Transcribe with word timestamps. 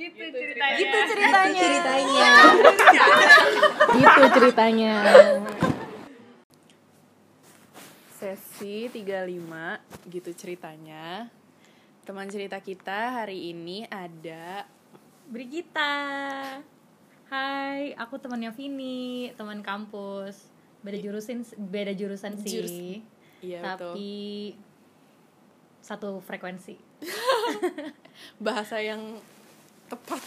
gitu 0.00 0.24
ceritanya 0.32 0.78
Gitu 0.78 0.98
ceritanya. 1.06 1.60
ceritanya 1.60 2.30
gitu 3.92 4.22
ceritanya 4.32 4.94
sesi 8.10 8.88
35 8.88 9.28
gitu 10.08 10.30
ceritanya 10.34 11.28
teman 12.02 12.26
cerita 12.26 12.58
kita 12.58 13.20
hari 13.22 13.50
ini 13.50 13.84
ada 13.86 14.64
Brigita. 15.24 15.94
Hai, 17.30 17.94
aku 17.94 18.18
temannya 18.18 18.50
Vini, 18.50 19.30
teman 19.38 19.62
kampus. 19.62 20.50
Beda 20.82 20.98
jurusan 20.98 21.46
beda 21.56 21.94
jurusan 21.94 22.34
sih. 22.36 22.50
Jurus- 22.50 22.98
iya 23.40 23.62
betul 23.62 23.94
tapi 23.94 24.10
satu 25.80 26.18
frekuensi. 26.18 26.74
bahasa 28.42 28.82
yang 28.82 29.22
tepat 29.90 30.22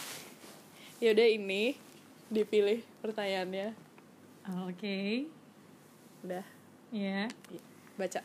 yaudah 0.99 1.23
ini 1.23 1.79
dipilih 2.27 2.83
pertanyaannya 2.99 3.71
Oke. 4.67 5.31
udah 6.27 6.43
Ya. 6.91 7.31
baca 7.95 8.21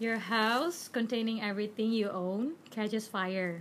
Your 0.00 0.16
house 0.16 0.88
containing 0.88 1.44
everything 1.44 1.92
you 1.92 2.08
own 2.08 2.56
catches 2.72 3.04
fire. 3.04 3.60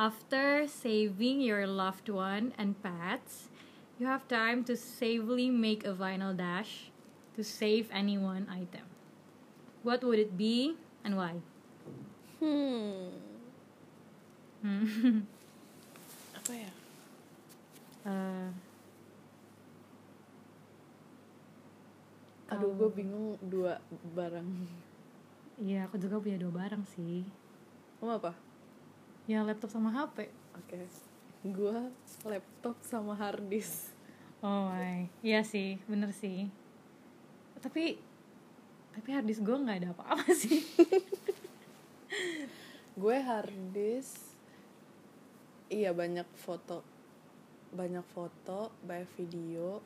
After 0.00 0.64
saving 0.64 1.44
your 1.44 1.68
loved 1.68 2.08
one 2.08 2.56
and 2.56 2.80
pets, 2.80 3.52
you 4.00 4.08
have 4.08 4.24
time 4.32 4.64
to 4.64 4.80
safely 4.80 5.52
make 5.52 5.84
a 5.84 5.92
vinyl 5.92 6.32
dash 6.32 6.88
to 7.36 7.44
save 7.44 7.92
any 7.92 8.16
one 8.16 8.48
item. 8.48 8.88
What 9.84 10.00
would 10.00 10.16
it 10.16 10.40
be 10.40 10.80
and 11.04 11.20
why? 11.20 11.44
hmm 12.40 13.31
Hmm. 14.62 15.26
apa 16.38 16.52
ya 16.54 16.70
Uh, 18.02 18.50
aduh 22.50 22.74
gue 22.74 22.90
bingung 22.92 23.38
dua 23.40 23.78
barang 24.10 24.48
Iya, 25.62 25.86
aku 25.86 25.94
juga 25.96 26.18
punya 26.18 26.34
dua 26.34 26.50
barang 26.50 26.82
sih. 26.88 27.22
kamu 27.96 28.18
apa 28.18 28.34
Ya 29.24 29.46
laptop 29.46 29.70
sama 29.70 29.94
HP. 29.94 30.26
oke 30.52 30.80
gue 31.44 31.76
laptop 32.22 32.74
sama 32.82 33.14
hard 33.14 33.46
disk 33.46 33.94
Oh 34.42 34.66
my, 34.66 35.06
iya 35.22 35.46
sih, 35.46 35.78
bener 35.86 36.10
sih. 36.10 36.50
Tapi 37.62 37.94
tapi 38.90 39.08
harddisk 39.14 39.46
gue 39.46 39.54
nggak 39.54 39.78
ada 39.78 39.94
apa-apa 39.94 40.26
sih. 40.42 40.58
gue 42.92 43.16
hard 43.22 43.54
disk 43.70 44.31
iya 45.72 45.90
banyak 45.96 46.28
foto. 46.36 46.84
Banyak 47.72 48.04
foto 48.12 48.68
banyak 48.84 49.08
video. 49.16 49.80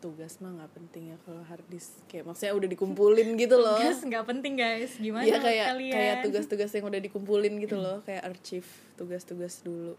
Tugas 0.00 0.36
mah 0.40 0.52
nggak 0.52 0.72
penting 0.72 1.12
ya 1.12 1.16
kalau 1.28 1.44
hard 1.44 1.64
disk. 1.68 2.00
Kayak 2.08 2.32
maksudnya 2.32 2.56
udah 2.56 2.68
dikumpulin 2.72 3.28
gitu 3.44 3.56
loh. 3.60 3.76
Tugas 3.76 4.00
nggak 4.00 4.24
penting 4.24 4.56
guys, 4.56 4.96
gimana 4.96 5.28
Iya 5.28 5.38
kayak 5.40 5.66
kalian? 5.76 5.94
kayak 5.96 6.16
tugas-tugas 6.24 6.70
yang 6.72 6.86
udah 6.88 7.00
dikumpulin 7.04 7.52
gitu 7.60 7.76
loh. 7.76 8.00
Kayak 8.08 8.22
archive 8.32 8.68
tugas-tugas 8.96 9.60
dulu. 9.60 9.96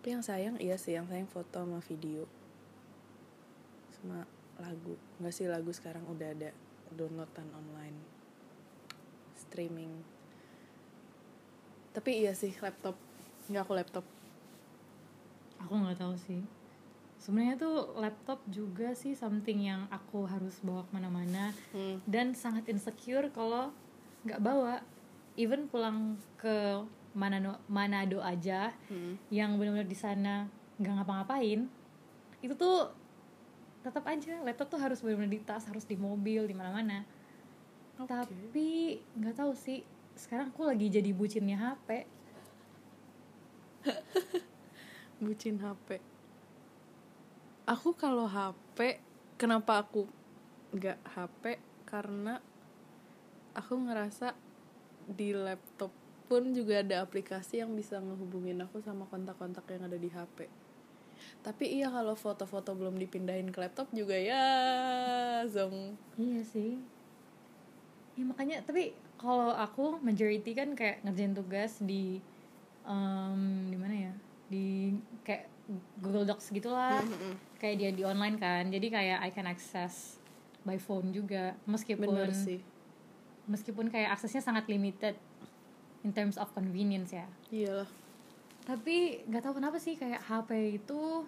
Tapi 0.00 0.16
yang 0.16 0.24
sayang 0.24 0.56
iya 0.62 0.78
sih. 0.80 0.94
Yang 0.94 1.12
sayang 1.12 1.28
foto 1.28 1.58
sama 1.60 1.78
video. 1.84 2.24
Sama 3.98 4.24
lagu. 4.62 4.94
Nggak 5.20 5.34
sih 5.34 5.46
lagu 5.50 5.70
sekarang 5.74 6.06
udah 6.08 6.30
ada 6.30 6.50
downloadan 6.94 7.48
online. 7.54 7.98
Streaming 9.36 10.19
tapi 11.90 12.22
iya 12.22 12.32
sih 12.32 12.54
laptop 12.58 12.94
nggak 13.50 13.62
aku 13.66 13.74
laptop 13.74 14.04
Aku 15.60 15.76
nggak 15.76 16.00
tahu 16.00 16.16
sih. 16.16 16.40
Sebenarnya 17.20 17.60
tuh 17.60 17.92
laptop 18.00 18.40
juga 18.48 18.96
sih 18.96 19.12
something 19.12 19.60
yang 19.60 19.84
aku 19.92 20.24
harus 20.24 20.56
bawa 20.64 20.88
ke 20.88 20.92
mana-mana 20.96 21.52
hmm. 21.76 22.00
dan 22.08 22.32
sangat 22.32 22.64
insecure 22.72 23.28
kalau 23.28 23.68
nggak 24.24 24.40
bawa. 24.40 24.80
Even 25.36 25.68
pulang 25.68 26.16
ke 26.40 26.80
Manado, 27.12 27.60
Manado 27.68 28.24
aja, 28.24 28.72
Hmm. 28.88 29.20
yang 29.28 29.60
benar-benar 29.60 29.84
di 29.84 29.98
sana 29.98 30.48
nggak 30.80 30.94
ngapa-ngapain 30.96 31.68
itu 32.40 32.54
tuh 32.56 32.88
tetap 33.84 34.00
aja 34.08 34.40
laptop 34.40 34.72
tuh 34.72 34.80
harus 34.80 35.04
benar-benar 35.04 35.28
di 35.28 35.40
tas 35.44 35.68
harus 35.68 35.84
di 35.84 35.92
mobil 36.00 36.48
di 36.48 36.56
mana-mana 36.56 37.04
Oke. 38.00 38.08
tapi 38.08 38.68
nggak 39.12 39.36
tahu 39.36 39.52
sih 39.52 39.84
sekarang 40.20 40.52
aku 40.52 40.68
lagi 40.68 40.92
jadi 40.92 41.16
bucinnya 41.16 41.56
HP 41.56 42.04
bucin 45.24 45.56
HP 45.56 45.96
aku 47.64 47.96
kalau 47.96 48.28
HP 48.28 49.00
kenapa 49.40 49.80
aku 49.80 50.04
nggak 50.76 51.00
HP 51.16 51.56
karena 51.88 52.44
aku 53.56 53.80
ngerasa 53.80 54.36
di 55.08 55.32
laptop 55.32 55.90
pun 56.28 56.52
juga 56.52 56.84
ada 56.84 57.00
aplikasi 57.00 57.64
yang 57.64 57.72
bisa 57.72 57.96
ngehubungin 57.98 58.60
aku 58.60 58.84
sama 58.84 59.08
kontak-kontak 59.08 59.64
yang 59.72 59.88
ada 59.88 59.96
di 59.96 60.12
HP 60.12 60.46
tapi 61.40 61.80
iya 61.80 61.88
kalau 61.88 62.12
foto-foto 62.12 62.76
belum 62.76 63.00
dipindahin 63.00 63.48
ke 63.48 63.58
laptop 63.60 63.88
juga 63.96 64.16
ya 64.16 64.44
zong. 65.48 65.96
Iya 66.20 66.40
sih. 66.44 66.76
Ya 68.16 68.24
makanya 68.28 68.60
tapi 68.64 68.92
kalau 69.20 69.52
aku 69.52 70.00
majority 70.00 70.56
kan 70.56 70.72
kayak 70.72 71.04
ngerjain 71.04 71.36
tugas 71.36 71.76
di 71.84 72.24
em, 72.88 73.68
di 73.68 73.76
mana 73.76 73.94
ya? 74.08 74.12
Di 74.48 74.96
kayak 75.20 75.44
Google 76.00 76.24
Docs 76.24 76.56
gitulah. 76.56 77.04
Kayak 77.60 77.76
dia 77.76 77.90
di 77.92 78.02
online 78.02 78.40
kan. 78.40 78.72
Jadi 78.72 78.88
kayak 78.88 79.20
I 79.20 79.28
can 79.28 79.44
access 79.44 80.16
by 80.64 80.80
phone 80.80 81.12
juga. 81.12 81.52
Meskipun 81.68 82.08
bener 82.08 82.32
sih. 82.32 82.64
meskipun 83.50 83.90
kayak 83.90 84.14
aksesnya 84.14 84.38
sangat 84.38 84.70
limited 84.70 85.18
in 86.06 86.14
terms 86.16 86.40
of 86.40 86.48
convenience 86.56 87.12
ya. 87.12 87.26
Iyalah. 87.52 87.90
Tapi 88.64 89.26
nggak 89.26 89.42
tahu 89.42 89.58
kenapa 89.58 89.76
sih 89.76 89.98
kayak 90.00 90.22
HP 90.22 90.80
itu 90.80 91.26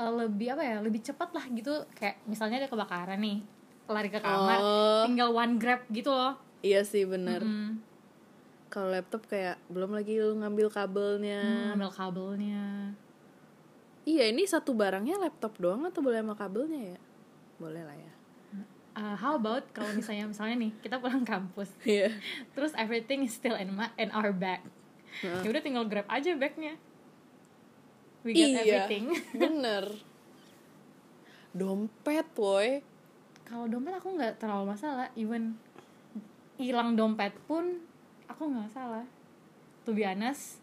eh, 0.00 0.12
lebih 0.24 0.56
apa 0.56 0.62
ya? 0.64 0.76
Lebih 0.80 1.04
cepat 1.04 1.36
lah 1.36 1.44
gitu. 1.52 1.84
Kayak 1.92 2.22
misalnya 2.24 2.64
ada 2.64 2.70
kebakaran 2.70 3.20
nih 3.20 3.53
lari 3.86 4.08
ke 4.08 4.16
kamar 4.16 4.58
Oh. 4.58 5.04
tinggal 5.04 5.30
one 5.30 5.56
grab 5.56 5.84
gitu 5.88 6.08
loh 6.08 6.34
iya 6.60 6.80
sih 6.80 7.04
bener 7.04 7.40
Mm, 7.40 7.80
kalau 8.68 8.90
laptop 8.90 9.24
kayak 9.24 9.60
belum 9.68 9.92
lagi 9.92 10.16
lu 10.16 10.34
ngambil 10.36 10.68
kabelnya 10.68 11.72
ambil 11.72 11.90
kabelnya 11.90 12.90
Iya 14.04 14.28
ini 14.28 14.44
satu 14.44 14.76
barangnya 14.76 15.16
laptop 15.16 15.56
doang 15.56 15.80
atau 15.82 16.04
boleh 16.04 16.20
sama 16.20 16.36
kabelnya 16.36 16.92
ya? 16.92 16.98
Boleh 17.56 17.80
lah 17.80 17.96
ya. 17.96 18.12
Uh, 18.92 19.16
how 19.16 19.32
about 19.34 19.64
kalau 19.72 19.88
misalnya 19.90 20.28
misalnya 20.28 20.60
nih 20.60 20.72
kita 20.78 21.00
pulang 21.00 21.24
kampus 21.24 21.72
Iya. 21.82 22.12
terus 22.52 22.70
everything 22.74 23.20
is 23.20 23.32
still 23.32 23.56
in 23.56 23.72
my 23.72 23.88
in 23.96 24.12
our 24.12 24.28
bag 24.30 24.60
ya 25.18 25.42
udah 25.42 25.58
tinggal 25.58 25.82
grab 25.84 26.04
aja 26.06 26.30
bagnya 26.34 26.76
we 28.22 28.32
got 28.32 28.44
Iya. 28.44 28.60
everything 28.84 29.04
Bener. 29.40 29.84
Dompet, 31.50 32.26
woi. 32.34 32.82
Kalau 33.44 33.66
dompet 33.66 33.94
aku 33.94 34.08
nggak 34.12 34.36
terlalu 34.36 34.64
masalah 34.70 35.08
even 35.14 35.54
hilang 36.54 36.94
dompet 36.94 37.34
pun 37.44 37.80
aku 38.26 38.46
nggak 38.46 38.66
masalah 38.66 39.04
to 39.82 39.92
be 39.92 40.02
honest 40.02 40.62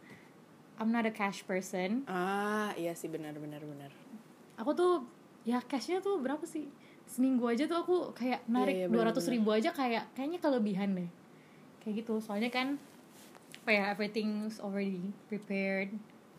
I'm 0.78 0.90
not 0.90 1.06
a 1.06 1.14
cash 1.14 1.44
person 1.44 2.04
Ah, 2.06 2.74
iya 2.74 2.92
sih 2.92 3.06
benar 3.06 3.36
benar 3.36 3.62
benar. 3.62 3.92
aku 4.56 4.72
tuh 4.72 4.94
ya 5.42 5.58
cashnya 5.60 6.00
tuh 6.00 6.18
berapa 6.18 6.42
sih 6.44 6.66
seminggu 7.06 7.44
aja 7.46 7.66
tuh 7.66 7.78
aku 7.78 7.96
kayak 8.12 8.46
narik 8.46 8.76
Iya, 8.76 8.82
iya, 8.82 8.88
dua 8.88 9.04
ratus 9.06 9.26
bener-bener. 9.26 9.36
ribu 9.36 9.60
aja 9.60 9.70
kayak 9.72 10.04
kayaknya 10.12 10.40
kelebihan 10.40 10.90
deh 10.96 11.10
kayak 11.80 12.02
gitu 12.02 12.18
soalnya 12.18 12.48
kan 12.48 12.78
apa 13.62 13.70
ya 13.70 13.84
everything's 13.90 14.58
already 14.58 15.02
prepared 15.28 15.94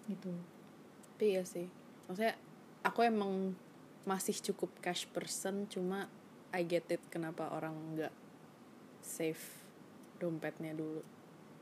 gitu 0.07 0.33
Tapi 1.13 1.25
iya 1.31 1.47
sih. 1.47 1.71
Maksudnya 2.05 2.35
aku 2.83 3.07
emang 3.07 3.55
masih 4.03 4.35
cukup 4.43 4.75
cash 4.81 5.07
person 5.07 5.71
cuma 5.71 6.11
I 6.53 6.63
get 6.63 6.85
it 6.89 7.01
kenapa 7.09 7.49
orang 7.49 7.73
nggak 7.93 8.13
save 9.01 9.41
dompetnya 10.17 10.73
dulu. 10.73 11.01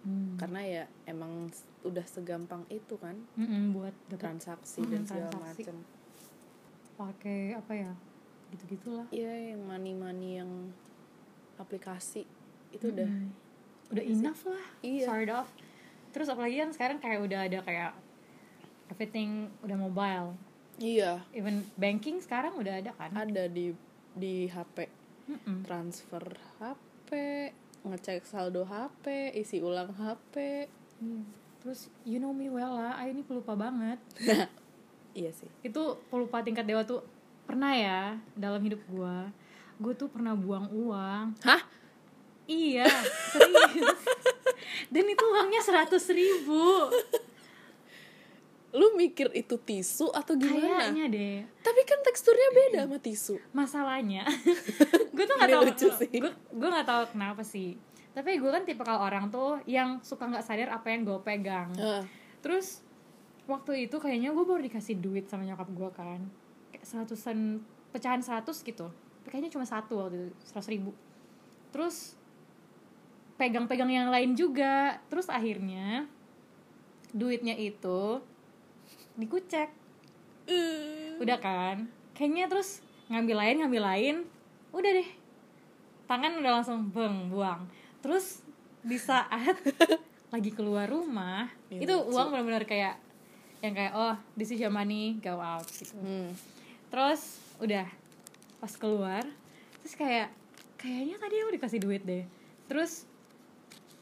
Hmm. 0.00 0.34
Karena 0.34 0.60
ya 0.62 0.84
emang 1.04 1.48
udah 1.80 2.04
segampang 2.04 2.64
itu 2.68 2.96
kan 2.96 3.16
Mm-mm, 3.34 3.72
buat 3.72 3.92
dapat 4.06 4.18
transaksi 4.18 4.80
Mm, 4.80 4.90
dan 4.90 5.02
segala 5.04 5.36
macam. 5.38 5.76
pakai 6.96 7.54
apa 7.54 7.72
ya 7.74 7.92
gitu 8.50 8.64
gitulah 8.68 9.06
Iya, 9.08 9.54
yang 9.54 9.62
money-money 9.62 10.36
yang 10.36 10.52
aplikasi 11.56 12.24
itu 12.70 12.84
udah 12.86 13.06
Mm. 13.06 13.28
udah 13.88 14.02
sih. 14.02 14.12
enough 14.14 14.42
lah 14.44 14.66
Iya. 14.80 15.04
sort 15.04 15.30
of 15.30 15.46
terus 16.10 16.26
apalagi 16.26 16.58
kan 16.58 16.70
sekarang 16.70 16.98
kayak 16.98 17.20
udah 17.20 17.40
ada 17.42 17.58
kayak 17.60 17.92
everything 18.88 19.30
udah 19.60 19.76
mobile 19.76 20.34
iya 20.76 21.22
even 21.30 21.64
banking 21.74 22.18
sekarang 22.18 22.52
udah 22.54 22.80
ada 22.80 22.92
kan 22.92 23.12
ada 23.12 23.46
di 23.46 23.72
di 24.14 24.50
HP 24.50 24.88
Mm-mm. 25.30 25.62
transfer 25.62 26.24
HP 26.58 27.10
ngecek 27.80 28.26
saldo 28.28 28.66
HP 28.68 29.32
isi 29.34 29.62
ulang 29.62 29.94
HP 29.96 30.66
Iya. 31.00 31.24
terus 31.64 31.88
you 32.04 32.20
know 32.20 32.32
me 32.32 32.52
well 32.52 32.76
lah 32.76 32.92
I 33.00 33.12
ini 33.12 33.24
pelupa 33.24 33.56
banget. 33.56 33.96
Iya 35.10 35.34
sih. 35.34 35.50
Itu 35.66 35.98
pelupa 36.06 36.38
tingkat 36.38 36.70
dewa 36.70 36.86
tuh 36.86 37.02
pernah 37.42 37.74
ya 37.74 38.14
dalam 38.38 38.62
hidup 38.62 38.78
gua. 38.86 39.26
Gue 39.82 39.90
tuh 39.90 40.06
pernah 40.06 40.38
buang 40.38 40.70
uang. 40.70 41.34
Hah? 41.42 41.66
Iya 42.46 42.86
serius. 43.34 43.98
Dan 44.94 45.10
itu 45.10 45.24
uangnya 45.26 45.58
seratus 45.66 46.06
ribu 46.14 46.94
lu 48.70 48.94
mikir 48.94 49.34
itu 49.34 49.58
tisu 49.58 50.14
atau 50.14 50.38
gimana? 50.38 50.86
Kayaknya 50.86 51.06
deh. 51.10 51.36
Tapi 51.58 51.80
kan 51.82 51.98
teksturnya 52.06 52.48
beda 52.54 52.80
sama 52.86 52.98
tisu. 53.02 53.34
Masalahnya 53.50 54.22
gue 55.14 55.24
tuh 55.26 55.34
nggak 55.34 55.50
Ini 55.50 55.56
tahu 55.58 55.62
lucu 55.66 55.88
sih. 55.98 56.10
gue 56.22 56.32
gue 56.32 56.68
nggak 56.70 56.86
tahu 56.86 57.02
kenapa 57.10 57.42
sih. 57.42 57.74
Tapi 58.14 58.38
gue 58.38 58.50
kan 58.50 58.62
tipe 58.62 58.82
kalau 58.86 59.02
orang 59.02 59.26
tuh 59.30 59.58
yang 59.66 59.98
suka 60.02 60.26
nggak 60.30 60.46
sadar 60.46 60.70
apa 60.70 60.86
yang 60.94 61.02
gue 61.02 61.18
pegang. 61.26 61.70
Ah, 61.78 62.02
terus 62.42 62.82
waktu 63.50 63.90
itu 63.90 63.98
kayaknya 63.98 64.30
gue 64.30 64.44
baru 64.46 64.62
dikasih 64.62 65.02
duit 65.02 65.26
sama 65.26 65.42
nyokap 65.42 65.66
gue 65.66 65.90
kan. 65.90 66.20
Kayak 66.70 66.86
seratusan 66.86 67.58
pecahan 67.90 68.22
seratus 68.22 68.62
gitu. 68.62 68.86
Kayaknya 69.26 69.50
cuma 69.50 69.66
satu 69.66 69.98
waktu 69.98 70.30
itu 70.30 70.46
seratus 70.46 70.70
ribu. 70.70 70.94
Terus 71.74 72.14
pegang-pegang 73.34 73.90
yang 73.90 74.14
lain 74.14 74.38
juga. 74.38 75.02
Terus 75.10 75.26
akhirnya 75.26 76.06
duitnya 77.10 77.58
itu 77.58 78.22
dikucek. 79.20 79.68
Eh, 80.46 81.14
udah 81.16 81.36
kan? 81.36 81.86
Kayaknya 82.12 82.48
terus 82.48 82.80
ngambil 83.06 83.36
lain 83.38 83.56
ngambil 83.60 83.82
lain. 83.84 84.16
Udah 84.70 84.90
deh. 84.90 85.08
Tangan 86.04 86.32
udah 86.36 86.52
langsung 86.58 86.88
beng 86.88 87.28
buang. 87.28 87.68
Terus 88.00 88.42
di 88.80 88.96
saat 88.96 89.60
lagi 90.34 90.50
keluar 90.50 90.86
rumah 90.86 91.50
Ya, 91.68 91.84
itu 91.84 91.92
lucu. 91.92 92.14
uang 92.14 92.30
benar-benar 92.30 92.64
kayak 92.64 92.96
yang 93.60 93.76
kayak 93.76 93.92
oh 93.92 94.16
this 94.32 94.48
is 94.48 94.56
your 94.56 94.72
money 94.72 95.20
go 95.20 95.36
out 95.36 95.68
gitu. 95.68 95.92
Hmm. 95.94 96.32
terus 96.88 97.36
udah 97.60 97.84
pas 98.56 98.72
keluar 98.72 99.20
terus 99.78 99.94
kayak 99.94 100.32
kayaknya 100.74 101.20
tadi 101.20 101.34
aku 101.36 101.50
dikasih 101.54 101.78
duit 101.78 102.02
deh. 102.02 102.24
Terus 102.66 103.04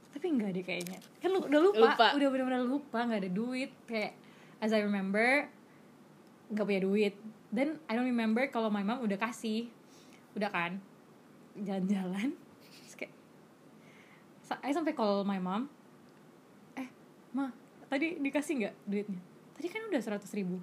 tapi 0.08 0.30
enggak 0.30 0.50
deh 0.52 0.62
kayaknya. 0.62 0.98
Kan 1.18 1.28
lu, 1.30 1.42
udah 1.42 1.60
lupa, 1.60 1.78
Lupa. 1.84 2.06
udah 2.14 2.28
benar-benar 2.30 2.62
lupa 2.62 2.98
nggak 3.02 3.20
ada 3.20 3.30
duit 3.30 3.70
kayak 3.84 4.12
as 4.58 4.70
I 4.70 4.82
remember 4.82 5.46
nggak 6.48 6.64
punya 6.64 6.82
duit. 6.82 7.14
Dan 7.48 7.80
I 7.88 7.96
don't 7.96 8.08
remember 8.08 8.44
kalau 8.48 8.68
my 8.68 8.84
mom 8.84 9.00
udah 9.00 9.16
kasih. 9.16 9.68
Udah 10.36 10.52
kan? 10.52 10.80
Jalan-jalan. 11.56 12.36
Terus 12.84 12.94
kayak 12.94 13.14
sa- 14.44 14.60
I 14.60 14.72
sampai 14.72 14.92
call 14.92 15.24
my 15.24 15.40
mom. 15.40 15.68
Eh 16.74 16.88
ma 17.32 17.52
tadi 17.88 18.20
dikasih 18.20 18.52
nggak 18.64 18.74
duitnya? 18.84 19.20
Tadi 19.56 19.66
kan 19.68 19.82
udah 19.88 20.00
seratus 20.00 20.30
ribu. 20.32 20.60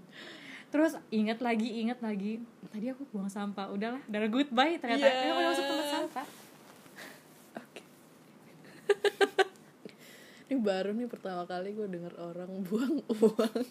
Terus 0.70 0.98
ingat 1.10 1.40
lagi 1.40 1.80
ingat 1.80 2.04
lagi. 2.04 2.42
Tadi 2.68 2.92
aku 2.92 3.08
buang 3.10 3.32
sampah. 3.32 3.72
Udahlah 3.72 4.02
udah 4.06 4.30
goodbye 4.30 4.76
ternyata. 4.78 5.08
Yeah. 5.08 5.26
eh, 5.26 5.32
udah 5.32 5.48
masuk 5.50 5.66
tempat 5.66 5.88
sampah 5.88 6.28
Oke. 7.56 7.82
Ini 10.46 10.56
baru 10.56 10.92
nih 10.92 11.08
pertama 11.08 11.44
kali 11.44 11.74
gue 11.74 11.88
denger 11.88 12.14
orang 12.16 12.52
buang 12.68 13.02
uang. 13.08 13.66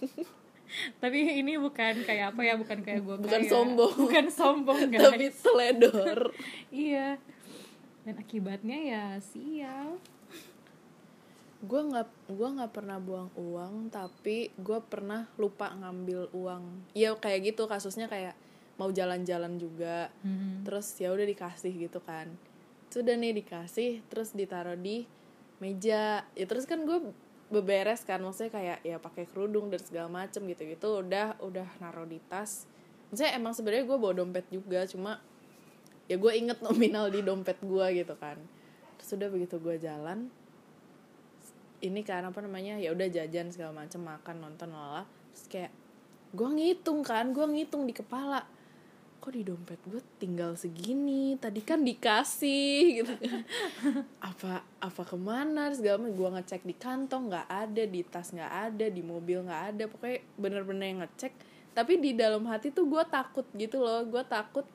Tapi 0.99 1.39
ini 1.39 1.55
bukan 1.55 2.03
kayak 2.03 2.35
apa 2.35 2.41
ya 2.43 2.57
bukan 2.57 2.83
kayak 2.83 3.05
gue 3.05 3.17
Bukan 3.21 3.43
sombong. 3.47 3.95
bukan 3.95 4.27
sombong 4.27 4.81
guys. 4.93 5.07
Tapi 5.07 5.27
teledor. 5.31 6.21
Iya. 6.75 7.21
Dan 8.03 8.15
akibatnya 8.19 8.79
ya 8.81 9.05
sial. 9.21 10.01
Gue 11.65 11.81
nggak 11.81 12.09
gue 12.29 12.49
nggak 12.59 12.73
pernah 12.73 12.99
buang 12.99 13.31
uang 13.35 13.89
tapi 13.89 14.53
gue 14.55 14.79
pernah 14.85 15.31
lupa 15.37 15.73
ngambil 15.73 16.29
uang. 16.35 16.93
Ya 16.93 17.15
kayak 17.15 17.55
gitu 17.55 17.65
kasusnya 17.65 18.05
kayak 18.05 18.35
mau 18.75 18.91
jalan-jalan 18.91 19.57
juga. 19.57 20.11
Mhm. 20.27 20.67
terus 20.67 20.91
ya 20.99 21.15
udah 21.15 21.25
dikasih 21.25 21.73
gitu 21.79 22.03
kan. 22.03 22.35
Sudah 22.91 23.15
nih 23.15 23.33
dikasih 23.33 24.03
terus 24.11 24.35
ditaruh 24.35 24.77
di 24.77 25.07
meja. 25.59 26.27
Ya 26.35 26.45
terus 26.47 26.65
kan 26.65 26.83
gue 26.87 27.13
beberes 27.53 28.03
kan 28.03 28.19
maksudnya 28.25 28.51
kayak 28.51 28.79
ya 28.83 28.97
pakai 28.99 29.29
kerudung 29.29 29.69
dan 29.69 29.79
segala 29.79 30.09
macem 30.11 30.43
gitu 30.49 30.65
gitu 30.65 31.05
udah 31.05 31.39
udah 31.43 31.69
naruh 31.79 32.09
di 32.09 32.19
tas. 32.27 32.67
Maksudnya 33.13 33.33
emang 33.37 33.53
sebenarnya 33.53 33.85
gue 33.87 33.99
bawa 33.99 34.15
dompet 34.17 34.47
juga 34.51 34.87
cuma 34.91 35.23
ya 36.11 36.17
gue 36.19 36.33
inget 36.35 36.59
nominal 36.65 37.13
di 37.13 37.21
dompet 37.21 37.61
gue 37.61 37.87
gitu 38.05 38.15
kan. 38.17 38.41
Terus 38.99 39.11
udah 39.21 39.29
begitu 39.29 39.57
gue 39.61 39.77
jalan 39.79 40.33
ini 41.85 42.01
kan 42.01 42.25
apa 42.25 42.41
namanya 42.41 42.81
ya 42.81 42.97
udah 42.97 43.13
jajan 43.13 43.53
segala 43.53 43.85
macem 43.85 44.01
makan 44.01 44.41
nonton 44.41 44.73
lala. 44.73 45.05
Terus 45.37 45.47
kayak 45.53 45.73
gue 46.35 46.49
ngitung 46.49 47.05
kan 47.05 47.31
gue 47.31 47.45
ngitung 47.45 47.85
di 47.85 47.95
kepala 47.95 48.43
kok 49.25 49.33
di 49.33 49.41
dompet 49.41 49.81
gue 49.89 50.05
tinggal 50.21 50.53
segini? 50.53 51.41
Tadi 51.41 51.65
kan 51.65 51.81
dikasih 51.81 53.01
gitu 53.01 53.15
kan. 53.17 53.41
Apa 54.29 54.61
apa 54.61 55.03
ke 55.09 55.17
mana? 55.17 55.73
Segala 55.73 56.05
macam. 56.05 56.13
Gue 56.13 56.29
ngecek 56.37 56.61
di 56.69 56.77
kantong 56.77 57.33
nggak 57.33 57.49
ada. 57.49 57.83
Di 57.89 58.05
tas 58.05 58.29
nggak 58.37 58.53
ada. 58.69 58.87
Di 58.93 59.01
mobil 59.01 59.41
nggak 59.49 59.63
ada. 59.73 59.85
Pokoknya 59.89 60.21
bener-bener 60.37 60.87
yang 60.93 61.01
ngecek. 61.01 61.33
Tapi 61.73 61.93
di 62.05 62.13
dalam 62.13 62.45
hati 62.53 62.69
tuh 62.69 62.85
gue 62.85 63.01
takut 63.09 63.49
gitu 63.57 63.81
loh. 63.81 64.05
Gue 64.05 64.21
takut 64.29 64.69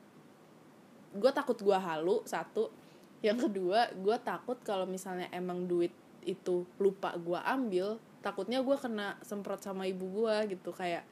gue 1.14 1.30
takut 1.30 1.58
gue 1.62 1.78
halu 1.78 2.26
satu. 2.26 2.74
Yang 3.22 3.46
kedua 3.46 3.94
gue 3.94 4.18
takut 4.26 4.58
kalau 4.66 4.90
misalnya 4.90 5.30
emang 5.30 5.70
duit 5.70 5.94
itu 6.26 6.66
lupa 6.82 7.14
gue 7.22 7.38
ambil 7.38 8.02
takutnya 8.20 8.60
gue 8.60 8.76
kena 8.82 9.16
semprot 9.22 9.62
sama 9.62 9.86
ibu 9.86 10.10
gue 10.26 10.58
gitu. 10.58 10.74
Kayak 10.74 11.06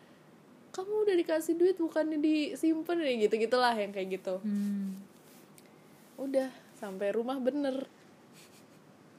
kamu 0.78 1.10
udah 1.10 1.16
dikasih 1.18 1.58
duit 1.58 1.74
bukannya 1.76 2.22
disimpan 2.22 3.02
ya 3.02 3.14
gitu 3.26 3.34
gitulah 3.42 3.74
yang 3.74 3.90
kayak 3.90 4.22
gitu 4.22 4.38
Hmm. 4.46 4.94
udah 6.22 6.54
sampai 6.78 7.10
rumah 7.10 7.42
bener 7.42 7.90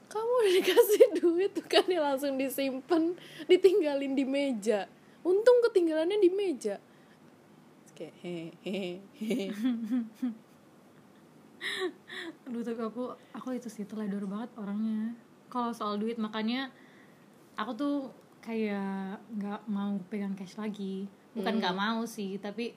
kamu 0.06 0.32
udah 0.38 0.54
dikasih 0.62 1.02
duit 1.18 1.50
bukannya 1.52 1.98
langsung 1.98 2.38
disimpan 2.38 3.18
ditinggalin 3.44 4.14
di 4.14 4.22
meja 4.22 4.86
untung 5.26 5.58
ketinggalannya 5.66 6.22
di 6.22 6.30
meja 6.30 6.78
kayak 7.92 8.14
hehehe 8.22 9.50
Aduh 12.46 12.62
tapi 12.62 12.80
aku 12.80 13.04
aku 13.34 13.48
itu 13.58 13.66
sih 13.66 13.82
teledor 13.82 14.24
banget 14.30 14.50
orangnya. 14.54 15.12
Kalau 15.50 15.74
soal 15.74 15.98
duit 15.98 16.14
makanya 16.14 16.70
aku 17.58 17.72
tuh 17.74 17.96
kayak 18.40 19.18
nggak 19.34 19.60
mau 19.66 19.98
pegang 20.06 20.38
cash 20.38 20.54
lagi. 20.54 21.10
Bukan 21.38 21.54
nggak 21.62 21.76
mau 21.76 22.02
sih, 22.04 22.36
tapi 22.42 22.74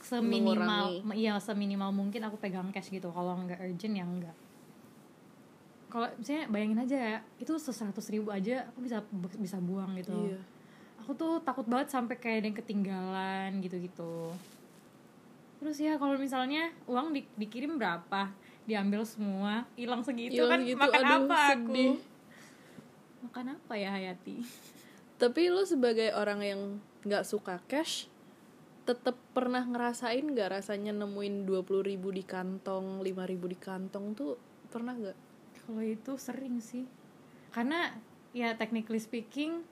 seminimal 0.00 1.04
iya 1.12 1.36
seminimal 1.36 1.92
mungkin 1.92 2.24
aku 2.24 2.40
pegang 2.40 2.70
cash 2.72 2.88
gitu. 2.88 3.10
Kalau 3.10 3.36
nggak 3.44 3.60
urgent 3.60 3.94
ya 3.94 4.04
enggak. 4.06 4.36
Kalau 5.90 6.06
misalnya 6.14 6.46
bayangin 6.46 6.78
aja 6.78 6.96
ya, 6.96 7.18
itu 7.42 7.50
seratus 7.58 8.06
ribu 8.14 8.30
aja 8.30 8.70
aku 8.70 8.78
bisa 8.86 9.02
bisa 9.36 9.58
buang 9.58 9.98
gitu. 9.98 10.14
iya 10.30 10.38
Aku 11.02 11.16
tuh 11.18 11.42
takut 11.42 11.66
banget 11.66 11.90
sampai 11.90 12.14
kayak 12.20 12.44
ada 12.44 12.46
yang 12.46 12.58
ketinggalan 12.62 13.50
gitu-gitu. 13.58 14.30
Terus 15.58 15.76
ya 15.76 15.98
kalau 15.98 16.14
misalnya 16.16 16.70
uang 16.86 17.10
di- 17.12 17.28
dikirim 17.34 17.74
berapa, 17.76 18.30
diambil 18.64 19.02
semua, 19.02 19.66
hilang 19.74 20.00
segitu 20.00 20.38
Hilang 20.38 20.50
kan 20.56 20.60
segitu, 20.62 20.78
makan 20.78 21.02
aduh, 21.02 21.20
apa 21.26 21.36
aku? 21.36 21.50
sedih. 21.50 21.94
Makan 23.20 23.46
apa 23.58 23.74
ya 23.76 23.90
Hayati? 23.92 24.36
tapi 25.20 25.52
lu 25.52 25.60
sebagai 25.68 26.16
orang 26.16 26.40
yang 26.40 26.60
nggak 27.04 27.24
suka 27.24 27.60
cash 27.64 28.08
tetep 28.84 29.14
pernah 29.36 29.62
ngerasain 29.62 30.24
nggak 30.24 30.60
rasanya 30.60 30.90
nemuin 30.90 31.46
dua 31.46 31.62
puluh 31.62 31.84
ribu 31.84 32.10
di 32.10 32.26
kantong 32.26 33.04
lima 33.04 33.22
ribu 33.28 33.46
di 33.46 33.54
kantong 33.54 34.16
tuh 34.16 34.34
pernah 34.72 34.96
nggak 34.96 35.18
Kalau 35.60 35.86
itu 35.86 36.18
sering 36.18 36.58
sih. 36.58 36.82
Karena 37.54 37.94
ya 38.34 38.58
technically 38.58 38.98
speaking 38.98 39.62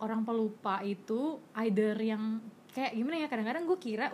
orang 0.00 0.24
pelupa 0.24 0.80
itu 0.80 1.36
either 1.60 1.92
yang 2.00 2.40
kayak 2.72 2.96
gimana 2.96 3.20
ya 3.20 3.28
kadang-kadang 3.28 3.64
gue 3.68 3.76
kira 3.76 4.08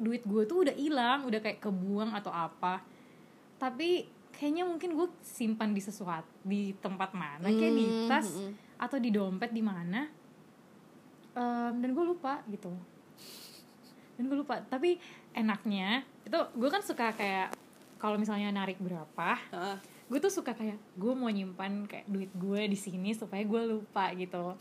duit 0.00 0.24
gue 0.24 0.48
tuh 0.48 0.64
udah 0.64 0.76
hilang, 0.76 1.28
udah 1.28 1.40
kayak 1.44 1.60
kebuang 1.60 2.16
atau 2.16 2.32
apa. 2.32 2.80
Tapi 3.60 4.08
kayaknya 4.32 4.64
mungkin 4.64 4.96
gue 4.96 5.08
simpan 5.20 5.76
di 5.76 5.84
sesuatu 5.84 6.32
di 6.40 6.72
tempat 6.80 7.12
mana 7.12 7.44
kayak 7.52 7.74
di 7.76 7.84
Hmm, 7.84 8.08
tas 8.08 8.28
hmm. 8.32 8.80
atau 8.80 8.96
di 8.96 9.12
dompet 9.12 9.52
di 9.52 9.60
mana. 9.60 10.08
Em, 11.32 11.72
dan 11.78 11.90
gue 11.90 12.04
lupa 12.04 12.42
gitu. 12.46 12.72
Dan 14.14 14.26
gue 14.26 14.38
lupa. 14.38 14.60
Tapi 14.60 14.98
enaknya 15.30 16.02
itu 16.22 16.38
gue 16.52 16.68
kan 16.68 16.82
suka 16.82 17.12
kayak 17.12 17.54
kalau 17.96 18.16
misalnya 18.16 18.50
narik 18.50 18.76
berapa, 18.76 19.36
Ah, 19.52 19.76
gue 20.08 20.18
tuh 20.18 20.32
suka 20.32 20.50
kayak 20.50 20.74
gue 20.96 21.12
mau 21.12 21.28
nyimpan 21.28 21.86
kayak 21.86 22.06
duit 22.06 22.32
gue 22.32 22.62
di 22.66 22.74
sini 22.74 23.12
supaya 23.12 23.40
gue 23.40 23.62
lupa 23.70 24.10
gitu. 24.12 24.56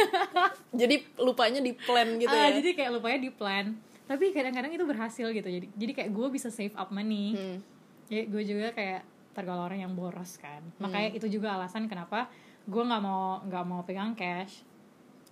Jadi 0.80 1.00
lupanya 1.16 1.60
di 1.60 1.72
plan 1.72 2.08
gitu 2.16 2.28
Ah, 2.28 2.50
ya? 2.50 2.58
jadi 2.58 2.70
kayak 2.74 2.90
lupanya 2.92 3.18
di 3.18 3.30
plan 3.30 3.66
tapi 4.06 4.30
kadang-kadang 4.30 4.70
itu 4.70 4.84
berhasil 4.84 5.26
gitu. 5.26 5.48
Jadi 5.48 5.66
jadi 5.72 5.92
kayak 5.92 6.10
gue 6.12 6.26
bisa 6.30 6.46
save 6.46 6.74
up 6.74 6.90
money. 6.90 7.34
Hmm. 7.34 7.58
jadi 8.06 8.22
gue 8.30 8.42
juga 8.46 8.66
kayak 8.70 9.02
tergolong 9.34 9.66
orang 9.66 9.80
yang 9.82 9.92
boros 9.98 10.38
kan. 10.38 10.62
Makanya 10.78 11.10
itu 11.10 11.26
juga 11.28 11.58
alasan 11.58 11.90
kenapa 11.90 12.30
gue 12.62 12.82
nggak 12.82 13.02
mau 13.02 13.42
nggak 13.42 13.64
mau 13.64 13.82
pegang 13.82 14.14
cash 14.14 14.62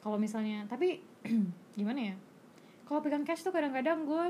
kalau 0.04 0.14
misalnya 0.14 0.68
tapi 0.68 1.00
gimana 1.74 2.12
ya? 2.12 2.14
Kalau 2.84 3.00
pegang 3.00 3.24
cash 3.24 3.40
tuh 3.40 3.48
kadang-kadang 3.48 4.04
gue 4.04 4.24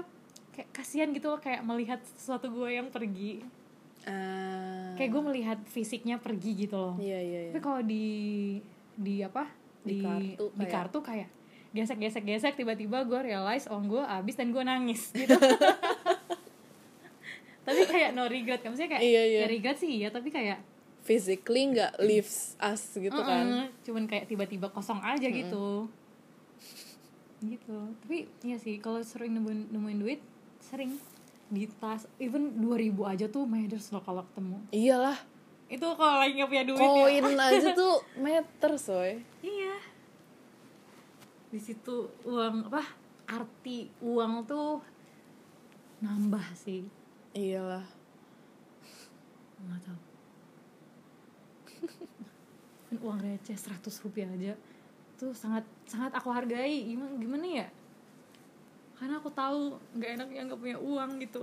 kayak 0.53 0.71
kasihan 0.71 1.11
gitu 1.11 1.27
loh 1.27 1.37
kayak 1.37 1.61
melihat 1.61 1.99
sesuatu 2.09 2.47
gue 2.49 2.71
yang 2.71 2.87
pergi. 2.89 3.43
Ah, 4.05 4.95
kayak 4.95 5.11
gue 5.11 5.23
melihat 5.25 5.59
fisiknya 5.67 6.17
pergi 6.17 6.55
gitu 6.61 6.77
loh. 6.77 6.95
Iya 6.95 7.19
iya 7.19 7.41
iya. 7.41 7.51
Tapi 7.51 7.61
kalau 7.61 7.81
di 7.81 8.07
di 8.95 9.19
apa? 9.19 9.51
Di 9.83 9.91
di 9.91 9.97
kartu 10.01 10.45
di 10.47 10.57
kayak- 10.57 10.73
kartu 10.73 10.99
kayak 11.03 11.29
gesek 11.75 11.99
gesek 11.99 12.23
gesek 12.23 12.55
tiba-tiba 12.55 13.03
gue 13.03 13.21
realize 13.25 13.67
uang 13.67 13.91
gue 13.91 13.99
habis 14.01 14.39
dan 14.39 14.49
gue 14.49 14.63
nangis 14.63 15.11
gitu. 15.19 15.35
Tapi 17.65 17.81
kayak 17.83 18.13
no 18.13 18.29
regret 18.29 18.61
kan 18.61 18.71
maksudnya 18.71 18.95
kayak 18.95 19.03
Iya, 19.03 19.23
iya. 19.25 19.41
ya 19.41 19.47
regret 19.49 19.77
sih 19.77 19.91
iya 19.97 20.09
tapi 20.09 20.29
kayak 20.29 20.61
physically 21.05 21.69
nggak 21.77 22.01
leaves 22.01 22.57
us 22.59 22.97
gitu 22.97 23.21
kan. 23.21 23.69
Cuman 23.85 24.09
kayak 24.09 24.27
tiba-tiba 24.27 24.73
kosong 24.73 24.99
aja 25.05 25.29
gitu. 25.29 25.87
Gitu. 27.45 27.79
Tapi 28.01 28.25
iya 28.41 28.57
sih 28.57 28.81
kalau 28.81 29.05
sering 29.05 29.37
nemuin, 29.37 29.69
nemuin 29.69 29.99
duit 30.01 30.21
sering. 30.65 30.97
Di 31.53 31.69
tas 31.77 32.09
even 32.17 32.57
2000 32.57 32.97
aja 33.05 33.27
tuh 33.29 33.45
matters 33.45 33.93
loh 33.93 34.01
kalau 34.01 34.25
ketemu. 34.33 34.59
Iyalah. 34.73 35.19
Itu 35.69 35.93
kalau 35.93 36.25
lagi 36.25 36.41
nggak 36.41 36.51
punya 36.51 36.65
duit 36.65 36.81
ya. 36.81 36.89
Koin 36.89 37.25
aja 37.53 37.69
tuh 37.77 37.95
meter 38.17 38.73
soy 38.81 39.21
Iya. 39.45 39.77
Di 41.53 41.61
situ 41.61 42.09
uang 42.25 42.73
apa? 42.73 42.83
Arti 43.29 43.93
uang 44.01 44.49
tuh 44.49 44.81
nambah 46.01 46.57
sih. 46.57 46.89
iyalah. 47.37 47.85
Nggak 49.65 49.81
tahu. 49.85 50.04
Uang 53.03 53.19
receh 53.19 53.57
100 53.57 53.83
rupiah 54.05 54.29
aja 54.29 54.55
tuh 55.19 55.33
sangat 55.33 55.65
sangat 55.87 56.13
aku 56.15 56.31
hargai. 56.31 56.87
Gimana 56.87 57.15
gimana 57.17 57.47
ya? 57.47 57.69
Karena 58.95 59.19
aku 59.19 59.31
tahu 59.33 59.79
nggak 59.99 60.11
enak 60.21 60.29
yang 60.31 60.45
nggak 60.51 60.61
punya 60.61 60.79
uang 60.79 61.11
gitu. 61.23 61.43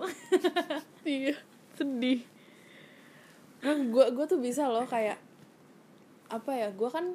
iya 1.08 1.36
sedih 1.76 2.22
kan 3.62 3.78
gue 3.94 4.06
gue 4.18 4.26
tuh 4.26 4.42
bisa 4.42 4.66
loh 4.66 4.90
kayak 4.90 5.22
apa 6.34 6.52
ya 6.54 6.68
gue 6.74 6.90
kan 6.90 7.14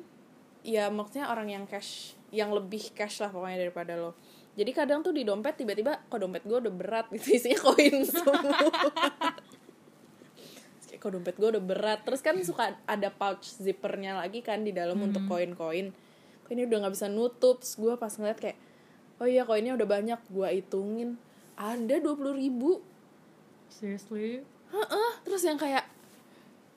ya 0.62 0.86
maksudnya 0.90 1.26
orang 1.26 1.50
yang 1.50 1.64
cash 1.66 2.14
yang 2.30 2.54
lebih 2.54 2.94
cash 2.94 3.18
lah 3.18 3.30
pokoknya 3.34 3.66
daripada 3.66 3.98
lo 3.98 4.14
jadi 4.56 4.70
kadang 4.72 5.02
tuh 5.02 5.12
di 5.12 5.26
dompet 5.26 5.58
tiba-tiba 5.58 6.06
kok 6.06 6.22
dompet 6.22 6.46
gue 6.46 6.58
udah 6.58 6.72
berat 6.72 7.06
gitu 7.10 7.34
isinya 7.34 7.58
koin 7.58 8.06
semua 8.06 8.54
kok 11.06 11.14
dompet 11.14 11.38
gue 11.38 11.48
udah 11.54 11.62
berat. 11.62 12.02
Terus 12.02 12.18
kan 12.18 12.34
suka 12.42 12.74
ada 12.82 13.14
pouch 13.14 13.46
zippernya 13.46 14.18
lagi 14.18 14.42
kan 14.42 14.66
di 14.66 14.74
dalam 14.74 14.98
untuk 14.98 15.22
koin-koin. 15.30 15.94
Ini 16.50 16.60
udah 16.66 16.76
nggak 16.82 16.94
bisa 16.98 17.06
nutup. 17.06 17.62
Gue 17.62 17.94
pas 17.94 18.10
ngeliat 18.10 18.42
kayak 18.42 18.58
oh 19.22 19.30
iya 19.30 19.46
koinnya 19.46 19.78
udah 19.78 19.86
banyak. 19.86 20.18
Gue 20.26 20.50
hitungin 20.50 21.14
ada 21.54 21.94
dua 22.02 22.18
puluh 22.18 22.34
ribu. 22.34 22.82
Seriously? 23.70 24.42
Heeh, 24.74 25.10
terus 25.22 25.46
yang 25.46 25.54
kayak 25.54 25.86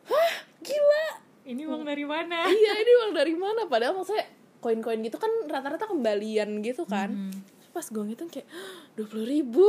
hah? 0.06 0.34
Gila. 0.62 1.06
Ini 1.50 1.66
uang 1.66 1.82
dari 1.82 2.06
mana? 2.06 2.46
iya 2.54 2.74
ini 2.78 2.92
uang 3.02 3.12
dari 3.18 3.34
mana? 3.34 3.66
Padahal 3.66 3.98
maksudnya 3.98 4.30
koin-koin 4.62 5.02
gitu 5.02 5.18
kan 5.18 5.32
rata-rata 5.50 5.90
kembalian 5.90 6.62
gitu 6.62 6.86
kan. 6.86 7.10
Hmm. 7.10 7.34
Terus 7.34 7.70
pas 7.74 7.86
gue 7.90 8.04
ngitung 8.06 8.30
kayak 8.30 8.46
dua 8.94 9.06
puluh 9.10 9.26
ribu. 9.26 9.66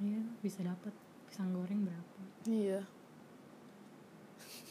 Iya, 0.00 0.20
bisa 0.44 0.60
dapat 0.60 0.92
pisang 1.28 1.52
goreng 1.52 1.84
berapa? 1.84 2.20
iya 2.48 2.80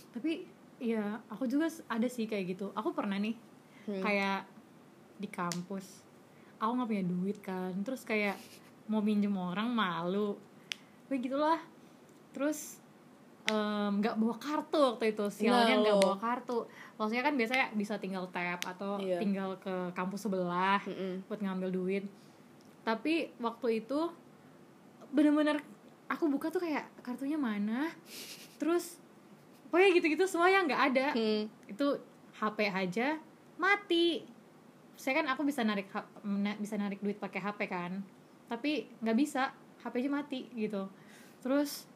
tapi 0.10 0.46
ya 0.78 1.04
aku 1.28 1.46
juga 1.46 1.68
ada 1.86 2.06
sih 2.06 2.24
kayak 2.24 2.46
gitu 2.50 2.72
aku 2.72 2.92
pernah 2.92 3.16
nih 3.16 3.36
Hmm. 3.82 4.00
kayak 4.00 4.46
di 5.18 5.26
kampus 5.26 6.06
aku 6.56 6.72
nggak 6.72 6.88
punya 6.88 7.06
duit 7.06 7.38
kan 7.40 7.74
terus 7.80 8.04
kayak 8.04 8.38
mau 8.86 9.00
minjem 9.00 9.34
orang 9.34 9.66
malu 9.68 10.38
begitulah 11.08 11.58
terus 12.30 12.78
nggak 13.90 14.14
bawa 14.14 14.36
kartu 14.38 14.78
waktu 14.78 15.10
itu 15.10 15.26
sialnya 15.34 15.82
nggak 15.82 15.96
lo. 15.96 16.02
bawa 16.06 16.18
kartu 16.20 16.58
maksudnya 16.96 17.24
kan 17.24 17.34
biasanya 17.34 17.66
bisa 17.74 17.98
tinggal 17.98 18.30
tap 18.30 18.62
atau 18.62 19.02
Iya. 19.02 19.18
tinggal 19.18 19.58
ke 19.58 19.74
kampus 19.92 20.30
sebelah 20.30 20.78
Mm-mm. 20.84 21.26
buat 21.26 21.42
ngambil 21.42 21.70
duit 21.72 22.04
tapi 22.84 23.34
waktu 23.38 23.82
itu 23.82 24.00
bener-bener 25.10 25.58
aku 26.06 26.30
buka 26.30 26.50
tuh 26.50 26.62
kayak 26.62 26.86
kartunya 27.02 27.38
mana 27.38 27.90
terus 28.58 29.02
pokoknya 29.70 29.90
gitu-gitu 29.96 30.26
semua 30.26 30.50
yang 30.50 30.66
nggak 30.66 30.84
ada. 30.94 31.08
Hmm. 31.14 31.46
itu 31.70 31.88
HP 32.42 32.58
aja 32.70 33.22
mati. 33.56 34.26
Saya 35.00 35.24
kan 35.24 35.32
aku 35.32 35.48
bisa 35.48 35.64
narik 35.64 35.88
bisa 36.60 36.76
narik 36.76 37.00
duit 37.00 37.22
pakai 37.22 37.40
HP 37.40 37.60
kan. 37.70 38.04
Tapi 38.50 38.90
nggak 39.00 39.18
bisa 39.18 39.54
HP 39.86 40.06
aja 40.06 40.10
mati 40.12 40.50
gitu. 40.58 40.90
Terus 41.40 41.88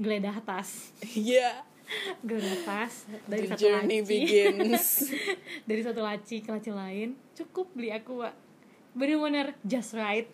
geledah 0.00 0.40
tas. 0.42 0.90
Iya. 1.14 1.62
Geledah 2.28 2.58
tas 2.68 3.08
dari 3.24 3.48
the 3.48 3.56
satu 3.56 3.60
journey 3.64 3.98
laci. 4.04 4.08
begins. 4.12 4.86
Dari 5.68 5.80
satu 5.80 6.04
laci 6.04 6.44
ke 6.44 6.52
laci 6.52 6.68
lain 6.68 7.16
cukup 7.32 7.72
beli 7.72 7.88
aku 7.88 8.28
bener-bener 8.92 9.56
just 9.64 9.96
right. 9.96 10.28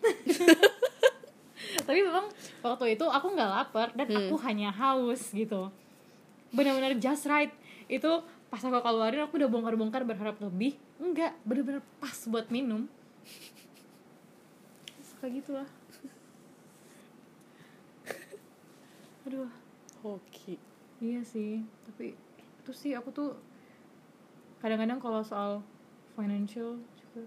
Tapi 1.87 1.99
memang 2.01 2.27
waktu 2.59 2.99
itu 2.99 3.05
aku 3.07 3.27
nggak 3.31 3.51
lapar 3.51 3.87
dan 3.95 4.07
aku 4.11 4.35
hanya 4.43 4.67
haus 4.73 5.31
gitu 5.31 5.71
bener-bener 6.55 6.95
just 6.97 7.27
right. 7.27 7.51
Itu 7.91 8.23
pas 8.47 8.63
aku 8.63 8.79
keluarin 8.79 9.27
aku 9.27 9.35
udah 9.35 9.51
bongkar-bongkar 9.51 10.07
berharap 10.07 10.39
lebih. 10.39 10.79
Enggak 10.97 11.35
bener-bener 11.43 11.83
pas 11.99 12.15
buat 12.31 12.47
minum. 12.47 12.87
Suka 15.03 15.27
gitu 15.27 15.59
lah. 15.59 15.67
Aduh. 19.27 19.51
Hoki. 20.05 20.61
Iya 21.01 21.25
sih, 21.25 21.65
tapi 21.81 22.13
itu 22.61 22.71
sih 22.71 22.93
aku 22.93 23.09
tuh 23.09 23.33
kadang-kadang 24.61 25.01
kalau 25.01 25.25
soal 25.25 25.65
financial 26.13 26.77
juga 26.93 27.25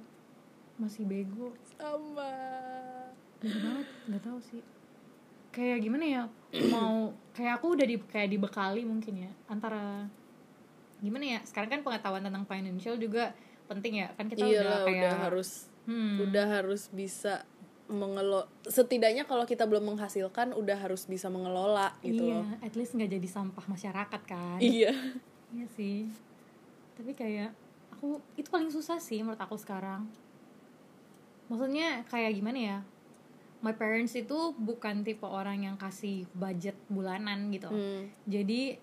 masih 0.78 1.02
bego. 1.04 1.50
sama. 1.75 2.30
Banget, 3.42 3.87
nggak 4.06 4.23
tahu 4.23 4.38
sih. 4.38 4.62
Kayak 5.55 5.78
gimana 5.85 6.05
ya? 6.05 6.23
Mau 6.71 7.12
kayak 7.37 7.61
aku 7.61 7.78
udah 7.78 7.87
di 7.87 7.97
kayak 7.99 8.28
dibekali 8.33 8.83
mungkin 8.85 9.28
ya 9.28 9.31
antara 9.47 10.07
gimana 10.99 11.38
ya? 11.38 11.40
Sekarang 11.47 11.71
kan 11.71 11.81
pengetahuan 11.85 12.25
tentang 12.25 12.45
financial 12.45 12.97
juga 12.99 13.33
penting 13.67 14.05
ya. 14.05 14.09
Kan 14.17 14.26
kita 14.28 14.45
iya 14.45 14.61
udah 14.62 14.78
kayak 14.85 15.02
udah 15.02 15.14
harus 15.28 15.50
hmm, 15.87 16.14
udah 16.28 16.47
harus 16.61 16.83
bisa 16.93 17.45
mengelola 17.88 18.45
setidaknya 18.69 19.25
kalau 19.25 19.49
kita 19.49 19.64
belum 19.64 19.97
menghasilkan 19.97 20.52
udah 20.52 20.76
harus 20.76 21.09
bisa 21.09 21.33
mengelola 21.33 21.97
gitu 22.05 22.21
iya, 22.21 22.45
loh 22.45 22.45
at 22.61 22.76
least 22.76 22.93
nggak 22.93 23.17
jadi 23.17 23.28
sampah 23.33 23.64
masyarakat 23.64 24.23
kan. 24.28 24.61
iya 24.61 24.93
Iya 25.49 25.67
sih. 25.73 26.05
Tapi 26.97 27.12
kayak 27.17 27.57
aku 27.95 28.21
itu 28.37 28.49
paling 28.52 28.69
susah 28.69 29.00
sih 29.00 29.25
menurut 29.25 29.40
aku 29.40 29.57
sekarang. 29.57 30.05
Maksudnya 31.49 32.05
kayak 32.12 32.37
gimana 32.37 32.59
ya? 32.59 32.78
My 33.58 33.74
parents 33.74 34.14
itu 34.14 34.54
bukan 34.54 35.02
tipe 35.02 35.26
orang 35.26 35.66
yang 35.66 35.76
kasih 35.76 36.26
budget 36.34 36.78
bulanan 36.86 37.50
gitu. 37.50 37.66
Hmm. 37.66 38.06
Jadi 38.28 38.78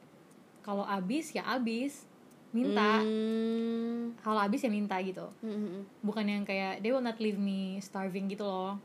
kalau 0.65 0.83
habis 0.83 1.31
ya 1.31 1.47
habis, 1.47 2.03
minta. 2.51 2.99
Hmm. 2.99 4.15
Kalau 4.19 4.39
habis 4.43 4.63
ya 4.65 4.71
minta 4.71 4.99
gitu. 4.99 5.31
Hmm. 5.39 5.87
Bukan 6.03 6.25
yang 6.27 6.43
kayak 6.43 6.83
they 6.83 6.91
will 6.91 7.03
not 7.03 7.19
leave 7.23 7.39
me 7.39 7.79
starving 7.79 8.27
gitu 8.27 8.43
loh. 8.43 8.75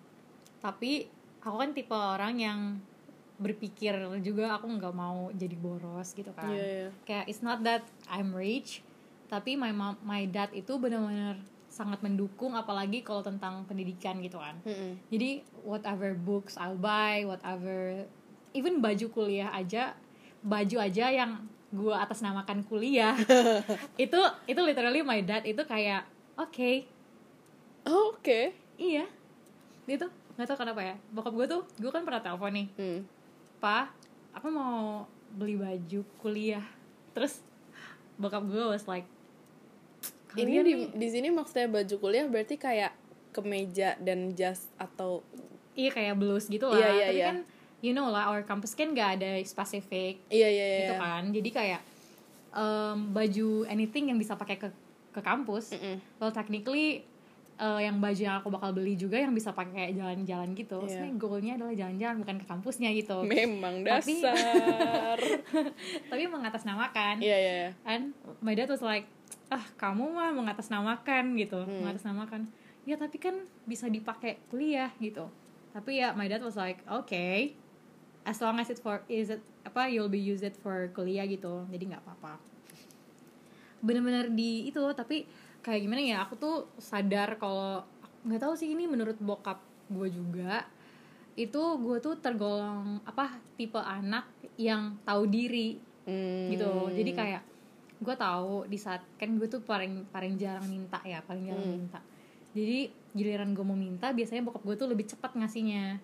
Tapi 0.62 1.10
aku 1.42 1.56
kan 1.56 1.70
tipe 1.74 1.96
orang 1.96 2.34
yang 2.38 2.60
berpikir 3.40 3.96
juga 4.20 4.52
aku 4.60 4.68
nggak 4.68 4.92
mau 4.92 5.32
jadi 5.32 5.56
boros 5.56 6.12
gitu 6.12 6.28
kan 6.36 6.52
Iya, 6.52 6.60
iya. 6.60 6.88
kayak 7.08 7.24
it's 7.24 7.40
not 7.40 7.64
that 7.64 7.80
I'm 8.12 8.36
rich 8.36 8.84
tapi 9.32 9.56
my 9.56 9.72
mom, 9.72 9.96
my 10.04 10.28
dad 10.28 10.52
itu 10.52 10.76
benar-benar 10.76 11.40
sangat 11.70 12.02
mendukung 12.02 12.58
apalagi 12.58 13.06
kalau 13.06 13.22
tentang 13.22 13.62
pendidikan 13.64 14.18
gitu 14.20 14.42
kan. 14.42 14.58
Hmm. 14.66 14.98
jadi 15.06 15.46
whatever 15.62 16.12
books 16.18 16.58
I'll 16.58 16.76
buy 16.76 17.22
whatever 17.22 18.04
even 18.50 18.82
baju 18.82 19.06
kuliah 19.14 19.54
aja 19.54 19.94
baju 20.42 20.76
aja 20.82 21.06
yang 21.14 21.46
gue 21.70 21.94
atas 21.94 22.18
namakan 22.18 22.66
kuliah 22.66 23.14
itu 24.04 24.20
itu 24.50 24.60
literally 24.60 25.06
my 25.06 25.22
dad 25.22 25.46
itu 25.46 25.62
kayak 25.62 26.02
oke. 26.34 26.72
Oh, 27.86 28.12
oke. 28.16 28.52
Iya. 28.76 29.06
Dia 29.86 29.96
tuh 29.96 30.10
nggak 30.34 30.46
tahu 30.48 30.58
kenapa 30.64 30.80
ya 30.80 30.94
bokap 31.12 31.36
gue 31.36 31.46
tuh 31.46 31.62
gue 31.78 31.90
kan 31.92 32.02
pernah 32.02 32.22
telepon 32.24 32.52
nih. 32.56 32.66
Hmm. 32.74 33.00
pa 33.60 33.92
aku 34.32 34.48
mau 34.50 35.06
beli 35.36 35.54
baju 35.54 36.00
kuliah. 36.18 36.64
Terus 37.14 37.44
bokap 38.18 38.42
gue 38.50 38.64
was 38.66 38.88
like 38.90 39.06
ini 40.34 40.42
"Kalian 40.52 40.64
di 40.64 40.72
nih-" 40.76 40.90
di 40.94 41.08
sini 41.08 41.28
maksudnya 41.28 41.66
baju 41.66 41.94
kuliah 41.96 42.26
berarti 42.26 42.54
kayak 42.54 42.92
kemeja 43.30 43.94
dan 43.98 44.32
jas 44.32 44.66
atau 44.76 45.22
iya 45.72 45.88
kayak 45.88 46.14
blus 46.14 46.46
gitu 46.46 46.66
lah 46.66 46.76
Iya, 46.76 46.88
iya, 46.90 47.04
tapi 47.04 47.16
iya. 47.16 47.26
kan 47.26 47.36
you 47.80 47.92
know 47.92 48.06
lah 48.06 48.28
our 48.28 48.42
campus 48.42 48.74
kan 48.74 48.90
gak 48.90 49.16
ada 49.16 49.38
spesifik 49.40 50.18
iya 50.28 50.46
iya 50.46 50.64
iya 50.66 50.78
gitu 50.84 50.94
kan 50.96 51.22
jadi 51.30 51.50
kayak 51.50 51.80
um, 52.50 53.10
baju 53.10 53.48
anything 53.66 54.08
yang 54.08 54.18
bisa 54.18 54.34
pakai 54.34 54.56
ke 54.56 54.68
ke 55.10 55.20
kampus 55.20 55.72
Mm-mm. 55.72 55.96
well 56.18 56.28
technically 56.28 57.02
uh, 57.56 57.78
yang 57.78 57.98
baju 57.98 58.18
yang 58.20 58.36
aku 58.36 58.48
bakal 58.48 58.70
beli 58.70 58.94
juga 58.94 59.16
yang 59.16 59.30
bisa 59.30 59.50
pakai 59.50 59.90
jalan-jalan 59.92 60.52
gitu 60.52 60.78
Iya. 60.80 60.90
sebenarnya 60.90 61.14
goalnya 61.16 61.52
adalah 61.56 61.74
jalan-jalan 61.76 62.16
bukan 62.18 62.36
ke 62.36 62.46
kampusnya 62.46 62.90
gitu 62.92 63.16
memang 63.24 63.82
Tapi- 63.82 64.22
dasar 64.22 65.18
tapi 66.10 66.22
mengatasnamakan 66.26 67.14
iya 67.20 67.36
iya 67.36 67.52
iya. 67.56 67.70
and 67.84 68.12
my 68.38 68.52
dad 68.52 68.66
was 68.66 68.82
like 68.82 69.06
ah 69.50 69.64
kamu 69.76 70.14
mah 70.14 70.30
mengatasnamakan 70.32 71.34
gitu. 71.36 71.58
Hmm. 71.60 71.82
mengatasnamakan. 71.84 72.46
Ya 72.88 72.96
tapi 72.96 73.18
kan 73.18 73.34
bisa 73.66 73.90
dipakai 73.90 74.38
kuliah 74.48 74.94
gitu. 75.02 75.26
Tapi 75.74 76.02
ya 76.02 76.14
my 76.14 76.26
dad 76.26 76.42
was 76.42 76.54
like 76.56 76.80
okay 76.86 77.54
as 78.22 78.38
long 78.38 78.56
as 78.62 78.70
it 78.70 78.78
for 78.78 79.02
is 79.10 79.32
it 79.32 79.42
apa 79.66 79.90
you'll 79.90 80.10
be 80.10 80.20
use 80.20 80.40
it 80.40 80.54
for 80.62 80.88
kuliah 80.94 81.26
gitu. 81.26 81.66
Jadi 81.68 81.90
nggak 81.90 82.02
apa-apa. 82.06 82.38
Bener-bener 83.82 84.30
di 84.30 84.68
itu 84.68 84.80
tapi 84.94 85.26
kayak 85.60 85.80
gimana 85.84 86.00
ya 86.00 86.16
aku 86.24 86.34
tuh 86.40 86.56
sadar 86.80 87.36
kalau 87.36 87.84
nggak 88.24 88.40
tahu 88.40 88.54
sih 88.56 88.72
ini 88.72 88.88
menurut 88.88 89.16
bokap 89.20 89.60
gue 89.90 90.08
juga 90.08 90.64
itu 91.36 91.62
gue 91.80 91.96
tuh 92.00 92.16
tergolong 92.20 93.00
apa 93.08 93.40
tipe 93.56 93.80
anak 93.80 94.28
yang 94.60 94.96
tahu 95.04 95.24
diri 95.28 95.80
Hmm. 96.00 96.48
gitu. 96.48 96.90
Jadi 96.96 97.12
kayak 97.12 97.42
gue 98.00 98.14
tahu 98.16 98.64
di 98.64 98.80
saat 98.80 99.04
kan 99.14 99.28
gue 99.36 99.44
tuh 99.44 99.60
paling 99.60 100.08
paling 100.08 100.40
jarang 100.40 100.64
minta 100.66 100.96
ya 101.04 101.20
paling 101.20 101.44
jarang 101.46 101.62
Hmm. 101.62 101.76
minta 101.76 102.00
jadi 102.50 102.90
giliran 103.12 103.52
gue 103.52 103.62
mau 103.62 103.76
minta 103.76 104.10
biasanya 104.10 104.42
bokap 104.42 104.64
gue 104.64 104.76
tuh 104.76 104.88
lebih 104.88 105.06
cepat 105.06 105.36
ngasihnya 105.36 106.00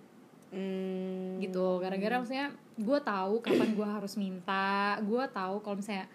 Hmm. 0.47 1.43
gitu 1.43 1.83
gara-gara 1.83 2.23
maksudnya 2.23 2.55
gue 2.77 2.99
tahu 3.03 3.43
kapan 3.43 3.75
gue 3.75 3.89
harus 3.89 4.15
minta 4.15 4.95
gue 5.03 5.23
tahu 5.29 5.59
kalau 5.59 5.77
misalnya 5.77 6.07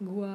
gue 0.00 0.32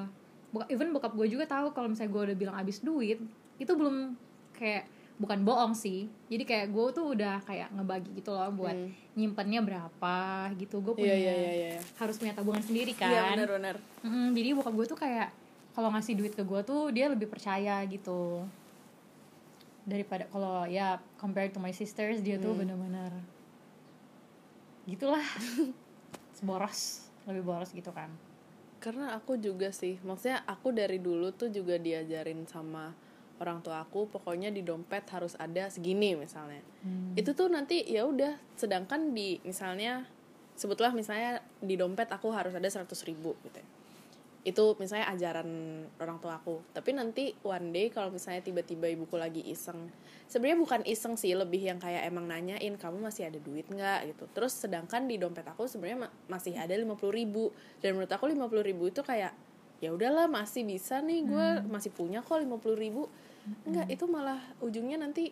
even 0.70 0.94
bokap 0.94 1.18
gue 1.18 1.28
juga 1.28 1.50
tahu 1.50 1.74
kalau 1.74 1.90
misalnya 1.90 2.12
gue 2.14 2.22
udah 2.30 2.38
bilang 2.38 2.56
habis 2.56 2.80
duit 2.80 3.18
itu 3.58 3.72
belum 3.74 4.14
kayak 4.54 4.86
bukan 5.20 5.44
bohong 5.44 5.76
sih. 5.76 6.08
Jadi 6.26 6.44
kayak 6.44 6.72
gue 6.72 6.86
tuh 6.90 7.06
udah 7.12 7.44
kayak 7.44 7.70
ngebagi 7.70 8.10
gitu 8.16 8.32
loh 8.32 8.48
buat 8.50 8.72
Hmm. 8.72 8.90
nyimpennya 9.14 9.60
berapa 9.60 10.16
gitu. 10.56 10.80
Gue 10.80 10.96
punya 10.96 11.12
iya 11.12 11.34
iya 11.36 11.36
iya. 11.36 11.52
iya 11.76 11.82
harus 11.96 12.16
punya 12.16 12.32
tabungan 12.32 12.64
sendiri 12.64 12.96
kan. 12.96 13.12
iya 13.12 13.36
benar 13.36 13.50
benar. 13.52 13.76
Mm, 14.02 14.32
jadi 14.32 14.48
bokap 14.56 14.74
gue 14.74 14.88
tuh 14.88 14.96
kayak 14.98 15.30
kalau 15.76 15.92
ngasih 15.92 16.16
duit 16.16 16.32
ke 16.32 16.42
gue 16.42 16.62
tuh 16.64 16.88
dia 16.90 17.06
lebih 17.06 17.28
percaya 17.28 17.84
gitu. 17.86 18.48
Daripada 19.84 20.24
kalau 20.26 20.64
ya 20.66 20.98
compared 21.16 21.52
to 21.52 21.60
my 21.60 21.72
sisters 21.72 22.20
dia 22.20 22.40
tuh 22.40 22.56
Hmm. 22.56 22.64
bener-bener 22.64 23.12
gitulah. 24.86 25.22
Boros 26.42 27.04
lebih 27.28 27.44
boros 27.44 27.70
gitu 27.70 27.92
kan. 27.92 28.08
Karena 28.80 29.12
aku 29.14 29.36
juga 29.36 29.70
sih 29.70 30.00
maksudnya 30.02 30.40
aku 30.48 30.72
dari 30.72 30.98
dulu 30.98 31.30
tuh 31.30 31.52
juga 31.52 31.76
diajarin 31.76 32.48
sama 32.48 32.96
orang 33.40 33.64
tua 33.64 33.82
aku 33.82 34.12
pokoknya 34.12 34.52
di 34.52 34.62
dompet 34.62 35.08
harus 35.16 35.34
ada 35.40 35.72
segini 35.72 36.16
misalnya. 36.16 36.60
Hmm. 36.84 37.16
itu 37.16 37.32
tuh 37.36 37.52
nanti 37.52 37.84
ya 37.88 38.08
udah 38.08 38.36
sedangkan 38.56 39.12
di 39.12 39.40
misalnya 39.44 40.08
sebutlah 40.56 40.92
misalnya 40.92 41.40
di 41.64 41.80
dompet 41.80 42.12
aku 42.12 42.32
harus 42.36 42.52
ada 42.52 42.68
100 42.68 42.88
ribu 43.08 43.36
gitu 43.48 43.60
ya. 43.60 43.68
itu 44.40 44.66
misalnya 44.80 45.12
ajaran 45.12 45.48
orang 46.00 46.18
tua 46.24 46.40
aku. 46.40 46.64
Tapi 46.72 46.96
nanti 46.96 47.36
one 47.44 47.76
day 47.76 47.92
kalau 47.92 48.08
misalnya 48.08 48.40
tiba-tiba 48.40 48.88
ibuku 48.88 49.20
lagi 49.20 49.44
iseng 49.44 49.92
sebenarnya 50.32 50.60
bukan 50.64 50.82
iseng 50.88 51.20
sih 51.20 51.36
lebih 51.36 51.60
yang 51.60 51.76
kayak 51.76 52.08
emang 52.08 52.24
nanyain 52.24 52.80
kamu 52.80 53.04
masih 53.04 53.28
ada 53.28 53.36
duit 53.36 53.68
nggak? 53.68 54.16
gitu. 54.16 54.24
Terus 54.32 54.56
sedangkan 54.56 55.12
di 55.12 55.20
dompet 55.20 55.44
aku 55.44 55.68
sebenarnya 55.68 56.08
ma- 56.08 56.14
masih 56.32 56.56
ada 56.56 56.72
50 56.72 56.96
ribu. 57.12 57.52
Dan 57.84 58.00
menurut 58.00 58.12
aku 58.16 58.32
50 58.32 58.64
ribu 58.64 58.88
itu 58.88 59.04
kayak 59.04 59.36
ya 59.80 59.96
udahlah 59.96 60.28
masih 60.28 60.68
bisa 60.68 61.00
nih 61.00 61.24
gue 61.24 61.48
masih 61.72 61.92
punya 61.96 62.20
kok 62.20 62.36
50 62.36 62.76
ribu 62.76 63.08
enggak 63.66 63.88
itu 63.90 64.06
malah 64.06 64.42
ujungnya 64.62 65.00
nanti 65.00 65.32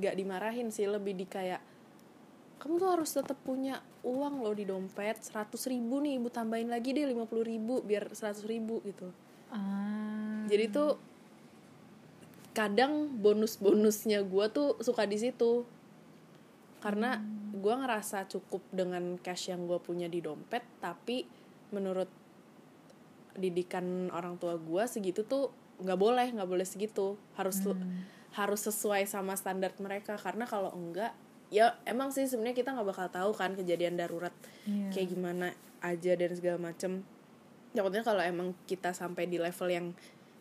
gak 0.00 0.16
dimarahin 0.16 0.72
sih 0.72 0.88
lebih 0.88 1.12
di 1.18 1.26
kayak 1.28 1.60
kamu 2.60 2.76
tuh 2.76 2.90
harus 2.92 3.10
tetap 3.10 3.40
punya 3.40 3.80
uang 4.04 4.44
loh 4.44 4.52
di 4.52 4.68
dompet 4.68 5.16
100 5.24 5.56
ribu 5.72 6.00
nih 6.04 6.20
ibu 6.20 6.28
tambahin 6.28 6.68
lagi 6.68 6.92
deh 6.92 7.08
50 7.08 7.24
ribu 7.40 7.80
biar 7.80 8.12
100 8.12 8.44
ribu 8.44 8.84
gitu. 8.84 9.08
Ah. 9.48 10.44
Jadi 10.44 10.68
tuh 10.68 11.00
kadang 12.52 13.16
bonus-bonusnya 13.16 14.20
gue 14.28 14.46
tuh 14.52 14.76
suka 14.84 15.08
di 15.08 15.16
situ. 15.16 15.64
Karena 16.84 17.16
gue 17.56 17.74
ngerasa 17.76 18.28
cukup 18.28 18.60
dengan 18.72 19.16
cash 19.20 19.52
yang 19.52 19.64
gue 19.64 19.80
punya 19.80 20.08
di 20.08 20.20
dompet 20.20 20.64
tapi 20.80 21.24
menurut 21.72 22.08
didikan 23.36 24.08
orang 24.10 24.40
tua 24.40 24.56
gue 24.56 24.84
segitu 24.88 25.22
tuh 25.26 25.52
nggak 25.80 25.98
boleh 25.98 26.28
nggak 26.30 26.48
boleh 26.48 26.66
segitu. 26.66 27.16
Harus 27.34 27.60
harus 28.30 28.60
sesuai 28.62 29.04
sama 29.04 29.34
standar 29.34 29.74
mereka. 29.78 30.14
Karena 30.14 30.44
kalau 30.44 30.70
enggak 30.70 31.10
ya 31.50 31.74
emang 31.82 32.14
sih 32.14 32.30
sebenarnya 32.30 32.54
kita 32.54 32.70
nggak 32.70 32.88
bakal 32.88 33.06
tahu 33.10 33.30
kan 33.34 33.58
kejadian 33.58 33.98
darurat 33.98 34.30
Iya. 34.70 34.94
kayak 34.94 35.08
gimana 35.10 35.46
aja 35.82 36.12
dan 36.14 36.30
segala 36.32 36.58
macem. 36.62 37.02
Takutnya 37.74 38.02
kalau 38.02 38.22
emang 38.22 38.54
kita 38.66 38.94
sampai 38.94 39.26
di 39.26 39.38
level 39.38 39.66
yang 39.66 39.86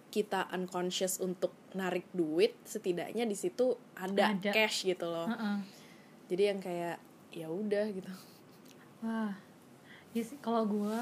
kita 0.10 0.50
unconscious 0.50 1.22
untuk 1.22 1.54
narik 1.74 2.06
duit 2.10 2.58
setidaknya 2.66 3.26
di 3.26 3.38
situ 3.38 3.78
ada, 3.94 4.34
Ada. 4.34 4.50
cash 4.50 4.86
gitu 4.86 5.06
loh. 5.06 5.30
Heeh. 5.30 5.58
jadi 6.30 6.44
yang 6.54 6.60
kayak 6.62 6.98
ya 7.30 7.46
udah 7.50 7.86
gitu. 7.90 8.10
Wah, 9.02 9.34
ya 10.14 10.22
sih 10.22 10.38
kalau 10.42 10.66
gue, 10.66 10.98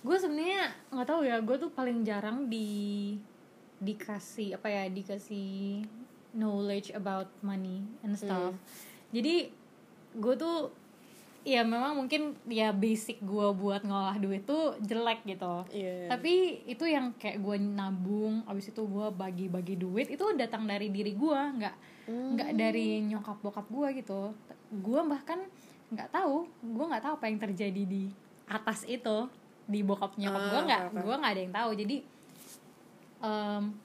gue 0.00 0.16
sebenarnya 0.16 0.68
nggak 0.88 1.08
tahu 1.08 1.20
ya, 1.24 1.40
gue 1.40 1.56
tuh 1.56 1.72
paling 1.72 2.04
jarang 2.04 2.48
di 2.48 3.16
dikasih 3.82 4.54
apa 4.56 4.70
ya, 4.70 4.86
dikasih 4.86 5.82
knowledge 6.32 6.94
about 6.94 7.28
money 7.42 7.84
and 8.06 8.14
stuff. 8.16 8.54
Jadi 9.12 9.52
gue 10.16 10.34
tuh 10.38 10.72
ya 11.42 11.66
memang 11.66 11.98
mungkin 11.98 12.38
ya 12.46 12.70
basic 12.70 13.18
gue 13.18 13.48
buat 13.58 13.82
ngolah 13.82 14.14
duit 14.22 14.46
tuh 14.46 14.78
jelek 14.78 15.26
gitu. 15.26 15.66
Iya. 15.74 16.06
Tapi 16.06 16.62
itu 16.70 16.86
yang 16.86 17.10
kayak 17.18 17.42
gue 17.42 17.56
nabung, 17.58 18.46
abis 18.46 18.70
itu 18.70 18.82
gue 18.86 19.06
bagi-bagi 19.10 19.74
duit 19.74 20.06
itu 20.06 20.22
datang 20.38 20.64
dari 20.64 20.88
diri 20.88 21.12
gue, 21.18 21.40
nggak 21.58 21.76
nggak 22.08 22.50
dari 22.54 23.02
nyokap 23.02 23.42
bokap 23.42 23.66
gue 23.66 23.88
gitu. 23.98 24.30
Gue 24.70 25.00
bahkan 25.02 25.42
nggak 25.92 26.08
tahu, 26.14 26.46
gue 26.62 26.84
nggak 26.88 27.02
tahu 27.04 27.14
apa 27.18 27.26
yang 27.28 27.38
terjadi 27.42 27.82
di 27.84 28.08
atas 28.46 28.86
itu 28.86 29.28
di 29.66 29.82
bokap 29.82 30.18
nyokap 30.18 30.42
gue 30.46 30.60
Ah, 30.62 30.64
nggak, 30.66 30.82
gue 31.02 31.14
nggak 31.18 31.32
ada 31.34 31.42
yang 31.42 31.54
tahu. 31.54 31.70
Jadi 31.74 31.96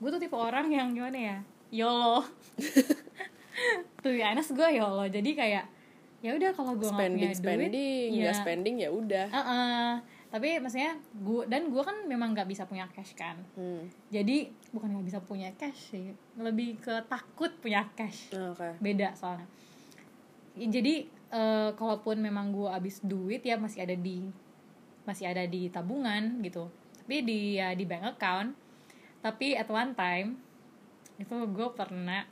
gue 0.01 0.09
tuh 0.09 0.21
tipe 0.21 0.33
orang 0.33 0.67
yang 0.73 0.91
gimana 0.97 1.17
ya, 1.17 1.37
yolo. 1.69 2.25
tuh 4.03 4.13
ya, 4.13 4.33
honest 4.33 4.57
gue 4.57 4.69
yolo. 4.77 5.05
Jadi 5.05 5.37
kayak 5.37 5.65
ya 6.17 6.33
udah 6.33 6.49
kalau 6.49 6.73
gue 6.73 6.89
nggak 6.89 6.97
spending 6.97 7.21
punya 7.21 7.29
duit, 7.29 7.39
spending 7.45 8.09
ya 8.09 8.23
nggak 8.25 8.37
spending 8.41 8.75
ya 8.81 8.89
udah 8.89 9.27
Heeh. 9.29 9.87
tapi 10.33 10.49
maksudnya 10.57 10.97
gue 11.13 11.41
dan 11.45 11.69
gue 11.69 11.83
kan 11.85 11.97
memang 12.09 12.33
nggak 12.33 12.49
bisa 12.49 12.65
punya 12.65 12.89
cash 12.89 13.13
kan 13.13 13.37
hmm. 13.53 13.85
jadi 14.09 14.49
bukan 14.73 14.97
nggak 14.97 15.07
bisa 15.13 15.19
punya 15.21 15.53
cash 15.53 15.93
sih 15.93 16.09
lebih 16.41 16.81
ke 16.81 17.05
takut 17.05 17.53
punya 17.61 17.85
cash 17.93 18.33
oke 18.33 18.81
beda 18.81 19.13
soalnya 19.13 19.45
Ya, 20.57 20.67
jadi 20.73 21.05
eh, 21.29 21.69
kalaupun 21.77 22.17
memang 22.17 22.49
gue 22.49 22.65
habis 22.65 22.97
duit 23.05 23.45
ya 23.45 23.61
masih 23.61 23.85
ada 23.85 23.93
di 23.93 24.25
masih 25.05 25.29
ada 25.29 25.45
di 25.45 25.69
tabungan 25.69 26.41
gitu 26.41 26.67
tapi 27.05 27.23
di 27.23 27.61
ya 27.61 27.71
di 27.77 27.85
bank 27.85 28.17
account 28.17 28.51
tapi 29.27 29.59
at 29.59 29.67
one 29.67 29.91
time 29.91 30.39
itu 31.19 31.35
gue 31.35 31.67
pernah 31.75 32.23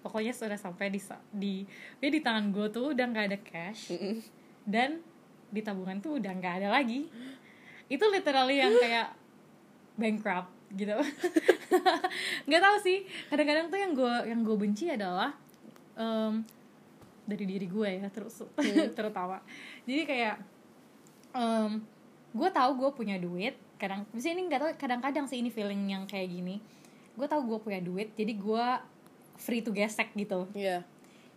pokoknya 0.00 0.32
sudah 0.32 0.56
sampai 0.56 0.88
di 0.88 1.00
di 1.28 1.54
ya 2.00 2.08
di 2.08 2.24
tangan 2.24 2.48
gue 2.48 2.72
tuh 2.72 2.96
udah 2.96 3.04
nggak 3.04 3.26
ada 3.28 3.38
cash 3.44 3.92
dan 4.64 5.04
di 5.48 5.60
tabungan 5.64 6.00
tuh 6.00 6.20
udah 6.20 6.32
nggak 6.32 6.54
ada 6.64 6.68
lagi. 6.72 7.08
Itu 7.88 8.04
literally 8.08 8.60
yang 8.60 8.72
kayak 8.76 9.16
bankrupt 9.96 10.52
gitu. 10.76 10.92
Nggak 12.48 12.62
tahu 12.62 12.76
sih 12.84 13.08
kadang-kadang 13.32 13.72
tuh 13.72 13.80
yang 13.80 13.92
gue 13.96 14.14
yang 14.28 14.40
gue 14.44 14.56
benci 14.60 14.92
adalah 14.92 15.32
em, 15.96 16.44
dari 17.24 17.44
diri 17.48 17.64
gue 17.64 17.88
ya 18.04 18.08
terus 18.12 18.44
terutama. 18.96 19.40
Jadi 19.88 20.04
kayak 20.04 20.36
em, 21.32 21.80
gue 22.36 22.48
tahu 22.52 22.70
gue 22.76 22.90
punya 22.92 23.16
duit 23.16 23.56
kadang 23.78 24.04
misalnya 24.10 24.34
ini 24.36 24.42
nggak 24.50 24.60
tahu 24.60 24.70
kadang-kadang 24.76 25.24
sih 25.30 25.38
ini 25.40 25.48
feeling 25.54 25.88
yang 25.88 26.04
kayak 26.04 26.28
gini. 26.28 26.58
Gue 27.14 27.26
tahu 27.30 27.46
gue 27.46 27.58
punya 27.62 27.80
duit 27.80 28.12
jadi 28.18 28.34
gue 28.34 28.66
free 29.38 29.62
to 29.62 29.70
gesek 29.70 30.12
gitu. 30.18 30.50
Iya. 30.52 30.82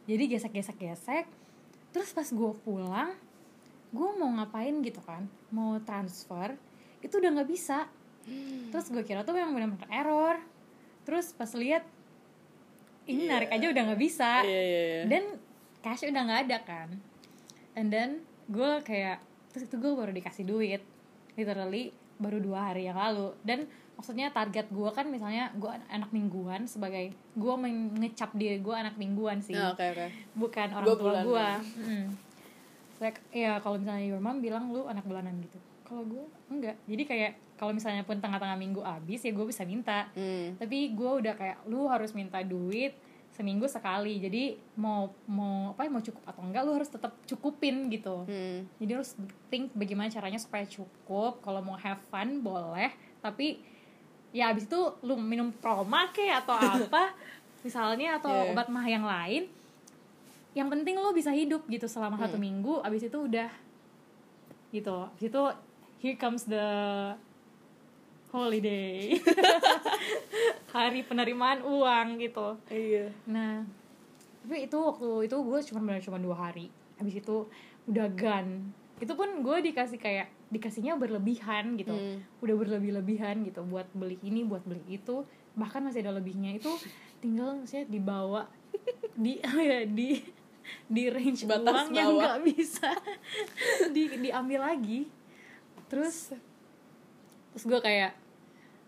jadi 0.10 0.26
gesek 0.34 0.58
gesek 0.58 0.82
gesek 0.82 1.26
terus 1.94 2.10
pas 2.10 2.26
gue 2.26 2.52
pulang 2.66 3.14
gue 3.92 4.10
mau 4.18 4.34
ngapain 4.34 4.74
gitu 4.82 4.98
kan 5.04 5.30
mau 5.54 5.78
transfer 5.84 6.58
itu 7.06 7.18
udah 7.18 7.30
nggak 7.38 7.50
bisa. 7.50 7.90
Terus 8.70 8.86
gue 8.94 9.04
kira 9.04 9.26
tuh 9.26 9.34
memang 9.34 9.58
benar-benar 9.58 9.90
error. 9.90 10.38
Terus 11.02 11.34
pas 11.34 11.50
lihat 11.58 11.84
ini 13.10 13.26
narik 13.26 13.50
aja 13.50 13.66
udah 13.66 13.82
nggak 13.92 14.02
bisa. 14.02 14.46
Iya, 14.46 14.62
iya, 14.62 14.82
iya. 14.86 15.04
dan 15.10 15.24
cash 15.82 16.06
udah 16.06 16.22
nggak 16.22 16.42
ada 16.48 16.58
kan. 16.62 16.90
And 17.74 17.90
then 17.90 18.22
gue 18.48 18.86
kayak 18.86 19.20
terus 19.52 19.68
itu 19.68 19.76
gue 19.82 19.92
baru 19.92 20.14
dikasih 20.14 20.46
duit 20.48 20.82
literally 21.36 21.92
baru 22.22 22.38
dua 22.38 22.72
hari 22.72 22.86
yang 22.86 22.96
lalu. 22.96 23.34
Dan 23.42 23.66
maksudnya 24.02 24.34
target 24.34 24.66
gue 24.74 24.90
kan 24.94 25.06
misalnya 25.10 25.54
gue 25.54 25.70
anak 25.94 26.10
mingguan 26.10 26.66
sebagai 26.66 27.14
gue 27.38 27.54
mengecap 27.54 28.34
diri 28.34 28.58
gue 28.58 28.74
anak 28.74 28.98
mingguan 28.98 29.42
sih. 29.46 29.54
Ah, 29.54 29.78
oke 29.78 29.86
oke. 29.94 30.08
Bukan 30.34 30.68
orang 30.74 30.88
Gua 30.90 30.98
tua 30.98 31.14
gue 31.22 31.48
mm. 31.86 32.06
like 32.98 33.22
ya 33.30 33.62
kalau 33.62 33.78
misalnya 33.78 34.06
your 34.06 34.18
mom 34.18 34.42
bilang 34.42 34.74
lu 34.74 34.90
anak 34.90 35.06
bulanan 35.06 35.38
gitu. 35.46 35.62
Kalau 35.86 36.02
gue 36.10 36.26
enggak. 36.50 36.82
Jadi 36.90 37.04
kayak 37.06 37.32
kalau 37.62 37.78
misalnya 37.78 38.02
pun 38.02 38.18
tengah-tengah 38.18 38.58
minggu 38.58 38.82
habis 38.82 39.22
ya 39.22 39.30
gue 39.30 39.46
bisa 39.46 39.62
minta. 39.70 40.10
Hmm. 40.18 40.58
tapi 40.58 40.98
gue 40.98 41.12
udah 41.22 41.38
kayak 41.38 41.58
lu 41.70 41.86
harus 41.86 42.18
minta 42.18 42.42
duit 42.42 42.98
seminggu 43.42 43.66
sekali 43.66 44.22
jadi 44.22 44.44
mau 44.76 45.10
mau 45.26 45.74
apa 45.74 45.82
ya 45.82 45.90
mau 45.90 46.00
cukup 46.00 46.22
atau 46.24 46.42
enggak 46.42 46.62
lu 46.62 46.72
harus 46.74 46.88
tetap 46.88 47.18
cukupin 47.26 47.90
gitu 47.90 48.24
Hmm. 48.24 48.70
jadi 48.78 48.96
harus 48.96 49.18
think 49.50 49.74
bagaimana 49.74 50.08
caranya 50.08 50.38
supaya 50.38 50.62
cukup 50.64 51.42
kalau 51.42 51.60
mau 51.60 51.74
have 51.76 51.98
fun 52.08 52.38
boleh 52.40 52.94
tapi 53.20 53.58
ya 54.30 54.48
abis 54.48 54.64
itu 54.64 54.78
lu 55.02 55.18
minum 55.18 55.50
proma 55.52 56.08
kayak 56.10 56.46
atau 56.46 56.54
apa 56.86 57.18
misalnya 57.62 58.16
atau 58.16 58.30
Yeah. 58.30 58.54
obat 58.54 58.68
mah 58.68 58.86
yang 58.86 59.04
lain 59.04 59.50
yang 60.52 60.68
penting 60.68 60.96
lu 60.96 61.10
bisa 61.12 61.32
hidup 61.32 61.66
gitu 61.66 61.86
selama 61.86 62.16
satu 62.16 62.36
Hmm. 62.36 62.46
minggu 62.46 62.80
abis 62.80 63.08
itu 63.08 63.18
udah 63.18 63.50
gitu 64.70 64.98
abis 65.10 65.26
itu 65.28 65.42
here 66.00 66.16
comes 66.16 66.46
the 66.46 66.66
holiday 68.32 69.16
hari 70.76 71.04
penerimaan 71.04 71.62
uang 71.68 72.08
gitu 72.24 72.56
iya 72.72 73.12
Nah, 73.28 73.64
tapi 74.42 74.66
itu 74.66 74.78
waktu 74.78 75.30
itu 75.30 75.36
gue 75.38 75.60
cuma 75.72 75.80
benar 75.86 76.02
cuma 76.02 76.18
dua 76.18 76.36
hari. 76.50 76.68
Habis 76.98 77.22
itu 77.22 77.46
udah 77.86 78.08
gan. 78.14 78.74
Itu 78.98 79.14
pun 79.14 79.30
gue 79.42 79.58
dikasih 79.72 79.98
kayak 80.02 80.28
dikasihnya 80.50 80.98
berlebihan 80.98 81.78
gitu. 81.78 81.94
Hmm. 81.94 82.26
Udah 82.42 82.56
berlebih-lebihan 82.58 83.46
gitu 83.46 83.62
buat 83.66 83.86
beli 83.94 84.18
ini, 84.26 84.42
buat 84.46 84.66
beli 84.66 84.84
itu. 84.90 85.24
Bahkan 85.54 85.86
masih 85.86 86.02
ada 86.02 86.18
lebihnya 86.18 86.58
itu 86.58 86.72
tinggal 87.22 87.62
saya 87.70 87.86
dibawa 87.86 88.50
di 89.14 89.38
ya 89.70 89.86
di 89.86 90.22
di 90.90 91.04
range 91.12 91.46
Batas 91.46 91.90
uang 91.92 91.94
yang 91.94 92.18
nggak 92.18 92.40
bisa 92.42 92.90
di 93.96 94.04
diambil 94.26 94.74
lagi. 94.74 95.06
Terus 95.86 96.34
terus 97.52 97.64
gue 97.68 97.80
kayak 97.84 98.16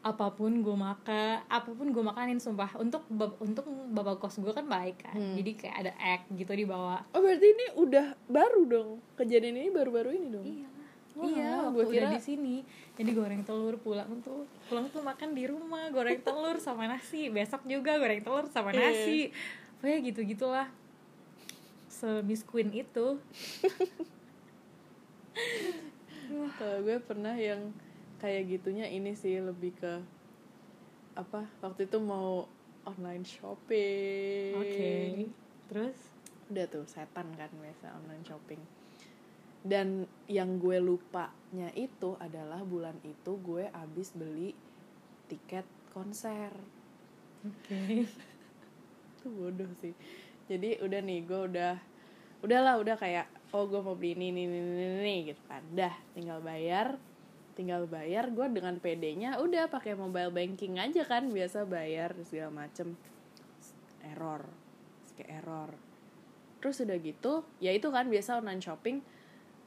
apa 0.03 0.27
pun 0.29 0.51
gue 0.59 0.75
makan 0.77 1.47
apa 1.47 1.69
pun 1.69 1.87
gue 1.87 2.03
makanin 2.03 2.35
sumpah. 2.35 2.75
Untuk 2.75 3.07
bab- 3.07 3.39
untuk 3.39 3.63
bapak 3.89 4.19
kos 4.19 4.35
gue 4.37 4.51
kan 4.51 4.67
baik 4.67 4.99
kan. 5.01 5.15
Hmm. 5.15 5.33
jadi 5.33 5.51
kayak 5.53 5.75
ada 5.77 5.91
egg 5.97 6.21
gitu 6.29 6.51
di 6.51 6.63
bawah 6.63 6.99
oh 7.07 7.19
berarti 7.19 7.47
ini 7.47 7.65
udah 7.77 8.07
baru 8.25 8.61
dong? 8.65 8.89
Kejadian 9.13 9.55
ini 9.57 9.69
baru-baru 9.69 10.11
ini 10.11 10.27
dong? 10.29 10.43
Iya. 10.43 10.67
Wah, 11.13 11.29
iya 11.29 11.51
gua 11.63 11.77
waktu 11.79 11.93
kira- 11.93 12.03
udah 12.03 12.11
di 12.11 12.21
sini. 12.21 12.55
Jadi 12.93 13.11
goreng 13.11 13.41
telur 13.41 13.77
pulang 13.77 14.11
tuh 14.19 14.43
pulang 14.65 14.85
tuh 14.87 14.99
makan 14.99 15.31
di 15.31 15.45
rumah. 15.45 15.87
Goreng 15.87 16.19
telur 16.27 16.57
sama 16.57 16.83
nasi. 16.85 17.29
Besok 17.29 17.63
juga 17.63 17.95
goreng 17.95 18.19
telur 18.19 18.43
sama 18.47 18.69
Iya. 18.69 18.81
nasi. 18.83 19.19
Pokoknya 19.77 19.99
gitu 20.03 20.19
gitulah 20.25 20.67
semisqueen 21.87 22.75
itu. 22.75 23.07
Kalau 26.53 26.79
gue 26.81 26.97
pernah 26.99 27.33
yang 27.33 27.71
kayak 28.23 28.47
gitunya 28.47 28.87
ini 28.87 29.11
sih 29.19 29.43
lebih 29.43 29.75
ke 29.75 29.99
apa 31.19 31.43
waktu 31.59 31.91
itu 31.91 31.99
mau 31.99 32.47
online 32.87 33.27
shopping. 33.27 34.55
Oke 34.55 34.91
terus? 35.67 35.97
Udah 36.47 36.65
tuh 36.71 36.87
setan 36.87 37.27
kan 37.35 37.51
biasa 37.51 37.91
online 37.99 38.23
shopping. 38.23 38.61
Dan 39.63 40.07
yang 40.31 40.55
gue 40.59 40.79
lupanya 40.79 41.67
itu 41.75 42.15
adalah 42.19 42.63
bulan 42.63 42.95
itu 43.03 43.35
gue 43.43 43.67
abis 43.71 44.15
beli 44.15 44.55
tiket 45.27 45.67
konser. 45.91 46.51
Oke. 47.43 48.07
Itu 49.15 49.27
bodoh 49.31 49.71
sih. 49.79 49.95
Jadi 50.51 50.83
udah 50.83 50.99
nih 50.99 51.23
gue 51.23 51.41
udah 51.47 51.79
udahlah 52.43 52.75
udah 52.75 52.99
kayak 52.99 53.31
oh 53.55 53.63
gue 53.71 53.79
mau 53.79 53.95
beli 53.95 54.19
ini 54.19 54.35
ini 54.35 54.41
ini 54.51 54.59
ini, 54.59 54.85
ini 54.99 55.15
gitu 55.31 55.43
kan. 55.47 55.63
Dah 55.71 55.95
tinggal 56.11 56.43
bayar 56.43 56.99
tinggal 57.53 57.85
bayar 57.85 58.33
gue 58.33 58.47
dengan 58.49 58.77
PD-nya 58.81 59.37
udah 59.39 59.69
pakai 59.69 59.93
mobile 59.93 60.33
banking 60.33 60.81
aja 60.81 61.05
kan 61.05 61.29
biasa 61.29 61.65
bayar 61.69 62.17
segala 62.25 62.65
macem. 62.65 62.97
Error 64.03 64.43
kayak 65.15 65.29
error. 65.41 65.69
Terus 66.59 66.81
udah 66.81 66.97
gitu 66.97 67.33
ya 67.61 67.71
itu 67.71 67.87
kan 67.93 68.09
biasa 68.09 68.41
online 68.41 68.63
shopping 68.63 68.97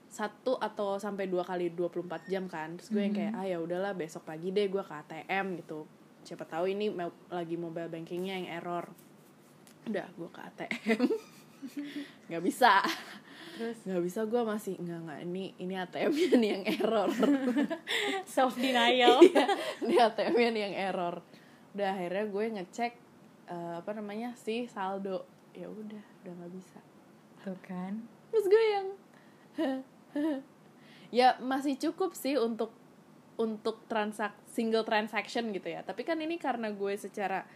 satu 0.06 0.54
atau 0.62 1.02
sampai 1.02 1.26
dua 1.26 1.46
kali 1.46 1.70
24 1.70 2.30
jam 2.30 2.50
kan. 2.50 2.76
Terus 2.78 2.88
gue 2.90 3.02
yang 3.02 3.14
kayak 3.14 3.32
ah 3.34 3.46
ya 3.46 3.58
udahlah 3.62 3.94
besok 3.94 4.26
pagi 4.26 4.50
deh 4.50 4.66
gue 4.66 4.82
ke 4.82 4.94
ATM 4.94 5.62
gitu. 5.62 5.86
Siapa 6.26 6.42
tahu 6.44 6.66
ini 6.70 6.90
lagi 7.30 7.54
mobile 7.54 7.90
bankingnya 7.90 8.34
yang 8.42 8.48
error. 8.50 8.90
Udah 9.86 10.06
gue 10.10 10.28
ke 10.30 10.40
ATM 10.42 11.02
nggak 12.28 12.42
bisa 12.44 12.82
terus? 13.56 13.76
Nggak 13.88 14.02
bisa 14.04 14.20
gue 14.28 14.42
masih 14.44 14.74
nggak 14.76 15.00
nggak 15.08 15.20
ini 15.24 15.44
ini 15.56 15.74
ATM-nya 15.80 16.28
nih 16.36 16.50
yang 16.52 16.64
error. 16.68 17.10
Self 18.36 18.54
denial 18.60 19.24
Iya, 19.26 19.44
ini 19.80 19.94
ATM-nya 19.96 20.48
nih 20.52 20.62
yang 20.68 20.74
error. 20.92 21.14
Udah 21.72 21.88
akhirnya 21.96 22.24
gue 22.28 22.44
ngecek 22.60 22.92
eh, 23.48 23.74
apa 23.80 23.90
namanya 23.96 24.36
si 24.36 24.68
saldo. 24.68 25.24
Ya 25.56 25.72
udah 25.72 26.04
udah 26.22 26.32
nggak 26.36 26.52
bisa. 26.52 26.78
Tuh 27.40 27.58
kan. 27.64 28.04
Terus 28.30 28.46
gue 28.52 28.64
yang 28.68 28.86
ya 31.24 31.28
masih 31.40 31.80
cukup 31.80 32.12
sih 32.12 32.36
untuk 32.36 32.76
untuk 33.40 33.88
transak 33.88 34.36
single 34.52 34.84
transaction 34.84 35.48
gitu 35.56 35.72
ya. 35.72 35.80
Tapi 35.80 36.04
kan 36.04 36.20
ini 36.20 36.36
karena 36.36 36.68
gue 36.68 36.92
secara 37.00 37.48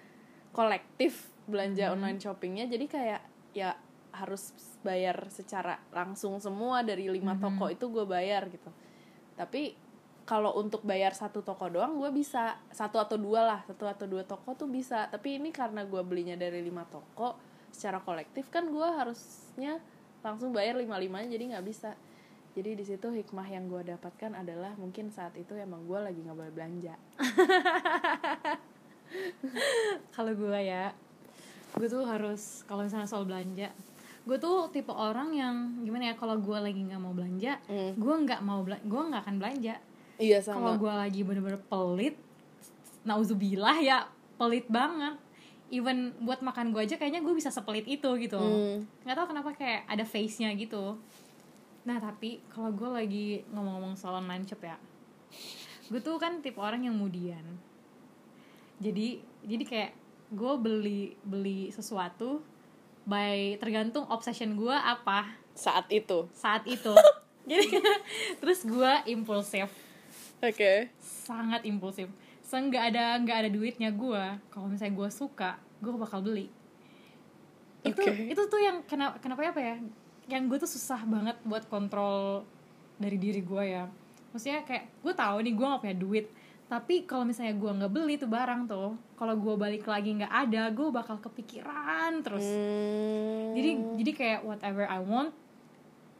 kolektif 0.51 1.31
belanja 1.51 1.91
online 1.91 2.19
shoppingnya 2.23 2.71
jadi 2.71 2.87
kayak 2.87 3.23
ya 3.51 3.75
harus 4.13 4.53
bayar 4.81 5.29
secara 5.29 5.77
langsung 5.93 6.41
semua 6.41 6.81
dari 6.81 7.09
lima 7.09 7.37
toko 7.37 7.69
itu 7.69 7.91
gue 7.91 8.07
bayar 8.09 8.49
gitu. 8.49 8.71
Tapi 9.37 9.77
kalau 10.25 10.55
untuk 10.61 10.87
bayar 10.87 11.17
satu 11.17 11.43
toko 11.43 11.67
doang 11.67 11.99
gue 11.99 12.11
bisa 12.15 12.55
satu 12.71 13.03
atau 13.03 13.19
dua 13.19 13.43
lah 13.43 13.61
satu 13.67 13.89
atau 13.89 14.07
dua 14.07 14.23
toko 14.23 14.55
tuh 14.55 14.71
bisa. 14.71 15.11
Tapi 15.11 15.43
ini 15.43 15.51
karena 15.51 15.85
gue 15.85 16.03
belinya 16.05 16.37
dari 16.37 16.63
lima 16.63 16.87
toko 16.87 17.37
secara 17.71 18.03
kolektif 18.03 18.51
kan 18.51 18.67
gue 18.67 18.89
harusnya 18.99 19.79
langsung 20.21 20.53
bayar 20.53 20.77
lima 20.77 20.99
limanya 20.99 21.35
jadi 21.35 21.57
nggak 21.57 21.67
bisa. 21.67 21.97
Jadi 22.51 22.75
di 22.75 22.85
situ 22.85 23.15
hikmah 23.15 23.47
yang 23.47 23.71
gue 23.71 23.95
dapatkan 23.95 24.35
adalah 24.35 24.75
mungkin 24.75 25.15
saat 25.15 25.39
itu 25.39 25.55
emang 25.55 25.87
gue 25.87 25.99
lagi 26.03 26.19
nggak 26.19 26.37
boleh 26.37 26.53
belanja. 26.53 26.95
Kalau 30.15 30.33
gue 30.35 30.61
ya 30.63 30.95
gue 31.71 31.87
tuh 31.87 32.03
harus 32.03 32.67
kalau 32.67 32.83
misalnya 32.83 33.07
soal 33.07 33.23
belanja 33.23 33.71
gue 34.31 34.39
tuh 34.39 34.71
tipe 34.71 34.95
orang 34.95 35.35
yang 35.35 35.83
gimana 35.83 36.11
ya 36.11 36.15
kalau 36.15 36.39
gue 36.39 36.55
lagi 36.55 36.79
nggak 36.87 37.03
mau 37.03 37.11
belanja 37.11 37.59
Hmm. 37.67 37.99
gue 37.99 38.15
nggak 38.23 38.41
mau 38.47 38.63
belanja 38.63 38.87
gue 38.87 39.03
nggak 39.11 39.23
akan 39.27 39.37
belanja. 39.43 39.75
Iya 40.23 40.39
kalau 40.39 40.71
sama 40.71 40.71
gue 40.79 40.93
lagi 40.95 41.21
bener-bener 41.27 41.59
pelit 41.67 42.15
nauzubillah 43.03 43.83
ya 43.83 44.07
pelit 44.39 44.71
banget. 44.71 45.19
Even 45.75 46.15
buat 46.23 46.43
makan 46.43 46.71
gue 46.71 46.83
aja 46.87 46.95
kayaknya 46.95 47.27
gue 47.27 47.35
bisa 47.35 47.51
sepelit 47.51 47.91
itu 47.91 48.07
gitu. 48.23 48.39
Hmm. 48.39 48.87
nggak 49.03 49.17
tahu 49.19 49.27
kenapa 49.35 49.51
kayak 49.59 49.83
ada 49.91 50.07
face 50.07 50.39
nya 50.39 50.55
gitu. 50.55 50.95
Nah 51.83 51.99
tapi 51.99 52.39
kalau 52.55 52.71
gue 52.71 52.87
lagi 52.87 53.27
ngomong-ngomong 53.51 53.99
soal 53.99 54.23
online 54.23 54.47
shop 54.47 54.63
ya 54.63 54.79
gue 55.91 55.99
tuh 55.99 56.23
kan 56.23 56.39
tipe 56.39 56.63
orang 56.63 56.87
yang 56.87 56.95
mudian 56.95 57.43
jadi 58.79 59.19
jadi 59.43 59.65
kayak 59.67 59.93
gue 60.31 60.53
beli 60.63 61.03
beli 61.27 61.75
sesuatu 61.75 62.39
by 63.05 63.57
tergantung 63.61 64.05
obsession 64.09 64.57
gue 64.57 64.75
apa. 64.75 65.37
Saat 65.57 65.89
itu. 65.93 66.29
Saat 66.33 66.65
itu. 66.67 66.93
Jadi 67.51 67.81
terus 68.39 68.63
gue 68.65 68.93
impulsif. 69.11 69.69
Oke. 70.41 70.89
Sangat 71.01 71.65
impulsif. 71.69 72.09
Nggak 72.51 72.85
ada 72.95 73.15
nggak 73.23 73.39
ada 73.47 73.51
duitnya 73.51 73.95
gue 73.95 74.25
kalau 74.51 74.67
misalnya 74.67 74.95
gue 74.99 75.09
suka 75.15 75.59
gue 75.79 75.91
bakal 75.95 76.21
beli. 76.21 76.51
Itu 77.87 78.03
Oke. 78.05 78.29
itu 78.29 78.43
tuh 78.51 78.61
yang 78.61 78.85
kenapa 78.85 79.17
kenapa 79.23 79.41
apa 79.55 79.61
ya? 79.63 79.77
Yang 80.29 80.43
gue 80.47 80.59
tuh 80.67 80.71
susah 80.71 81.01
banget 81.07 81.37
buat 81.47 81.65
kontrol 81.71 82.45
dari 83.01 83.17
diri 83.17 83.41
gue 83.41 83.65
ya. 83.65 83.89
Maksudnya 84.31 84.63
kayak 84.63 84.85
gue 85.03 85.15
tahu 85.15 85.37
nih 85.43 85.55
gue 85.57 85.67
gak 85.67 85.83
punya 85.83 85.97
duit 85.97 86.27
tapi 86.71 87.03
kalau 87.03 87.27
misalnya 87.27 87.51
gue 87.53 87.67
nggak 87.75 87.91
beli 87.91 88.15
tuh 88.15 88.31
barang 88.31 88.65
tuh 88.65 88.95
kalau 89.19 89.35
gue 89.35 89.55
balik 89.59 89.83
lagi 89.85 90.15
nggak 90.15 90.31
ada 90.31 90.71
gue 90.71 90.87
bakal 90.89 91.19
kepikiran 91.19 92.23
terus. 92.23 92.47
Hmm. 92.47 93.59
jadi 93.59 93.71
jadi 93.99 94.11
kayak 94.15 94.41
whatever 94.47 94.87
I 94.87 95.03
want 95.03 95.35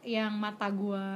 yang 0.03 0.35
mata 0.35 0.67
gue 0.67 1.07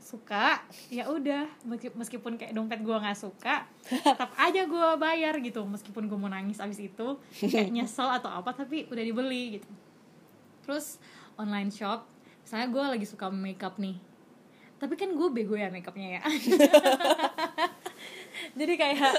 suka 0.00 0.64
ya 0.88 1.04
udah. 1.06 1.44
Meski- 1.62 1.92
meskipun 1.92 2.40
kayak 2.40 2.56
dompet 2.56 2.80
gue 2.80 2.96
nggak 2.96 3.20
suka 3.20 3.68
tetap 3.84 4.32
aja 4.34 4.64
gue 4.64 4.88
bayar 4.96 5.36
gitu. 5.38 5.60
Meskipun 5.62 6.08
gue 6.08 6.16
mau 6.16 6.32
nangis 6.32 6.56
abis 6.56 6.80
itu 6.80 7.06
kayak 7.36 7.68
nyesel 7.76 8.08
atau 8.08 8.32
apa 8.32 8.56
tapi 8.56 8.88
udah 8.88 9.04
dibeli 9.04 9.60
gitu. 9.60 9.68
Terus 10.64 10.96
online 11.36 11.68
shop 11.68 12.08
misalnya 12.40 12.72
gue 12.72 12.84
lagi 12.96 13.04
suka 13.04 13.28
makeup 13.28 13.76
nih. 13.76 14.00
Tapi 14.80 14.96
kan 14.96 15.12
gue 15.12 15.28
bego 15.28 15.52
ya 15.52 15.68
makeupnya 15.68 16.16
ya 16.16 16.22
jadi 18.52 18.72
kayak 18.74 19.12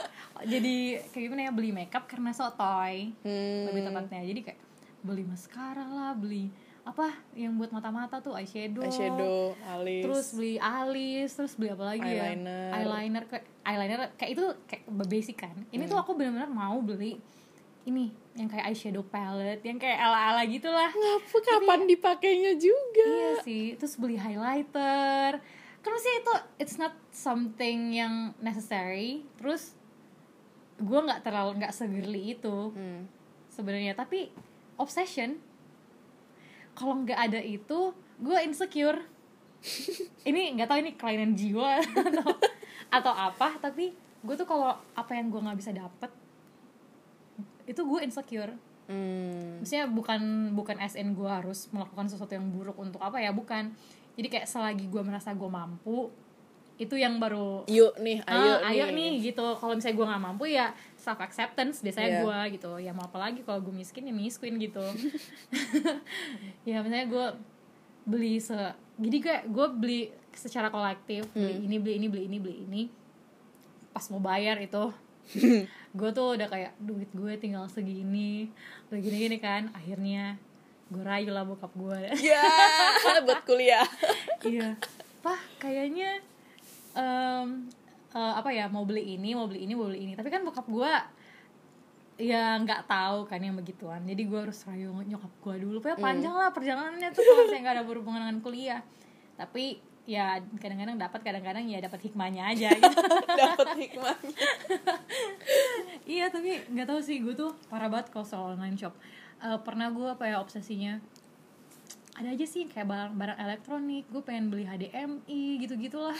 jadi 0.43 0.75
kayak 1.09 1.23
gimana 1.23 1.41
ya 1.43 1.51
beli 1.51 1.71
makeup 1.71 2.05
karena 2.05 2.31
sotoy 2.31 3.13
Hmm. 3.21 3.67
lebih 3.67 3.81
tepatnya. 3.83 4.21
Jadi 4.23 4.39
kayak 4.43 4.59
beli 5.01 5.23
mascara 5.23 5.83
lah 5.83 6.13
beli 6.13 6.49
apa 6.81 7.13
yang 7.33 7.53
buat 7.55 7.69
mata-mata 7.69 8.17
tuh 8.19 8.33
eyeshadow. 8.33 8.81
Eyeshadow 8.81 9.53
alis. 9.69 10.01
Terus 10.01 10.27
beli 10.33 10.55
alis 10.57 11.29
terus 11.31 11.53
beli 11.53 11.69
apa 11.69 11.83
lagi 11.87 12.01
Eyeliner. 12.03 12.69
ya? 12.69 12.75
Eyeliner. 12.75 13.23
Kayak 13.25 13.45
eyeliner 13.61 13.99
kayak 14.15 14.31
itu 14.31 14.43
kayak 14.65 14.83
basic 15.05 15.37
kan. 15.37 15.53
Ini 15.69 15.85
tuh 15.85 15.95
aku 15.95 16.13
benar-benar 16.13 16.49
mau 16.49 16.81
beli 16.81 17.21
ini 17.81 18.09
yang 18.33 18.45
kayak 18.45 18.65
eyeshadow 18.67 19.01
palette 19.03 19.61
yang 19.61 19.77
kayak 19.77 19.97
ala-ala 19.97 20.41
gitulah. 20.45 20.89
Ngapa? 20.89 21.37
Kapan 21.43 21.81
dipakainya 21.85 22.53
juga? 22.55 23.05
Iya 23.09 23.31
sih. 23.41 23.65
Terus 23.73 23.97
beli 23.97 24.17
highlighter 24.17 25.41
kan 25.81 25.93
sih 25.97 26.13
itu 26.21 26.33
it's 26.61 26.77
not 26.77 26.93
something 27.09 27.93
yang 27.93 28.37
necessary. 28.37 29.25
Terus 29.41 29.73
gue 30.77 30.99
nggak 31.01 31.25
terlalu 31.25 31.61
nggak 31.61 31.73
segerli 31.73 32.37
itu. 32.37 32.73
Hmm. 32.73 33.05
sebenarnya 33.51 33.91
tapi 33.97 34.31
obsession. 34.79 35.35
Kalau 36.71 37.03
nggak 37.03 37.19
ada 37.19 37.41
itu 37.43 37.91
gue 38.21 38.37
insecure. 38.47 39.03
Ini 40.29 40.55
nggak 40.57 40.69
tahu 40.71 40.79
ini 40.81 40.91
kelainan 40.97 41.37
jiwa 41.37 41.77
atau 42.09 42.29
atau 42.89 43.13
apa 43.13 43.61
tapi 43.61 43.93
gue 44.21 44.35
tuh 44.37 44.47
kalau 44.47 44.73
apa 44.97 45.11
yang 45.13 45.29
gue 45.29 45.37
nggak 45.37 45.59
bisa 45.59 45.69
dapet 45.69 46.09
itu 47.69 47.81
gue 47.83 47.99
insecure. 48.01 48.53
Hmm. 48.91 49.63
maksudnya 49.63 49.87
bukan 49.87 50.51
bukan 50.51 50.75
SN 50.83 51.15
gue 51.15 51.29
harus 51.29 51.71
melakukan 51.71 52.11
sesuatu 52.11 52.35
yang 52.35 52.51
buruk 52.51 52.75
untuk 52.75 52.99
apa 52.99 53.23
ya 53.23 53.31
bukan 53.31 53.71
jadi 54.13 54.27
kayak 54.29 54.47
selagi 54.47 54.85
gue 54.85 55.01
merasa 55.01 55.31
gue 55.31 55.47
mampu 55.47 56.11
itu 56.75 56.97
yang 56.97 57.15
baru 57.15 57.61
yuk 57.65 57.93
nih 57.97 58.25
ayo 58.25 58.53
ah, 58.57 58.69
ayo 58.69 58.89
nih. 58.89 59.21
gitu. 59.21 59.45
Kalau 59.53 59.77
misalnya 59.77 59.95
gue 59.95 60.07
nggak 60.07 60.23
mampu 60.23 60.43
ya 60.45 60.73
self 60.95 61.21
acceptance 61.21 61.79
biasanya 61.79 62.09
Iya. 62.09 62.21
gue 62.21 62.37
gitu. 62.57 62.71
Ya 62.79 62.89
mau 62.89 63.05
apa 63.05 63.21
lagi 63.21 63.41
kalau 63.41 63.61
gue 63.61 63.69
miskin 63.71 64.01
ya 64.03 64.11
miskin 64.11 64.57
gitu. 64.57 64.81
Ya 66.63 66.81
misalnya 66.81 67.05
gue 67.05 67.25
beli 68.01 68.41
se 68.41 68.57
jadi 68.97 69.17
gue 69.19 69.37
gue 69.47 69.67
beli 69.71 69.99
secara 70.33 70.69
kolektif 70.69 71.29
beli 71.31 71.53
Hmm. 71.53 71.65
ini 71.65 71.77
beli 71.77 71.93
ini 71.97 72.07
beli 72.07 72.23
ini 72.25 72.37
beli 72.39 72.55
ini. 72.65 72.83
Pas 73.91 74.05
mau 74.09 74.17
bayar 74.19 74.57
itu 74.57 74.89
gue 75.93 76.09
tuh 76.11 76.27
udah 76.33 76.47
kayak 76.47 76.73
duit 76.77 77.09
gue 77.11 77.33
tinggal 77.37 77.67
segini. 77.67 78.49
Begini 78.89 79.17
gini 79.21 79.37
kan 79.37 79.69
akhirnya 79.71 80.41
gue 80.91 81.03
rayu 81.07 81.31
lah 81.31 81.47
bokap 81.47 81.71
gue 81.71 81.97
ya. 82.11 82.11
Buat 83.23 83.43
kuliah. 83.47 83.87
Iya. 84.41 84.75
Pah 85.21 85.37
kayaknya 85.61 86.17
em, 86.97 87.69
eh, 88.11 88.33
apa 88.35 88.49
ya 88.49 88.65
mau 88.67 88.83
beli 88.83 89.15
ini 89.15 89.37
mau 89.37 89.45
beli 89.47 89.63
ini 89.63 89.73
mau 89.77 89.87
beli 89.87 90.03
ini. 90.03 90.13
Tapi 90.19 90.27
kan 90.27 90.43
bokap 90.43 90.67
gue 90.67 90.91
ya 92.21 92.59
nggak 92.59 92.89
tahu 92.91 93.29
kan 93.29 93.39
yang 93.39 93.55
begituan. 93.55 94.03
Jadi 94.03 94.21
gue 94.27 94.39
harus 94.41 94.59
rayu 94.67 94.91
nyokap 94.91 95.31
gue 95.39 95.55
dulu. 95.63 95.77
Pokoknya 95.79 95.99
panjang 96.01 96.35
lah 96.35 96.49
perjalanannya 96.51 97.09
tuh 97.15 97.23
kalau 97.23 97.45
saya 97.47 97.59
nggak 97.63 97.75
ada 97.79 97.85
berhubungan 97.87 98.21
dengan 98.27 98.37
kuliah. 98.43 98.81
Tapi 99.39 99.79
ya 100.09 100.41
kadang-kadang 100.57 100.97
dapat 100.97 101.21
kadang-kadang 101.21 101.63
ya 101.69 101.79
dapat 101.79 102.01
hikmahnya 102.03 102.51
aja. 102.51 102.69
Gitu 102.75 102.97
dapat 103.45 103.67
hikmahnya. 103.79 104.37
Iya 106.03 106.25
tapi 106.33 106.65
nggak 106.67 106.87
tahu 106.89 106.99
sih. 106.99 107.23
Gue 107.23 107.37
tuh 107.37 107.55
parah 107.71 107.87
banget 107.87 108.11
kalau 108.11 108.25
soal 108.27 108.57
online 108.57 108.75
shop 108.75 108.97
Eh, 109.41 109.59
pernah 109.65 109.89
gue 109.89 110.05
apa 110.05 110.29
ya 110.29 110.37
obsesinya? 110.37 111.01
Ada 112.13 112.37
aja 112.37 112.45
sih 112.45 112.69
kayak 112.69 112.85
barang 112.85 113.13
barang 113.17 113.39
elektronik 113.41 114.05
gue 114.13 114.21
pengen 114.21 114.53
beli 114.53 114.69
HDMI 114.69 115.57
gitu 115.65 115.73
gitulah 115.81 116.13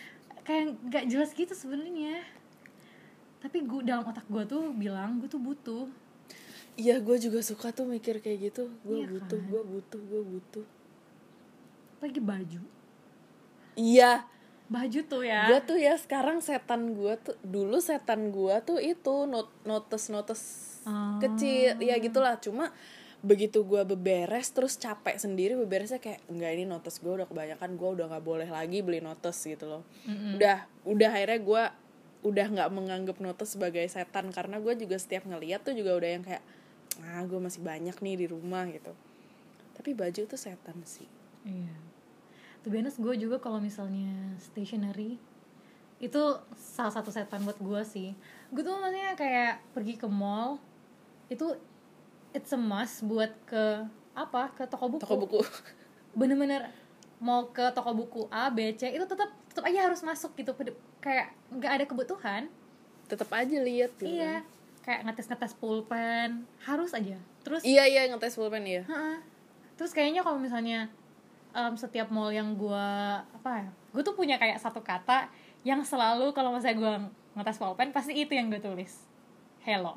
kayak 0.46 0.78
nggak 0.86 1.04
jelas 1.10 1.34
gitu 1.34 1.50
sebenarnya. 1.58 2.22
Tapi 3.42 3.66
gue 3.66 3.82
dalam 3.82 4.06
otak 4.06 4.22
gue 4.30 4.46
tuh 4.46 4.70
bilang 4.70 5.18
gue 5.18 5.26
tuh 5.26 5.42
butuh. 5.42 5.90
Iya 6.78 7.02
gue 7.02 7.18
juga 7.18 7.42
suka 7.42 7.74
tuh 7.74 7.90
mikir 7.90 8.22
kayak 8.22 8.54
gitu. 8.54 8.70
Gue 8.86 9.02
Iya 9.02 9.06
butuh 9.10 9.38
kan? 9.42 9.50
gue 9.50 9.62
butuh 9.66 10.00
gue 10.06 10.22
butuh. 10.22 10.66
Lagi 11.98 12.20
baju. 12.22 12.62
Iya. 13.74 14.22
Baju 14.70 15.00
tuh 15.10 15.22
ya. 15.26 15.50
Gue 15.50 15.58
tuh 15.66 15.78
ya 15.82 15.98
sekarang 15.98 16.38
setan 16.38 16.94
gue 16.94 17.18
tuh 17.18 17.34
dulu 17.42 17.82
setan 17.82 18.30
gue 18.30 18.54
tuh 18.62 18.78
itu 18.78 19.26
not 19.26 19.50
notes 19.66 20.06
notes 20.14 20.42
Oh. 20.88 21.20
kecil 21.20 21.76
ya 21.84 22.00
gitulah 22.00 22.40
cuma 22.40 22.72
begitu 23.20 23.66
gue 23.66 23.82
beberes 23.82 24.48
terus 24.54 24.78
capek 24.78 25.18
sendiri 25.18 25.58
beberesnya 25.58 25.98
kayak 25.98 26.22
enggak 26.30 26.50
ini 26.54 26.64
notes 26.64 27.02
gue 27.02 27.12
udah 27.12 27.26
kebanyakan 27.26 27.74
gue 27.74 27.88
udah 27.98 28.06
nggak 28.14 28.24
boleh 28.24 28.48
lagi 28.48 28.78
beli 28.80 29.02
notes 29.02 29.42
gitu 29.42 29.66
loh 29.66 29.82
udah 30.08 30.64
udah 30.86 31.10
akhirnya 31.10 31.40
gue 31.42 31.62
udah 32.24 32.46
nggak 32.46 32.70
menganggap 32.72 33.16
notes 33.18 33.58
sebagai 33.58 33.82
setan 33.90 34.30
karena 34.30 34.62
gue 34.62 34.72
juga 34.78 34.96
setiap 34.96 35.26
ngeliat 35.26 35.66
tuh 35.66 35.74
juga 35.74 35.98
udah 35.98 36.10
yang 36.14 36.22
kayak 36.22 36.42
ah 37.02 37.22
gue 37.26 37.38
masih 37.42 37.60
banyak 37.62 37.94
nih 37.98 38.14
di 38.22 38.26
rumah 38.30 38.70
gitu 38.70 38.94
tapi 39.74 39.98
baju 39.98 40.22
tuh 40.26 40.38
setan 40.38 40.78
sih 40.86 41.18
Iya. 41.46 41.74
Tuh 42.64 42.70
honest 42.74 42.98
gue 42.98 43.14
juga 43.16 43.38
kalau 43.38 43.62
misalnya 43.62 44.36
stationery 44.42 45.16
itu 45.98 46.22
salah 46.54 46.94
satu 46.94 47.10
setan 47.10 47.42
buat 47.42 47.58
gue 47.58 47.82
sih. 47.86 48.14
Gue 48.50 48.62
tuh 48.62 48.74
maksudnya 48.78 49.14
kayak 49.18 49.62
pergi 49.74 49.94
ke 49.98 50.06
mall 50.06 50.62
itu 51.28 51.46
it's 52.32 52.52
a 52.52 52.60
must 52.60 53.04
buat 53.04 53.32
ke 53.44 53.84
apa 54.12 54.50
ke 54.52 54.64
toko 54.66 54.90
buku. 54.90 55.00
toko 55.04 55.16
buku 55.16 55.40
Bener-bener 56.18 56.72
mau 57.18 57.50
ke 57.50 57.62
toko 57.74 57.94
buku 57.94 58.20
A, 58.30 58.50
B, 58.50 58.74
C 58.74 58.90
itu 58.90 59.04
tetap 59.04 59.30
tetap 59.50 59.64
aja 59.66 59.90
harus 59.90 60.00
masuk 60.02 60.34
gitu 60.34 60.54
kayak 60.98 61.34
nggak 61.50 61.72
ada 61.80 61.84
kebutuhan. 61.86 62.42
tetap 63.08 63.32
aja 63.32 63.56
lihat 63.64 63.96
gitu 63.96 64.20
Iya. 64.20 64.44
Kayak 64.84 65.00
ngetes-ngetes 65.08 65.56
pulpen 65.56 66.44
harus 66.60 66.92
aja. 66.92 67.16
Terus 67.40 67.64
iya 67.64 67.88
iya 67.88 68.04
ngetes 68.12 68.36
pulpen 68.36 68.68
ya 68.68 68.84
Ha-ha. 68.84 69.24
Terus 69.80 69.96
kayaknya 69.96 70.20
kalau 70.20 70.36
misalnya 70.36 70.92
em, 71.56 71.72
setiap 71.72 72.12
mall 72.12 72.28
yang 72.28 72.52
gue 72.52 72.86
apa 73.32 73.64
ya, 73.64 73.68
gue 73.96 74.02
tuh 74.04 74.12
punya 74.12 74.36
kayak 74.36 74.60
satu 74.60 74.84
kata 74.84 75.32
yang 75.64 75.80
selalu 75.80 76.36
kalau 76.36 76.52
misalnya 76.52 76.76
gue 76.76 76.92
ngetes 77.40 77.56
pulpen 77.56 77.88
pasti 77.90 78.12
itu 78.12 78.32
yang 78.36 78.52
gue 78.52 78.60
tulis. 78.60 79.07
Hello. 79.68 79.92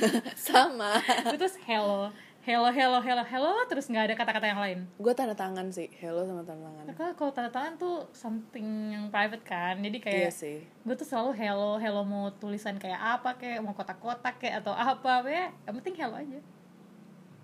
sama 0.48 0.96
gue 1.28 1.36
terus 1.36 1.52
hello, 1.68 2.08
hello, 2.40 2.72
hello, 2.72 3.04
hello, 3.04 3.20
hello, 3.20 3.52
terus 3.68 3.84
nggak 3.92 4.08
ada 4.08 4.14
kata-kata 4.16 4.48
yang 4.48 4.60
lain. 4.64 4.78
gue 4.96 5.12
tanda 5.12 5.36
tangan 5.36 5.68
sih 5.68 5.92
hello 6.00 6.24
sama 6.24 6.40
tanda 6.40 6.72
tangan 6.72 6.96
Karena 6.96 7.12
kalau 7.12 7.28
tanda 7.28 7.52
tangan 7.52 7.76
tuh 7.76 8.08
something 8.16 8.96
yang 8.96 9.12
private 9.12 9.44
kan, 9.44 9.76
jadi 9.76 10.00
iya 10.00 10.32
kayak 10.32 10.32
sih 10.32 10.64
gue 10.64 10.94
tuh 10.96 11.04
selalu 11.04 11.36
hello, 11.36 11.76
hello 11.76 12.00
mau 12.00 12.32
tulisan 12.32 12.80
kayak 12.80 12.96
apa 12.96 13.36
kayak 13.36 13.60
mau 13.60 13.76
kotak-kotak 13.76 14.40
kayak 14.40 14.64
atau 14.64 14.72
apa 14.72 15.20
ya, 15.28 15.52
yang 15.68 15.76
penting 15.84 16.00
hello 16.00 16.16
aja. 16.16 16.40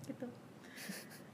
Gitu. 0.01 0.27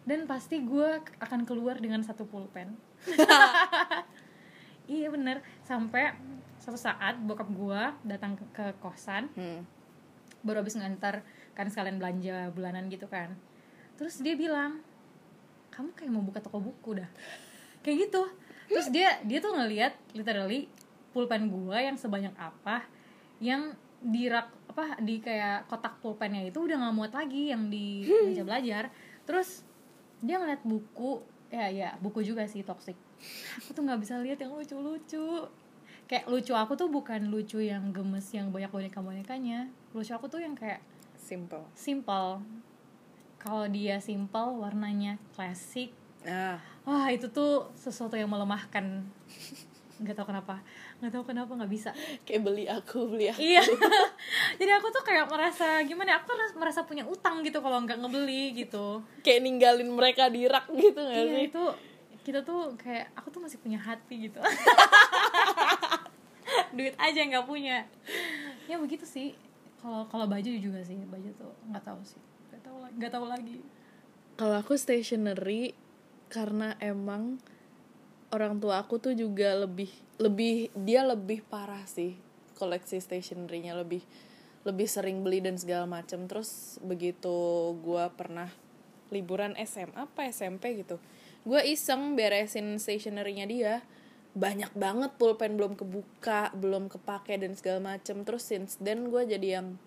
Dan 0.04 0.28
pasti 0.28 0.60
gue 0.60 1.00
akan 1.24 1.48
keluar 1.48 1.80
dengan 1.80 2.04
satu 2.04 2.28
pulpen. 2.28 2.76
iya 4.92 5.08
bener, 5.08 5.40
sampai 5.64 6.12
suatu 6.60 6.76
saat 6.76 7.16
bokap 7.24 7.48
gue 7.48 7.82
datang 8.04 8.36
ke, 8.36 8.44
ke 8.52 8.66
kosan, 8.84 9.32
hmm. 9.40 9.83
Baru 10.44 10.62
habis 10.62 10.76
ngantar 10.76 11.24
kan 11.56 11.68
sekalian 11.72 11.98
belanja 11.98 12.52
bulanan 12.52 12.92
gitu 12.92 13.08
kan. 13.08 13.34
Terus 13.96 14.20
dia 14.20 14.36
bilang, 14.36 14.84
kamu 15.72 15.96
kayak 15.96 16.12
mau 16.12 16.22
buka 16.22 16.44
toko 16.44 16.60
buku 16.60 17.00
dah. 17.02 17.10
Kayak 17.82 18.10
gitu. 18.10 18.24
Terus 18.70 18.88
dia 18.92 19.20
dia 19.26 19.40
tuh 19.40 19.56
ngeliat 19.56 19.94
literally 20.14 20.68
pulpen 21.14 21.50
gua 21.52 21.82
yang 21.82 21.96
sebanyak 22.00 22.34
apa 22.36 22.86
yang 23.38 23.76
di 24.04 24.28
rak 24.28 24.50
apa 24.74 24.98
di 25.00 25.22
kayak 25.22 25.70
kotak 25.70 26.02
pulpennya 26.02 26.44
itu 26.44 26.60
udah 26.60 26.76
nggak 26.76 26.96
muat 26.96 27.14
lagi 27.14 27.54
yang 27.54 27.70
di 27.70 28.08
meja 28.08 28.44
belajar. 28.44 28.90
Terus 29.24 29.64
dia 30.24 30.40
ngeliat 30.40 30.64
buku 30.64 31.22
ya 31.54 31.70
ya 31.70 31.90
buku 32.02 32.26
juga 32.26 32.50
sih 32.50 32.66
toxic. 32.66 32.98
Aku 33.62 33.78
tuh 33.78 33.84
nggak 33.86 34.02
bisa 34.02 34.18
lihat 34.20 34.42
yang 34.42 34.52
lucu-lucu. 34.52 35.48
Kayak 36.08 36.26
lucu 36.28 36.54
aku 36.54 36.74
tuh 36.76 36.92
bukan 36.92 37.32
lucu 37.32 37.64
yang 37.64 37.96
gemes 37.96 38.28
yang 38.36 38.52
banyak 38.52 38.70
boneka-bonekanya. 38.70 39.72
Lucu 39.96 40.12
aku 40.12 40.28
tuh 40.28 40.44
yang 40.44 40.54
kayak 40.54 40.84
simple. 41.16 41.64
simple. 41.74 42.44
Kalau 43.40 43.66
dia 43.68 44.00
simple 44.00 44.60
warnanya 44.60 45.20
klasik. 45.36 45.92
Nah 46.24 46.60
wah 46.84 47.08
itu 47.12 47.32
tuh 47.32 47.72
sesuatu 47.76 48.20
yang 48.20 48.28
melemahkan. 48.28 49.04
Nggak 50.04 50.16
tahu 50.20 50.36
kenapa. 50.36 50.60
Nggak 51.00 51.12
tahu 51.16 51.24
kenapa 51.32 51.52
nggak 51.56 51.72
bisa. 51.72 51.92
Kayak 52.28 52.42
beli 52.44 52.66
aku 52.68 53.08
beli 53.08 53.32
aku. 53.32 53.40
Iya. 53.40 53.64
Jadi 54.60 54.72
aku 54.76 54.88
tuh 54.92 55.04
kayak 55.06 55.32
merasa 55.32 55.80
gimana 55.88 56.16
ya, 56.16 56.18
aku 56.20 56.36
merasa, 56.60 56.84
punya 56.84 57.08
utang 57.08 57.40
gitu 57.46 57.64
kalau 57.64 57.80
nggak 57.84 58.04
ngebeli 58.04 58.52
gitu. 58.68 59.00
Kayak 59.24 59.40
ninggalin 59.48 59.88
mereka 59.88 60.28
di 60.28 60.44
rak 60.50 60.68
gitu 60.76 61.00
gak 61.00 61.16
iya 61.16 61.24
sih? 61.40 61.48
itu 61.48 61.64
kita 62.24 62.40
tuh 62.40 62.72
kayak 62.80 63.12
aku 63.20 63.28
tuh 63.36 63.44
masih 63.44 63.60
punya 63.60 63.76
hati 63.76 64.32
gitu 64.32 64.40
duit 66.74 66.96
aja 66.98 67.20
nggak 67.24 67.46
punya. 67.46 67.86
Ya 68.66 68.82
begitu 68.82 69.06
sih. 69.06 69.38
Kalau 69.80 70.08
kalau 70.10 70.26
baju 70.26 70.50
juga 70.58 70.82
sih 70.82 70.98
baju 71.06 71.30
tuh 71.38 71.54
nggak 71.70 71.84
tahu 71.86 72.02
sih. 72.04 72.22
Nggak 72.50 72.62
tahu 72.66 72.78
lagi 72.82 72.96
nggak 73.00 73.14
tahu 73.14 73.26
lagi. 73.30 73.58
Kalau 74.34 74.56
aku 74.58 74.74
stationery 74.76 75.78
karena 76.34 76.74
emang 76.82 77.38
orang 78.34 78.58
tua 78.58 78.82
aku 78.82 78.98
tuh 78.98 79.14
juga 79.14 79.54
lebih 79.54 79.94
lebih 80.18 80.74
dia 80.74 81.06
lebih 81.06 81.46
parah 81.46 81.86
sih 81.86 82.18
koleksi 82.58 82.98
stationery-nya. 82.98 83.78
Lebih 83.78 84.02
lebih 84.64 84.88
sering 84.88 85.22
beli 85.22 85.44
dan 85.44 85.60
segala 85.60 85.86
macem. 85.86 86.26
Terus 86.26 86.82
begitu 86.82 87.32
gua 87.84 88.10
pernah 88.10 88.50
liburan 89.14 89.54
SMA 89.62 90.10
apa 90.10 90.26
SMP 90.34 90.82
gitu 90.82 90.98
gue 91.44 91.62
iseng 91.68 92.16
beresin 92.16 92.80
stationery-nya 92.80 93.46
dia 93.46 93.74
banyak 94.34 94.74
banget 94.74 95.14
pulpen 95.22 95.54
belum 95.54 95.78
kebuka 95.78 96.50
belum 96.58 96.90
kepake 96.90 97.38
dan 97.38 97.54
segala 97.54 97.98
macem. 97.98 98.26
Terus 98.26 98.44
since 98.44 98.82
then 98.82 99.14
gue 99.14 99.22
jadi 99.30 99.62
yang 99.62 99.78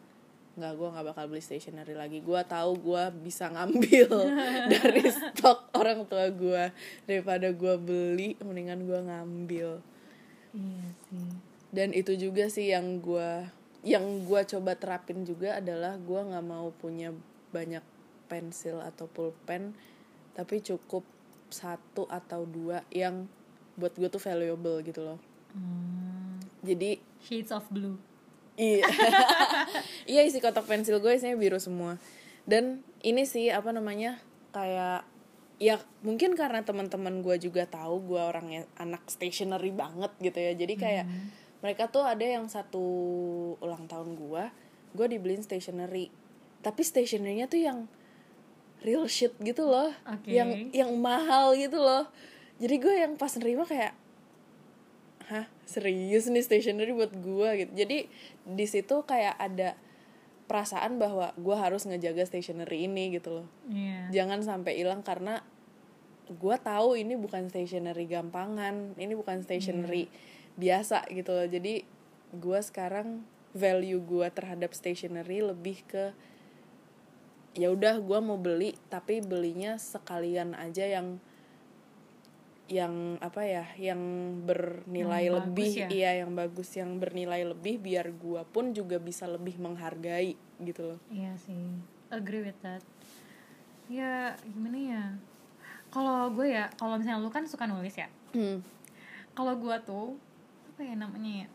nggak 0.56 0.72
gue 0.72 0.88
nggak 0.88 1.06
bakal 1.12 1.24
beli 1.28 1.42
stationery 1.42 1.98
lagi. 1.98 2.22
Gue 2.22 2.40
tahu 2.46 2.78
gue 2.78 3.04
bisa 3.26 3.50
ngambil 3.50 4.10
dari 4.72 5.04
stok 5.10 5.74
orang 5.74 6.06
tua 6.06 6.30
gue 6.30 6.70
daripada 7.04 7.50
gue 7.50 7.74
beli 7.76 8.38
mendingan 8.38 8.86
gue 8.86 9.00
ngambil. 9.02 9.68
Iya 10.54 10.88
sih. 11.10 11.30
Dan 11.74 11.92
itu 11.92 12.14
juga 12.14 12.46
sih 12.46 12.70
yang 12.70 13.02
gue 13.02 13.50
yang 13.86 14.26
gue 14.26 14.40
coba 14.46 14.74
terapin 14.78 15.26
juga 15.26 15.58
adalah 15.58 15.98
gue 15.98 16.20
nggak 16.22 16.46
mau 16.46 16.70
punya 16.74 17.14
banyak 17.50 17.82
pensil 18.26 18.82
atau 18.82 19.06
pulpen 19.06 19.78
tapi 20.34 20.58
cukup 20.58 21.06
satu 21.48 22.10
atau 22.10 22.42
dua 22.44 22.82
yang 22.90 23.30
buat 23.76 23.92
gue 23.94 24.08
tuh 24.08 24.20
valuable 24.20 24.80
gitu 24.82 25.04
loh. 25.04 25.20
Hmm, 25.52 26.40
jadi 26.64 27.00
shades 27.20 27.52
of 27.52 27.64
blue. 27.68 28.00
Iya. 28.56 28.88
Iya 30.12 30.20
isi 30.24 30.40
kotak 30.40 30.64
pensil 30.64 30.98
gue 30.98 31.12
isinya 31.12 31.36
biru 31.36 31.60
semua. 31.60 32.00
Dan 32.48 32.82
ini 33.04 33.28
sih 33.28 33.52
apa 33.52 33.70
namanya 33.70 34.18
kayak 34.50 35.04
ya 35.56 35.80
mungkin 36.04 36.36
karena 36.36 36.60
teman-teman 36.64 37.24
gue 37.24 37.36
juga 37.40 37.64
tahu 37.64 38.12
gue 38.12 38.20
orangnya 38.20 38.68
anak 38.80 39.04
stationery 39.12 39.72
banget 39.72 40.12
gitu 40.20 40.38
ya. 40.40 40.52
Jadi 40.56 40.74
kayak 40.76 41.06
mereka 41.60 41.88
tuh 41.88 42.04
ada 42.04 42.24
yang 42.24 42.48
satu 42.48 42.84
ulang 43.60 43.88
tahun 43.88 44.16
gue 44.16 44.44
gue 44.96 45.06
dibeliin 45.12 45.44
stationery 45.44 46.08
tapi 46.64 46.80
stationerynya 46.80 47.52
tuh 47.52 47.60
yang 47.60 47.78
real 48.80 49.04
shit 49.10 49.34
gitu 49.42 49.68
loh. 49.68 49.92
Oke. 50.08 50.32
yang 50.32 50.72
yang 50.72 50.90
mahal 50.96 51.52
gitu 51.58 51.76
loh 51.76 52.08
jadi 52.56 52.74
gue 52.80 52.94
yang 52.96 53.12
pas 53.20 53.32
nerima 53.36 53.68
kayak 53.68 53.92
hah 55.26 55.46
serius 55.66 56.30
nih 56.30 56.44
stationery 56.44 56.94
buat 56.94 57.12
gue 57.12 57.48
gitu. 57.66 57.72
Jadi 57.74 57.98
di 58.46 58.66
situ 58.70 59.02
kayak 59.02 59.34
ada 59.36 59.74
perasaan 60.46 61.02
bahwa 61.02 61.34
gue 61.34 61.56
harus 61.58 61.84
ngejaga 61.84 62.22
stationery 62.22 62.86
ini 62.86 63.18
gitu 63.18 63.42
loh. 63.42 63.48
Iya. 63.66 64.22
Jangan 64.22 64.46
sampai 64.46 64.78
hilang 64.78 65.02
karena 65.02 65.42
gue 66.26 66.56
tahu 66.62 66.98
ini 66.98 67.18
bukan 67.18 67.50
stationery 67.50 68.06
gampangan 68.06 68.98
ini 68.98 69.14
bukan 69.18 69.42
stationery 69.42 70.06
biasa 70.54 71.10
gitu 71.10 71.34
loh. 71.34 71.46
Jadi 71.50 71.82
gue 72.30 72.60
sekarang 72.62 73.26
value 73.50 73.98
gue 74.00 74.26
terhadap 74.30 74.70
stationery 74.72 75.42
lebih 75.42 75.82
ke 75.90 76.14
ya 77.56 77.72
udah 77.72 77.98
gue 77.98 78.18
mau 78.20 78.36
beli 78.36 78.76
tapi 78.92 79.24
belinya 79.24 79.80
sekalian 79.80 80.52
aja 80.52 80.84
yang 80.84 81.18
yang 82.66 83.14
apa 83.22 83.46
ya 83.46 83.64
yang 83.78 84.00
bernilai 84.42 85.30
Yang 85.30 85.32
bagus 85.32 85.46
lebih 85.46 85.70
ya? 85.70 85.88
iya 85.88 86.10
yang 86.20 86.32
bagus 86.34 86.70
yang 86.74 86.90
bernilai 86.98 87.42
lebih 87.46 87.78
biar 87.78 88.10
gua 88.10 88.42
pun 88.42 88.74
juga 88.74 88.98
bisa 88.98 89.24
lebih 89.24 89.54
menghargai 89.56 90.34
gitu 90.58 90.82
loh 90.82 90.98
Iya 91.06 91.38
sih, 91.38 91.78
agree 92.10 92.42
with 92.42 92.58
that. 92.60 92.82
Ya 93.86 94.34
gimana 94.42 94.74
ya? 94.76 95.02
Kalau 95.88 96.26
gue 96.28 96.50
ya, 96.50 96.66
kalau 96.74 96.98
misalnya 96.98 97.22
lu 97.22 97.30
kan 97.30 97.46
suka 97.46 97.70
nulis 97.70 97.94
ya. 97.94 98.10
hmm. 98.34 98.58
Kalau 99.32 99.54
gue 99.54 99.76
tuh 99.86 100.18
apa 100.74 100.82
ya 100.82 100.98
namanya 100.98 101.46
ya? 101.46 101.48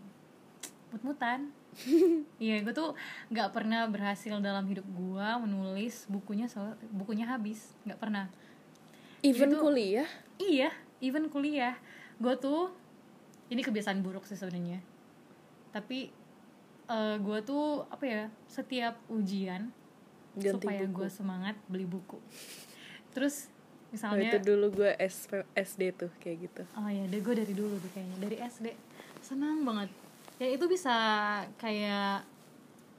Mut-mutan. 0.89 1.51
Iya, 2.35 2.63
gue 2.63 2.71
tuh 2.71 2.95
nggak 3.27 3.51
pernah 3.51 3.87
berhasil 3.87 4.31
dalam 4.39 4.63
hidup 4.65 4.83
gue 4.87 5.27
menulis 5.39 6.03
bukunya 6.07 6.47
soal 6.47 6.75
bukunya 6.89 7.23
habis, 7.25 7.75
nggak 7.83 7.95
pernah. 7.95 8.25
even 9.21 9.53
kuliah 9.53 10.07
Iya, 10.35 10.71
even 11.01 11.27
kuliah, 11.27 11.75
gue 12.21 12.33
tuh 12.37 12.71
ini 13.51 13.59
kebiasaan 13.65 13.99
buruk 13.99 14.23
sih 14.29 14.37
sebenarnya. 14.39 14.79
Tapi 15.75 16.13
eh 16.87 17.15
gue 17.19 17.39
tuh 17.43 17.83
apa 17.89 18.03
ya? 18.05 18.23
Setiap 18.47 18.95
ujian 19.11 19.73
ganti 20.37 20.55
supaya 20.55 20.87
gue 20.87 21.09
semangat 21.11 21.55
beli 21.67 21.83
buku. 21.83 22.21
Terus 23.11 23.51
Oh, 23.91 23.99
misalnya, 23.99 24.31
itu 24.31 24.55
dulu 24.55 24.71
gue 24.71 24.91
SD 25.51 25.81
tuh 25.99 26.07
kayak 26.23 26.47
gitu 26.47 26.63
oh 26.79 26.87
ya, 26.87 27.03
deh 27.11 27.19
gue 27.19 27.35
dari 27.35 27.51
dulu 27.51 27.75
tuh 27.75 27.91
kayaknya 27.91 28.17
dari 28.23 28.39
SD 28.39 28.71
senang 29.19 29.67
banget. 29.67 29.91
Ya 30.39 30.47
itu 30.47 30.63
bisa 30.71 30.95
kayak 31.59 32.23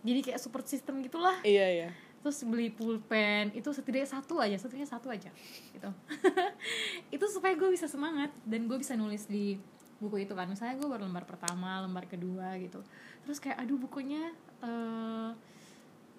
jadi 0.04 0.20
kayak 0.20 0.36
support 0.36 0.68
system 0.68 1.00
gitulah. 1.00 1.40
iya 1.48 1.64
iya 1.72 1.90
Terus 2.22 2.38
beli 2.46 2.70
pulpen 2.70 3.50
itu 3.52 3.68
setidaknya 3.74 4.08
satu 4.08 4.38
aja, 4.38 4.56
setidaknya 4.56 4.88
satu 4.88 5.11
aja 5.11 5.30
gitu. 5.74 5.90
itu 7.16 7.24
supaya 7.28 7.58
gue 7.58 7.70
bisa 7.74 7.90
semangat 7.90 8.30
dan 8.46 8.70
gue 8.70 8.78
bisa 8.78 8.94
nulis 8.94 9.26
di 9.26 9.58
buku 9.98 10.22
itu 10.22 10.32
kan. 10.32 10.46
Misalnya 10.46 10.78
gue 10.78 10.88
baru 10.88 11.06
lembar 11.06 11.26
pertama, 11.26 11.82
lembar 11.82 12.06
kedua 12.06 12.54
gitu. 12.62 12.80
Terus 13.26 13.42
kayak 13.42 13.58
aduh 13.58 13.78
bukunya 13.78 14.30
eh 14.62 15.30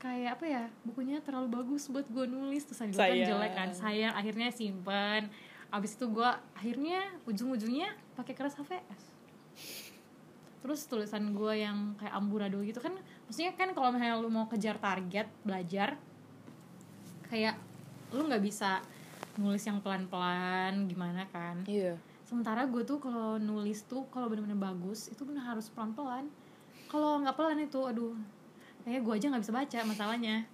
kayak 0.03 0.35
apa 0.35 0.45
ya 0.51 0.63
bukunya 0.83 1.23
terlalu 1.23 1.63
bagus 1.63 1.87
buat 1.87 2.03
gue 2.11 2.27
nulis 2.27 2.67
terus 2.67 2.83
gue 2.83 2.91
kan 2.91 3.23
jelek 3.23 3.53
kan 3.55 3.69
sayang 3.71 4.11
akhirnya 4.11 4.51
simpen 4.51 5.31
abis 5.71 5.95
itu 5.95 6.11
gue 6.11 6.29
akhirnya 6.59 7.07
ujung-ujungnya 7.23 7.95
pakai 8.19 8.35
keras 8.35 8.59
HVS 8.59 9.12
terus 10.63 10.88
tulisan 10.88 11.36
gue 11.36 11.54
yang 11.60 11.99
kayak 11.99 12.15
amburadul 12.15 12.63
gitu 12.63 12.80
kan 12.80 12.95
maksudnya 13.28 13.52
kan 13.54 13.76
kalau 13.76 13.91
misalnya 13.91 14.15
lu 14.15 14.32
mau 14.32 14.47
kejar 14.47 14.80
target 14.80 15.28
belajar 15.43 15.99
kayak 17.28 17.60
lu 18.15 18.30
nggak 18.30 18.45
bisa 18.45 18.80
nulis 19.41 19.65
yang 19.65 19.82
pelan-pelan 19.82 20.86
gimana 20.86 21.26
kan? 21.34 21.65
Iya. 21.65 21.97
Sementara 22.21 22.65
gue 22.69 22.86
tuh 22.86 23.02
kalau 23.02 23.41
nulis 23.41 23.82
tuh 23.86 24.06
kalau 24.13 24.30
bener-bener 24.30 24.58
bagus 24.58 25.10
itu 25.10 25.26
bener 25.26 25.41
harus 25.41 25.69
pelan-pelan. 25.73 26.30
Kalau 26.89 27.21
nggak 27.26 27.34
pelan 27.34 27.58
itu 27.65 27.82
aduh 27.82 28.13
kayak 28.86 29.02
gue 29.02 29.13
aja 29.17 29.26
nggak 29.34 29.43
bisa 29.43 29.54
baca 29.54 29.80
masalahnya. 29.89 30.45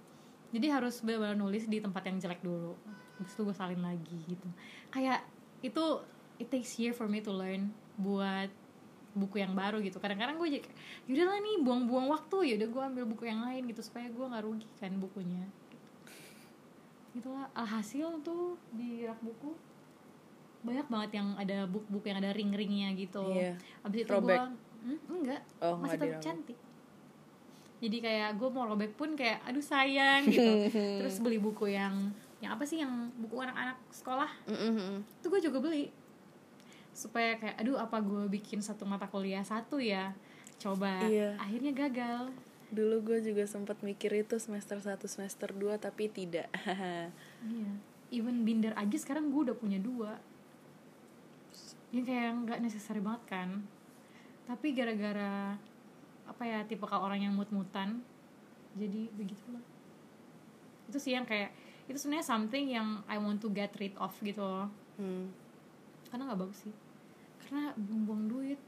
Jadi 0.50 0.66
harus 0.72 1.04
bener-bener 1.04 1.36
nulis 1.36 1.68
di 1.68 1.78
tempat 1.78 2.02
yang 2.08 2.16
jelek 2.16 2.40
dulu. 2.40 2.72
Habis 3.20 3.32
itu 3.36 3.42
gue 3.44 3.56
salin 3.56 3.82
lagi 3.84 4.18
gitu. 4.24 4.48
Kayak 4.88 5.20
itu 5.60 5.84
it 6.40 6.48
takes 6.48 6.80
year 6.80 6.96
for 6.96 7.04
me 7.04 7.20
to 7.20 7.28
learn 7.28 7.68
buat 8.00 8.48
buku 9.16 9.42
yang 9.42 9.52
baru 9.54 9.82
gitu. 9.82 9.98
Kadang-kadang 9.98 10.38
gue 10.38 10.48
jadi 10.58 10.62
kayak, 10.62 10.78
yaudah 11.10 11.26
lah 11.30 11.38
nih 11.42 11.56
buang-buang 11.62 12.06
waktu 12.10 12.36
ya 12.46 12.54
udah 12.62 12.68
gue 12.68 12.82
ambil 12.94 13.04
buku 13.10 13.24
yang 13.26 13.40
lain 13.42 13.62
gitu 13.70 13.82
supaya 13.82 14.06
gue 14.10 14.24
nggak 14.24 14.44
rugi 14.46 14.68
kan 14.78 14.94
bukunya 14.96 15.44
itulah 17.10 17.50
alhasil 17.58 18.22
tuh 18.22 18.54
di 18.70 19.02
rak 19.02 19.18
buku 19.18 19.50
banyak 20.60 20.86
banget 20.92 21.10
yang 21.16 21.28
ada 21.40 21.64
buku-buku 21.64 22.04
yang 22.12 22.20
ada 22.20 22.30
ring-ringnya 22.36 22.92
gitu. 22.92 23.24
Iya. 23.32 23.56
abis 23.80 24.04
itu 24.04 24.12
gue 24.12 24.36
hmm, 24.84 24.98
enggak. 25.08 25.40
Oh, 25.64 25.80
masih 25.80 25.96
tetap 25.96 26.20
cantik. 26.20 26.58
Jadi 27.80 27.96
kayak 28.04 28.36
gue 28.36 28.48
mau 28.52 28.68
robek 28.68 28.92
pun 28.92 29.16
kayak 29.16 29.40
aduh 29.48 29.64
sayang 29.64 30.28
gitu. 30.28 30.68
Terus 31.00 31.16
beli 31.24 31.40
buku 31.40 31.72
yang 31.72 32.12
yang 32.44 32.52
apa 32.56 32.68
sih 32.68 32.84
yang 32.84 33.08
buku 33.16 33.40
anak-anak 33.40 33.80
sekolah? 33.88 34.30
Mm-mm. 34.48 35.00
itu 35.00 35.26
gue 35.32 35.40
juga 35.48 35.58
beli 35.64 35.88
supaya 36.92 37.38
kayak 37.38 37.56
aduh 37.60 37.78
apa 37.78 38.02
gue 38.02 38.28
bikin 38.28 38.60
satu 38.60 38.84
mata 38.84 39.06
kuliah 39.06 39.42
satu 39.44 39.78
ya? 39.78 40.14
Coba. 40.60 41.08
Iya. 41.08 41.40
akhirnya 41.40 41.72
gagal. 41.72 42.28
Dulu 42.70 43.02
gue 43.02 43.18
juga 43.24 43.48
sempat 43.48 43.82
mikir 43.82 44.12
itu 44.22 44.38
semester 44.38 44.78
1 44.78 45.00
semester 45.08 45.50
2 45.50 45.80
tapi 45.80 46.10
tidak. 46.12 46.48
Iya. 47.40 47.72
Even 48.12 48.44
binder 48.44 48.76
aja 48.76 48.92
sekarang 49.00 49.32
gue 49.32 49.48
udah 49.48 49.56
punya 49.56 49.80
dua. 49.80 50.20
Yang 51.88 52.12
kayak 52.12 52.30
nggak 52.44 52.60
necessary 52.60 53.00
banget 53.00 53.22
kan. 53.24 53.64
Tapi 54.44 54.76
gara-gara 54.76 55.56
apa 56.28 56.42
ya 56.44 56.60
tipe 56.68 56.84
kalau 56.84 57.08
orang 57.08 57.24
yang 57.24 57.32
mut-mutan 57.32 58.04
jadi 58.76 59.08
begitulah. 59.16 59.64
Itu 60.92 61.00
sih 61.00 61.16
yang 61.16 61.24
kayak 61.24 61.48
itu 61.88 61.96
sebenarnya 61.96 62.28
something 62.28 62.64
yang 62.68 63.00
I 63.08 63.16
want 63.16 63.40
to 63.40 63.48
get 63.48 63.72
rid 63.80 63.96
of 63.96 64.12
gitu 64.20 64.44
loh. 64.44 64.68
Hmm. 65.00 65.32
karena 66.10 66.28
nggak 66.28 66.40
bagus 66.44 66.68
sih 66.68 66.74
karena 67.50 67.74
buang-buang 67.74 68.24
duit. 68.30 68.60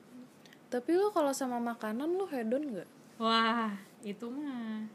Tapi 0.67 0.99
lo 0.99 1.15
kalau 1.15 1.31
sama 1.31 1.63
makanan 1.63 2.19
lo 2.19 2.27
hedon 2.27 2.67
nggak? 2.67 2.91
Wah 3.23 3.71
itu 4.03 4.27
mah 4.27 4.91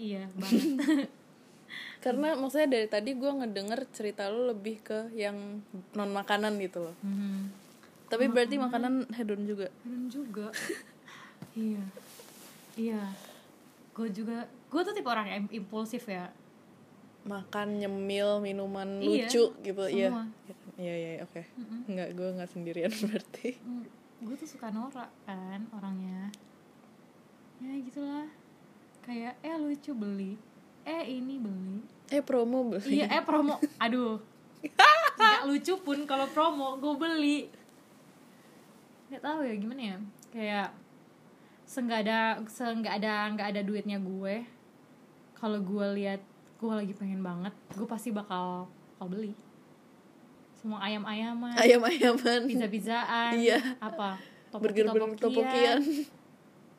iya 0.00 0.24
banget. 0.32 1.12
Karena 2.04 2.32
maksudnya 2.32 2.72
dari 2.72 2.88
tadi 2.88 3.12
gue 3.12 3.28
ngedenger 3.28 3.84
cerita 3.92 4.32
lo 4.32 4.48
lebih 4.48 4.80
ke 4.80 5.12
yang 5.12 5.60
non 5.92 6.10
makanan 6.16 6.56
gitu 6.56 6.88
loh. 6.88 6.96
Mhm. 7.04 7.68
tapi 8.06 8.30
berarti 8.30 8.54
makanan 8.54 9.10
hedon 9.12 9.44
juga? 9.44 9.68
Keren 9.84 10.06
juga. 10.08 10.48
Iya. 11.52 11.84
Iya. 12.78 13.02
Gue 13.92 14.08
juga 14.08 14.48
gue 14.48 14.80
tuh 14.80 14.94
tipe 14.96 15.10
orang 15.10 15.28
yang 15.28 15.44
impulsif 15.52 16.08
ya 16.08 16.32
makan 17.26 17.76
nyemil 17.76 18.38
minuman 18.38 19.02
Iya, 19.02 19.26
lucu 19.26 19.44
gitu 19.60 19.82
iya. 19.90 20.08
semua. 20.08 20.24
iya 20.78 20.94
iya 20.94 21.10
iya, 21.12 21.22
oke. 21.22 21.42
Nggak 21.86 22.08
gue 22.14 22.28
nggak 22.38 22.50
sendirian 22.50 22.92
berarti. 23.02 23.48
Gue 24.16 24.34
tuh 24.34 24.48
suka 24.48 24.70
norak 24.70 25.10
kan 25.22 25.66
orangnya. 25.74 26.30
Ya 27.58 27.72
gitulah. 27.82 28.30
Kayak 29.02 29.34
eh 29.40 29.56
lucu 29.56 29.90
beli. 29.92 30.38
Eh 30.82 31.18
ini 31.18 31.36
beli. 31.36 31.82
Eh 32.08 32.22
promo 32.22 32.70
beli. 32.70 33.02
Iya 33.02 33.10
eh 33.10 33.22
promo. 33.22 33.58
Aduh. 33.76 34.22
Nggak 35.16 35.42
lucu 35.46 35.74
pun 35.80 35.98
kalau 36.04 36.26
promo 36.28 36.78
gue 36.78 36.94
beli. 36.94 37.38
Nggak 39.08 39.22
tahu 39.22 39.40
ya 39.42 39.54
gimana 39.54 39.82
ya? 39.82 39.96
Kayak 40.30 40.68
seenggak 41.66 42.06
ada 42.06 42.18
seenggak 42.46 43.02
ada 43.02 43.26
nggak 43.32 43.48
ada 43.50 43.60
duitnya 43.62 43.98
gue. 43.98 44.46
Kalau 45.34 45.58
gue 45.58 45.86
lihat 45.98 46.22
gue 46.56 46.72
lagi 46.72 46.92
pengen 46.96 47.20
banget 47.20 47.52
gue 47.76 47.84
pasti 47.84 48.10
bakal 48.10 48.66
bakal 48.96 49.06
beli. 49.12 49.32
Semua 50.56 50.80
ayam 50.80 51.04
ayaman 51.04 51.52
ayam 51.60 51.80
ayaman 51.84 52.40
pizza 52.48 52.66
pizzaan 52.66 53.32
Iya. 53.36 53.60
apa? 53.78 54.16
Burger 54.56 54.88
topokian 55.20 55.84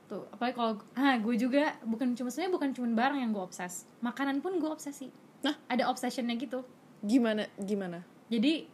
tuh 0.08 0.24
apalagi 0.32 0.56
kalau 0.56 0.74
ah 0.96 1.20
gue 1.20 1.36
juga 1.36 1.76
bukan 1.84 2.16
cuma 2.16 2.32
sebenarnya 2.32 2.54
bukan 2.56 2.70
cuma 2.74 2.88
barang 2.96 3.20
yang 3.22 3.32
gue 3.36 3.44
obses. 3.44 3.86
Makanan 4.02 4.40
pun 4.42 4.58
gue 4.58 4.70
obsesi. 4.72 5.12
Nah. 5.46 5.54
ada 5.70 5.86
obsessionnya 5.94 6.34
gitu. 6.42 6.66
Gimana? 7.06 7.46
Gimana? 7.62 8.02
Jadi 8.32 8.66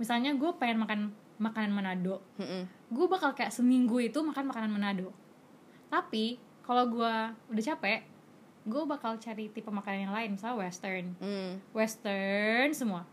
misalnya 0.00 0.32
gue 0.32 0.50
pengen 0.56 0.80
makan 0.80 1.00
makanan 1.36 1.70
Manado. 1.74 2.22
Mm-mm. 2.38 2.64
gue 2.94 3.06
bakal 3.10 3.34
kayak 3.34 3.50
seminggu 3.50 3.98
itu 3.98 4.22
makan 4.22 4.46
makanan 4.48 4.70
Manado. 4.70 5.10
Tapi 5.90 6.38
kalau 6.64 6.88
gue 6.88 7.14
udah 7.52 7.64
capek 7.74 8.06
gue 8.64 8.82
bakal 8.88 9.20
cari 9.20 9.52
tipe 9.52 9.68
makanan 9.68 10.08
yang 10.08 10.14
lain 10.16 10.30
misalnya 10.40 10.56
western. 10.64 11.06
Mm. 11.20 11.60
western 11.76 12.72
semua. 12.72 13.04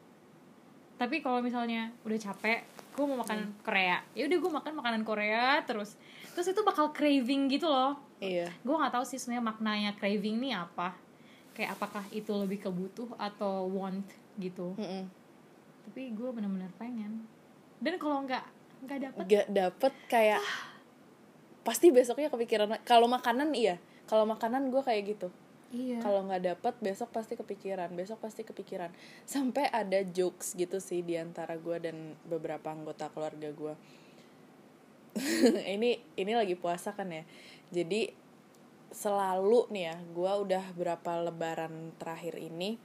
Tapi 0.95 1.19
kalau 1.19 1.43
misalnya 1.43 1.91
udah 2.07 2.19
capek 2.19 2.63
gue 2.95 3.05
mau 3.05 3.19
makan 3.19 3.51
Korea. 3.65 3.99
Ya 4.15 4.31
udah 4.31 4.37
gue 4.39 4.51
makan 4.51 4.73
makanan 4.79 5.01
Korea 5.03 5.59
terus. 5.67 5.99
Terus 6.31 6.55
itu 6.55 6.61
bakal 6.63 6.95
craving 6.95 7.51
gitu 7.51 7.67
loh. 7.67 7.99
Iya. 8.23 8.47
Gue 8.63 8.75
nggak 8.79 8.95
tahu 8.95 9.03
sih 9.03 9.19
sebenarnya 9.19 9.43
maknanya 9.43 9.91
craving 9.99 10.39
nih 10.39 10.55
apa. 10.55 10.95
Kayak 11.51 11.75
apakah 11.75 12.07
itu 12.15 12.31
lebih 12.31 12.63
ke 12.63 12.69
butuh 12.71 13.11
atau 13.19 13.67
want 13.67 14.07
gitu. 14.39 14.73
Mm-mm. 14.79 15.05
tapi 15.81 16.13
gue 16.15 16.29
benar-benar 16.31 16.71
pengen. 16.79 17.27
Dan 17.83 17.99
kalau 17.99 18.23
nggak 18.23 18.45
nggak 18.87 18.99
dapet. 19.03 19.23
Gak 19.27 19.47
dapet 19.51 19.93
kayak 20.07 20.39
pasti 21.67 21.91
besoknya 21.91 22.31
kepikiran 22.31 22.79
kalau 22.87 23.11
makanan 23.11 23.51
iya. 23.51 23.75
Kalau 24.07 24.23
makanan 24.23 24.71
gue 24.71 24.79
kayak 24.79 25.17
gitu 25.17 25.27
iya. 25.71 25.99
Kalau 26.03 26.27
nggak 26.27 26.43
dapet 26.43 26.73
besok 26.83 27.09
pasti 27.15 27.39
kepikiran 27.39 27.91
besok 27.95 28.21
pasti 28.21 28.45
kepikiran. 28.45 28.91
Sampai 29.23 29.67
ada 29.71 30.03
jokes 30.03 30.53
gitu 30.53 30.77
sih 30.83 31.01
di 31.01 31.17
antara 31.17 31.57
gue 31.57 31.77
dan 31.79 32.13
beberapa 32.27 32.71
anggota 32.71 33.09
keluarga 33.09 33.49
gue 33.51 33.73
ini 35.75 35.99
ini 36.15 36.31
lagi 36.35 36.55
puasa 36.55 36.95
kan 36.95 37.11
ya? 37.11 37.23
Jadi 37.71 38.11
selalu 38.91 39.71
nih 39.71 39.83
ya 39.87 39.95
gue 40.11 40.31
udah 40.47 40.65
berapa 40.75 41.11
lebaran 41.31 41.95
terakhir 41.95 42.35
ini 42.35 42.75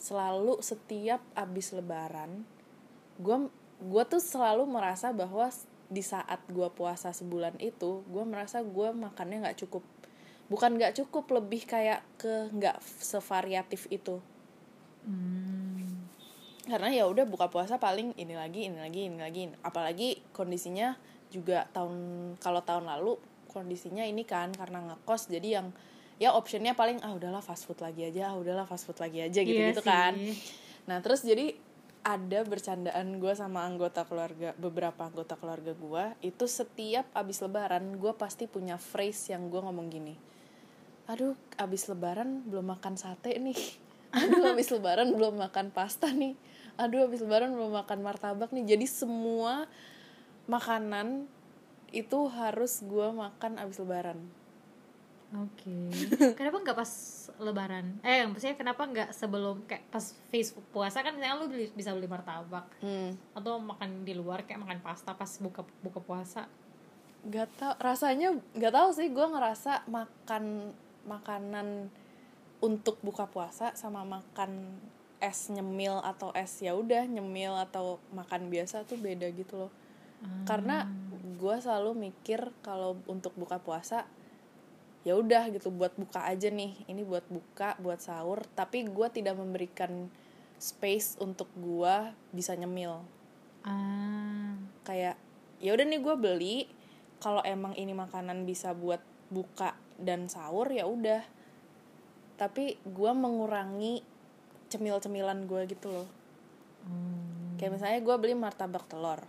selalu 0.00 0.64
setiap 0.64 1.20
abis 1.36 1.76
lebaran 1.76 2.48
gue 3.20 3.52
gue 3.76 4.04
tuh 4.08 4.24
selalu 4.24 4.64
merasa 4.64 5.12
bahwa 5.12 5.52
di 5.92 6.00
saat 6.00 6.40
gue 6.48 6.64
puasa 6.72 7.12
sebulan 7.12 7.60
itu 7.60 8.00
gue 8.08 8.24
merasa 8.24 8.64
gue 8.64 8.88
makannya 8.96 9.44
nggak 9.44 9.58
cukup 9.68 9.84
bukan 10.46 10.76
nggak 10.76 10.94
cukup 10.94 11.24
lebih 11.32 11.64
kayak 11.64 12.04
ke 12.16 12.48
nggak 12.50 12.78
sevariatif 12.80 13.88
itu 13.88 14.20
Hmm. 15.04 16.08
karena 16.64 16.88
ya 16.88 17.04
udah 17.04 17.28
buka 17.28 17.52
puasa 17.52 17.76
paling 17.76 18.16
ini 18.16 18.32
lagi 18.32 18.72
ini 18.72 18.80
lagi 18.80 19.00
ini 19.04 19.20
lagi 19.20 19.52
apalagi 19.60 20.16
kondisinya 20.32 20.96
juga 21.28 21.68
tahun 21.76 21.92
kalau 22.40 22.64
tahun 22.64 22.88
lalu 22.88 23.20
kondisinya 23.52 24.00
ini 24.00 24.24
kan 24.24 24.48
karena 24.50 24.80
ngekos 24.80 25.28
jadi 25.28 25.60
yang 25.60 25.76
ya 26.16 26.32
optionnya 26.32 26.72
paling 26.72 27.04
ah 27.04 27.12
udahlah 27.12 27.44
fast 27.44 27.68
food 27.68 27.84
lagi 27.84 28.08
aja 28.08 28.32
ah 28.32 28.40
udahlah 28.40 28.64
fast 28.64 28.88
food 28.88 28.96
lagi 28.96 29.20
aja 29.20 29.44
gitu 29.44 29.52
Iya 29.52 29.76
gitu 29.76 29.84
sih. 29.84 29.90
kan 29.92 30.12
nah 30.88 31.04
terus 31.04 31.20
jadi 31.20 31.52
ada 32.00 32.40
bercandaan 32.44 33.20
gue 33.20 33.32
sama 33.36 33.68
anggota 33.68 34.08
keluarga 34.08 34.56
beberapa 34.56 35.04
anggota 35.04 35.36
keluarga 35.36 35.76
gue 35.76 36.04
itu 36.24 36.48
setiap 36.48 37.04
abis 37.12 37.44
lebaran 37.44 38.00
gue 38.00 38.12
pasti 38.16 38.48
punya 38.48 38.80
phrase 38.80 39.36
yang 39.36 39.52
gue 39.52 39.60
ngomong 39.60 39.92
gini 39.92 40.16
aduh 41.04 41.36
abis 41.60 41.88
lebaran 41.92 42.44
belum 42.48 42.76
makan 42.76 42.96
sate 42.96 43.36
nih 43.36 43.58
aduh 44.16 44.54
abis 44.56 44.72
lebaran 44.72 45.12
belum 45.12 45.36
makan 45.36 45.74
pasta 45.74 46.08
nih 46.10 46.34
aduh 46.80 47.06
abis 47.06 47.22
lebaran 47.22 47.52
belum 47.52 47.74
makan 47.74 48.00
martabak 48.00 48.50
nih 48.50 48.76
jadi 48.76 48.86
semua 48.88 49.68
makanan 50.48 51.28
itu 51.94 52.26
harus 52.32 52.82
gue 52.82 53.08
makan 53.14 53.60
abis 53.60 53.78
lebaran 53.80 54.18
Oke. 55.34 55.90
kenapa 56.38 56.62
nggak 56.62 56.78
pas 56.78 56.92
Lebaran? 57.42 57.98
Eh, 58.06 58.22
maksudnya 58.22 58.54
kenapa 58.54 58.86
nggak 58.86 59.10
sebelum 59.10 59.66
kayak 59.66 59.90
pas 59.90 60.14
face 60.30 60.54
puasa 60.70 61.02
kan 61.02 61.18
misalnya 61.18 61.42
lu 61.42 61.50
beli- 61.50 61.74
bisa 61.74 61.90
beli 61.90 62.06
martabak 62.06 62.70
hmm. 62.78 63.34
atau 63.34 63.58
makan 63.58 64.06
di 64.06 64.14
luar 64.14 64.46
kayak 64.46 64.62
makan 64.62 64.78
pasta 64.78 65.10
pas 65.18 65.30
buka 65.42 65.66
buka 65.82 65.98
puasa. 65.98 66.46
Gak 67.26 67.50
tau 67.58 67.74
rasanya 67.82 68.36
gak 68.54 68.70
tau 68.70 68.94
sih 68.94 69.10
gue 69.10 69.26
ngerasa 69.26 69.88
makan 69.90 70.76
makanan 71.04 71.88
untuk 72.64 72.96
buka 73.04 73.28
puasa 73.28 73.76
sama 73.76 74.04
makan 74.08 74.80
es 75.20 75.48
nyemil 75.48 76.00
atau 76.04 76.32
es 76.36 76.60
ya 76.60 76.76
udah 76.76 77.08
nyemil 77.08 77.56
atau 77.56 78.00
makan 78.12 78.52
biasa 78.52 78.84
tuh 78.84 79.00
beda 79.00 79.28
gitu 79.32 79.68
loh. 79.68 79.72
Karena 80.48 80.88
gue 81.36 81.56
selalu 81.60 82.08
mikir 82.08 82.48
kalau 82.64 82.96
untuk 83.04 83.36
buka 83.36 83.60
puasa 83.60 84.08
ya 85.04 85.20
udah 85.20 85.52
gitu 85.52 85.68
buat 85.68 85.92
buka 85.96 86.24
aja 86.24 86.48
nih. 86.48 86.72
Ini 86.88 87.04
buat 87.04 87.28
buka 87.28 87.76
buat 87.80 88.00
sahur. 88.00 88.44
Tapi 88.56 88.88
gue 88.88 89.08
tidak 89.12 89.36
memberikan 89.36 90.08
space 90.56 91.20
untuk 91.20 91.48
gue 91.56 91.94
bisa 92.32 92.56
nyemil. 92.56 93.04
Ah. 93.64 94.60
kayak 94.84 95.16
ya 95.56 95.72
udah 95.72 95.84
nih 95.88 96.00
gue 96.00 96.14
beli. 96.16 96.56
Kalau 97.20 97.40
emang 97.40 97.72
ini 97.76 97.96
makanan 97.96 98.44
bisa 98.44 98.76
buat 98.76 99.00
buka 99.32 99.72
dan 99.96 100.26
sahur 100.26 100.66
ya 100.68 100.84
udah 100.84 101.22
tapi 102.34 102.74
gue 102.80 103.12
mengurangi 103.12 104.02
cemil-cemilan 104.66 105.44
gue 105.44 105.62
gitu 105.68 105.88
loh 105.90 106.08
Hmm. 106.84 107.56
kayak 107.56 107.72
misalnya 107.72 107.96
gue 107.98 108.12
beli 108.14 108.34
martabak 108.34 108.84
telur 108.84 109.24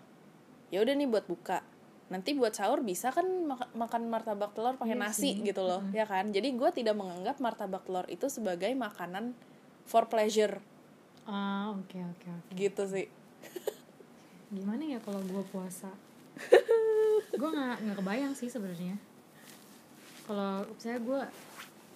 ya 0.67 0.83
udah 0.83 0.91
nih 0.91 1.07
buat 1.07 1.23
buka 1.23 1.63
nanti 2.05 2.35
buat 2.35 2.51
sahur 2.51 2.81
bisa 2.81 3.09
kan 3.09 3.23
mak- 3.23 3.71
makan 3.71 4.05
martabak 4.05 4.51
telur 4.51 4.75
pakai 4.75 4.91
Iya 4.91 4.99
nasi 5.01 5.31
sih. 5.31 5.33
gitu 5.41 5.63
loh 5.63 5.79
ya 5.89 6.03
kan 6.03 6.29
jadi 6.29 6.51
gue 6.51 6.69
tidak 6.69 6.93
menganggap 6.93 7.39
martabak 7.39 7.81
telur 7.81 8.03
itu 8.07 8.27
sebagai 8.27 8.67
makanan 8.71 9.31
for 9.83 10.05
pleasure 10.05 10.59
Ah, 11.23 11.71
oke 11.71 11.95
oke 11.95 12.27
oke. 12.27 12.51
gitu 12.53 12.83
sih 12.85 13.07
Gimana 14.47 14.83
ya 14.85 14.99
kalau 14.99 15.19
gue 15.21 15.43
puasa? 15.45 15.89
gue 17.33 17.49
nggak 17.49 17.75
nggak 17.81 17.97
kebayang 17.97 18.33
sih 18.33 18.45
sebenarnya. 18.45 18.93
Kalau 20.25 20.65
saya 20.81 20.97
gue 20.97 21.21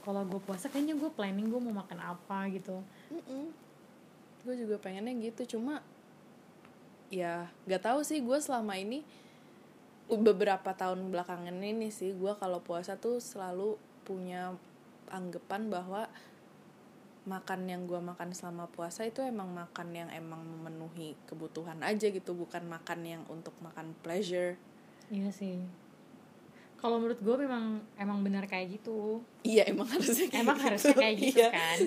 kalau 0.06 0.24
gue 0.26 0.42
puasa 0.42 0.72
kayaknya 0.72 0.96
gue 0.96 1.12
planning 1.12 1.50
gue 1.52 1.60
mau 1.60 1.84
makan 1.84 2.00
apa 2.00 2.48
gitu. 2.54 2.80
gue 4.40 4.56
juga 4.56 4.80
pengennya 4.80 5.12
gitu 5.20 5.60
cuma 5.60 5.84
ya 7.12 7.50
nggak 7.68 7.84
tahu 7.84 8.00
sih 8.06 8.24
gue 8.24 8.38
selama 8.40 8.78
ini 8.80 9.04
beberapa 10.10 10.74
tahun 10.74 11.12
belakangan 11.14 11.54
ini 11.60 11.92
sih 11.94 12.16
gue 12.16 12.34
kalau 12.40 12.64
puasa 12.64 12.98
tuh 12.98 13.20
selalu 13.22 13.78
punya 14.08 14.56
anggapan 15.12 15.70
bahwa 15.70 16.10
makan 17.30 17.70
yang 17.70 17.86
gue 17.86 18.00
makan 18.02 18.34
selama 18.34 18.66
puasa 18.74 19.06
itu 19.06 19.22
emang 19.22 19.54
makan 19.54 19.94
yang 19.94 20.10
emang 20.10 20.42
memenuhi 20.42 21.14
kebutuhan 21.30 21.78
aja 21.86 22.10
gitu 22.10 22.34
bukan 22.34 22.66
makan 22.66 23.06
yang 23.06 23.24
untuk 23.30 23.54
makan 23.62 23.94
pleasure 24.02 24.58
Iya 25.10 25.34
sih. 25.34 25.66
Kalau 26.80 26.96
menurut 26.96 27.20
gue 27.20 27.36
memang 27.38 27.64
emang 27.96 28.20
benar 28.20 28.44
kayak 28.44 28.72
gitu. 28.74 29.20
iya 29.44 29.68
emang 29.68 29.84
harusnya 29.86 30.28
kayak 30.28 30.44
Emang 30.44 30.56
gitu. 30.56 30.66
harusnya 30.66 30.96
kayak 30.96 31.16
gitu 31.18 31.38
Iya. 31.38 31.50
kan. 31.52 31.78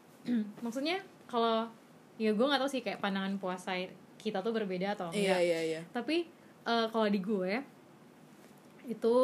Maksudnya 0.64 0.96
kalau 1.26 1.66
ya 2.14 2.30
gue 2.30 2.46
nggak 2.46 2.60
tahu 2.60 2.70
sih 2.70 2.80
kayak 2.80 2.98
pandangan 2.98 3.34
puasa 3.36 3.74
kita 4.16 4.38
tuh 4.38 4.52
berbeda 4.52 4.94
atau 4.94 5.08
iya 5.10 5.34
enggak. 5.34 5.40
iya 5.42 5.58
iya 5.66 5.80
Tapi 5.90 6.16
eh, 6.62 6.86
kalau 6.88 7.06
di 7.06 7.18
gue 7.18 7.52
itu 8.86 9.14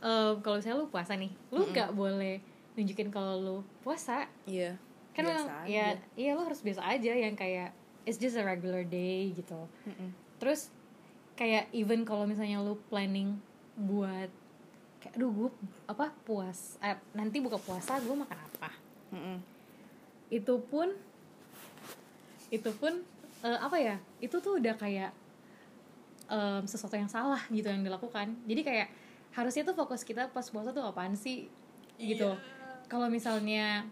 eh, 0.00 0.32
kalau 0.38 0.56
misalnya 0.56 0.78
lu 0.78 0.88
puasa 0.88 1.12
nih, 1.14 1.32
lu 1.48 1.62
nggak 1.68 1.90
boleh 1.92 2.38
nunjukin 2.72 3.08
kalau 3.08 3.34
lu 3.36 3.56
puasa. 3.80 4.26
iya 4.44 4.74
Kan 5.12 5.28
Biasa 5.28 5.52
aja. 5.62 5.68
ya 5.68 5.86
iya 6.14 6.30
lu 6.32 6.42
harus 6.42 6.60
biasa 6.60 6.80
aja 6.82 7.12
yang 7.12 7.34
kayak 7.34 7.68
it's 8.04 8.16
just 8.16 8.34
a 8.34 8.42
regular 8.42 8.80
day 8.82 9.28
gitu. 9.30 9.68
Mm-mm. 9.84 10.08
Terus 10.38 10.72
kayak 11.32 11.68
even 11.70 12.02
kalau 12.02 12.24
misalnya 12.24 12.60
lu 12.60 12.80
planning 12.88 13.36
buat 13.74 14.28
kayak 15.02 15.18
aduh 15.18 15.30
gue 15.30 15.48
apa 15.84 16.14
puas 16.22 16.78
eh, 16.78 16.94
nanti 17.12 17.42
buka 17.42 17.58
puasa 17.58 17.98
gue 17.98 18.14
makan 18.14 18.38
apa? 18.38 18.70
Mm-mm. 19.10 19.36
itu 20.30 20.54
pun 20.70 20.88
itu 22.48 22.70
pun 22.78 23.02
eh, 23.42 23.58
apa 23.58 23.76
ya 23.76 23.96
itu 24.20 24.38
tuh 24.38 24.56
udah 24.56 24.74
kayak 24.76 25.10
em, 26.28 26.62
sesuatu 26.64 26.94
yang 26.94 27.10
salah 27.10 27.40
gitu 27.48 27.66
yang 27.66 27.82
dilakukan. 27.82 28.32
Jadi 28.46 28.60
kayak 28.62 28.88
harusnya 29.32 29.64
tuh 29.64 29.74
fokus 29.74 30.04
kita 30.04 30.28
pas 30.28 30.44
puasa 30.44 30.70
tuh 30.70 30.84
apaan 30.84 31.12
sih? 31.12 31.48
Gitu. 31.96 32.28
Kalau 32.86 33.08
misalnya 33.08 33.88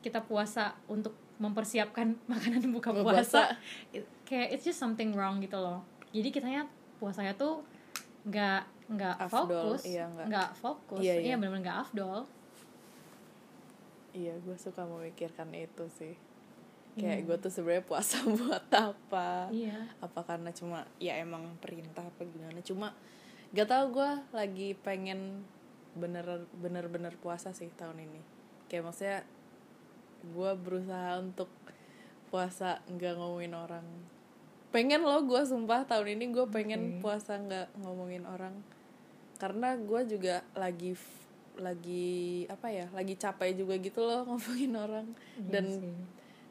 kita 0.00 0.20
puasa 0.20 0.76
untuk 0.86 1.12
mempersiapkan 1.36 2.14
makanan 2.32 2.68
buka 2.70 2.92
Buka 2.92 3.02
puasa. 3.20 3.56
it- 3.90 4.08
kayak 4.22 4.56
it's 4.56 4.64
just 4.64 4.78
something 4.78 5.12
wrong 5.12 5.40
gitu 5.40 5.56
loh. 5.56 5.84
Jadi 6.12 6.28
kitanya 6.30 6.68
puasanya 6.96 7.34
tuh 7.34 7.64
nggak 8.22 8.81
nggak 8.92 9.16
Afdol, 9.18 9.48
fokus. 9.72 9.82
iya, 9.84 10.04
nggak- 10.06 10.28
nggak 10.28 10.50
fokus. 10.54 11.00
Iya, 11.00 11.14
iya 11.14 11.22
iya. 11.24 11.34
benar-benar 11.36 11.62
nggak 11.62 11.78
afdol. 11.82 12.20
Iya 14.12 14.34
gue 14.38 14.56
suka 14.56 14.84
memikirkan 14.84 15.48
itu 15.56 15.84
sih. 15.88 16.14
Kayak 16.92 17.24
gue 17.24 17.36
tuh 17.40 17.52
sebenarnya 17.52 17.84
puasa 17.88 18.20
buat 18.36 18.68
apa? 18.68 19.48
Iya. 19.48 19.88
Apa 20.04 20.20
karena 20.22 20.52
cuma 20.52 20.84
ya 21.00 21.16
emang 21.16 21.56
perintah 21.64 22.04
apa 22.04 22.20
gimana? 22.22 22.60
Cuma 22.60 22.92
gak 23.52 23.68
tau 23.68 23.88
gue 23.88 24.10
lagi 24.32 24.76
pengen 24.76 25.44
bener 25.92 26.44
bener 26.56 26.88
bener 26.92 27.16
puasa 27.16 27.56
sih 27.56 27.72
tahun 27.72 28.04
ini. 28.04 28.20
Kayak 28.68 28.92
maksudnya 28.92 29.18
gue 30.22 30.50
berusaha 30.60 31.16
untuk 31.16 31.48
puasa 32.28 32.84
nggak 32.88 33.16
ngomongin 33.16 33.56
orang. 33.56 33.84
Pengen 34.72 35.04
loh 35.04 35.20
gue 35.24 35.40
sumpah 35.44 35.84
tahun 35.84 36.16
ini 36.16 36.32
gue 36.32 36.44
pengen 36.48 36.96
Oke. 36.96 37.08
puasa 37.08 37.36
nggak 37.36 37.80
ngomongin 37.80 38.24
orang 38.24 38.56
karena 39.42 39.74
gue 39.74 40.00
juga 40.06 40.46
lagi 40.54 40.94
lagi 41.58 42.46
apa 42.46 42.70
ya 42.70 42.86
lagi 42.94 43.18
capek 43.18 43.58
juga 43.58 43.74
gitu 43.82 44.06
loh 44.06 44.22
ngomongin 44.30 44.72
orang. 44.78 45.06
Iya 45.34 45.50
dan 45.50 45.66
sih. 45.66 45.94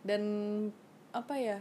dan 0.04 0.24
apa 1.16 1.36
ya 1.40 1.60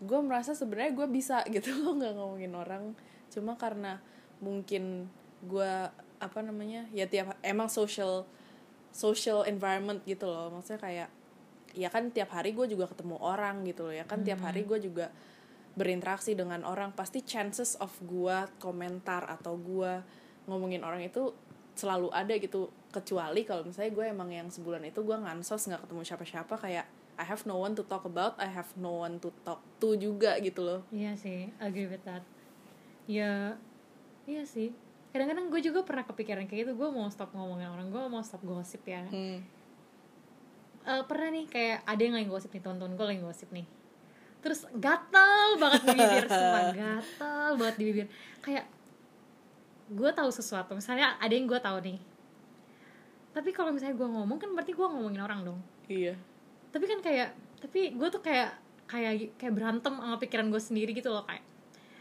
gue 0.00 0.20
merasa 0.24 0.56
sebenarnya 0.56 0.96
gue 0.96 1.06
bisa 1.12 1.44
gitu 1.54 1.68
loh 1.84 2.00
nggak 2.00 2.16
ngomongin 2.16 2.56
orang. 2.56 2.84
Cuma 3.28 3.60
karena 3.60 4.00
mungkin 4.40 5.12
gue 5.44 5.72
apa 6.16 6.40
namanya 6.40 6.88
ya 6.96 7.04
tiap 7.04 7.36
emang 7.44 7.68
social 7.68 8.24
social 8.88 9.44
environment 9.44 10.00
gitu 10.08 10.24
loh. 10.24 10.48
Maksudnya 10.48 10.80
kayak 10.80 11.08
ya 11.76 11.92
kan 11.92 12.08
tiap 12.08 12.32
hari 12.32 12.56
gue 12.56 12.64
juga 12.72 12.88
ketemu 12.88 13.20
orang 13.20 13.66
gitu 13.68 13.90
loh 13.90 13.94
ya 13.94 14.06
kan 14.06 14.22
tiap 14.22 14.40
hari 14.46 14.62
gue 14.62 14.78
juga 14.78 15.10
berinteraksi 15.74 16.38
dengan 16.38 16.62
orang 16.62 16.94
pasti 16.94 17.26
chances 17.26 17.74
of 17.82 17.90
gue 18.06 18.46
komentar 18.62 19.26
atau 19.26 19.58
gue 19.58 19.92
ngomongin 20.46 20.86
orang 20.86 21.02
itu 21.02 21.34
selalu 21.74 22.14
ada 22.14 22.30
gitu 22.38 22.70
kecuali 22.94 23.42
kalau 23.42 23.66
misalnya 23.66 23.90
gue 23.90 24.04
emang 24.06 24.30
yang 24.30 24.46
sebulan 24.46 24.86
itu 24.86 25.02
gue 25.02 25.16
ngansos 25.18 25.66
nggak 25.66 25.82
ketemu 25.82 26.02
siapa-siapa 26.06 26.54
kayak 26.54 26.86
I 27.14 27.24
have 27.26 27.42
no 27.46 27.58
one 27.58 27.74
to 27.74 27.82
talk 27.82 28.06
about 28.06 28.38
I 28.38 28.46
have 28.46 28.70
no 28.78 29.02
one 29.02 29.18
to 29.22 29.34
talk 29.42 29.62
to 29.82 29.98
juga 29.98 30.38
gitu 30.38 30.62
loh 30.62 30.80
Iya 30.94 31.18
sih, 31.18 31.50
agree 31.58 31.90
with 31.90 32.02
that. 32.06 32.22
Ya, 33.04 33.60
iya 34.24 34.42
sih. 34.48 34.72
Kadang-kadang 35.12 35.52
gue 35.52 35.60
juga 35.62 35.84
pernah 35.86 36.02
kepikiran 36.08 36.48
kayak 36.48 36.66
gitu. 36.66 36.72
Gue 36.74 36.88
mau 36.90 37.06
stop 37.12 37.30
ngomongin 37.36 37.70
orang, 37.70 37.92
gue 37.92 38.02
mau 38.08 38.24
stop 38.24 38.42
gosip 38.42 38.82
ya. 38.88 39.04
hmm. 39.06 39.38
Eh, 40.84 41.02
pernah 41.08 41.32
nih 41.32 41.46
kayak 41.48 41.78
ada 41.88 42.00
yang 42.02 42.16
lagi 42.16 42.28
gosip 42.28 42.50
nih, 42.52 42.60
teman-teman 42.60 42.92
gue 42.96 43.06
lagi 43.14 43.22
gosip 43.24 43.48
nih. 43.52 43.66
Terus 44.44 44.68
gatel 44.76 45.56
banget 45.56 45.82
di 45.88 45.96
bibir, 45.96 46.24
sumpah 46.28 46.64
gatel 46.84 47.50
banget 47.56 47.76
di 47.80 47.84
bibir. 47.88 48.06
Kayak 48.44 48.68
gue 49.88 50.10
tahu 50.12 50.28
sesuatu, 50.28 50.76
misalnya 50.76 51.16
ada 51.16 51.32
yang 51.32 51.48
gue 51.48 51.56
tahu 51.56 51.80
nih. 51.80 51.98
Tapi 53.32 53.50
kalau 53.56 53.72
misalnya 53.72 53.96
gue 53.96 54.04
ngomong 54.04 54.36
kan 54.36 54.52
berarti 54.52 54.76
gue 54.76 54.86
ngomongin 54.86 55.24
orang 55.24 55.40
dong. 55.42 55.60
iya 55.88 56.12
tapi 56.74 56.90
kan 56.90 56.98
kayak 56.98 57.30
tapi 57.62 57.94
gue 57.94 58.08
tuh 58.10 58.18
kayak 58.18 58.58
kayak 58.90 59.38
kayak 59.38 59.54
berantem 59.54 59.94
sama 59.94 60.18
pikiran 60.18 60.50
gue 60.50 60.58
sendiri 60.58 60.90
gitu 60.90 61.14
loh 61.14 61.22
kayak 61.22 61.46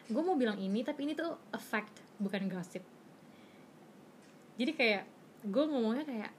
gue 0.10 0.22
mau 0.26 0.34
bilang 0.34 0.58
ini 0.58 0.82
tapi 0.82 1.06
ini 1.06 1.14
tuh 1.14 1.38
a 1.54 1.62
fact 1.62 2.02
bukan 2.18 2.50
gossip 2.50 2.82
jadi 4.58 4.74
kayak 4.74 5.04
gue 5.46 5.64
ngomongnya 5.70 6.10
kayak 6.10 6.32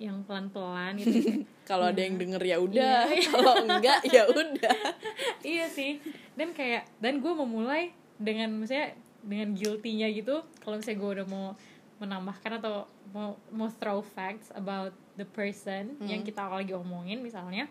yang 0.00 0.24
pelan 0.24 0.48
pelan 0.48 0.96
gitu 0.96 1.44
kalau 1.62 1.88
ada 1.88 2.00
yang 2.02 2.18
denger 2.18 2.42
ya 2.42 2.56
udah. 2.58 3.06
Iya. 3.06 3.28
kalau 3.30 3.54
enggak 3.62 4.00
ya 4.10 4.22
udah. 4.26 4.78
Iya 5.42 5.66
sih. 5.70 5.98
Dan 6.38 6.54
kayak 6.54 6.86
dan 7.02 7.18
gue 7.18 7.32
memulai 7.34 7.94
dengan 8.18 8.50
misalnya 8.54 8.94
dengan 9.22 9.54
guilty-nya 9.54 10.10
gitu. 10.14 10.42
Kalau 10.62 10.78
misalnya 10.78 10.98
gue 10.98 11.10
udah 11.20 11.26
mau 11.30 11.46
menambahkan 12.02 12.58
atau 12.58 12.86
mau 13.14 13.38
mau 13.54 13.70
throw 13.70 14.02
facts 14.02 14.50
about 14.58 14.90
the 15.14 15.26
person 15.26 15.94
yang 16.02 16.26
kita 16.26 16.42
lagi 16.42 16.74
omongin 16.74 17.22
misalnya 17.22 17.68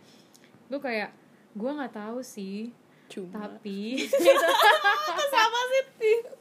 gue 0.71 0.79
kayak 0.79 1.11
gue 1.51 1.71
nggak 1.71 1.95
tahu 1.95 2.23
sih. 2.23 2.71
Cuma. 3.11 3.43
Tapi 3.43 4.07
sama 5.35 5.61
sih. 5.75 6.17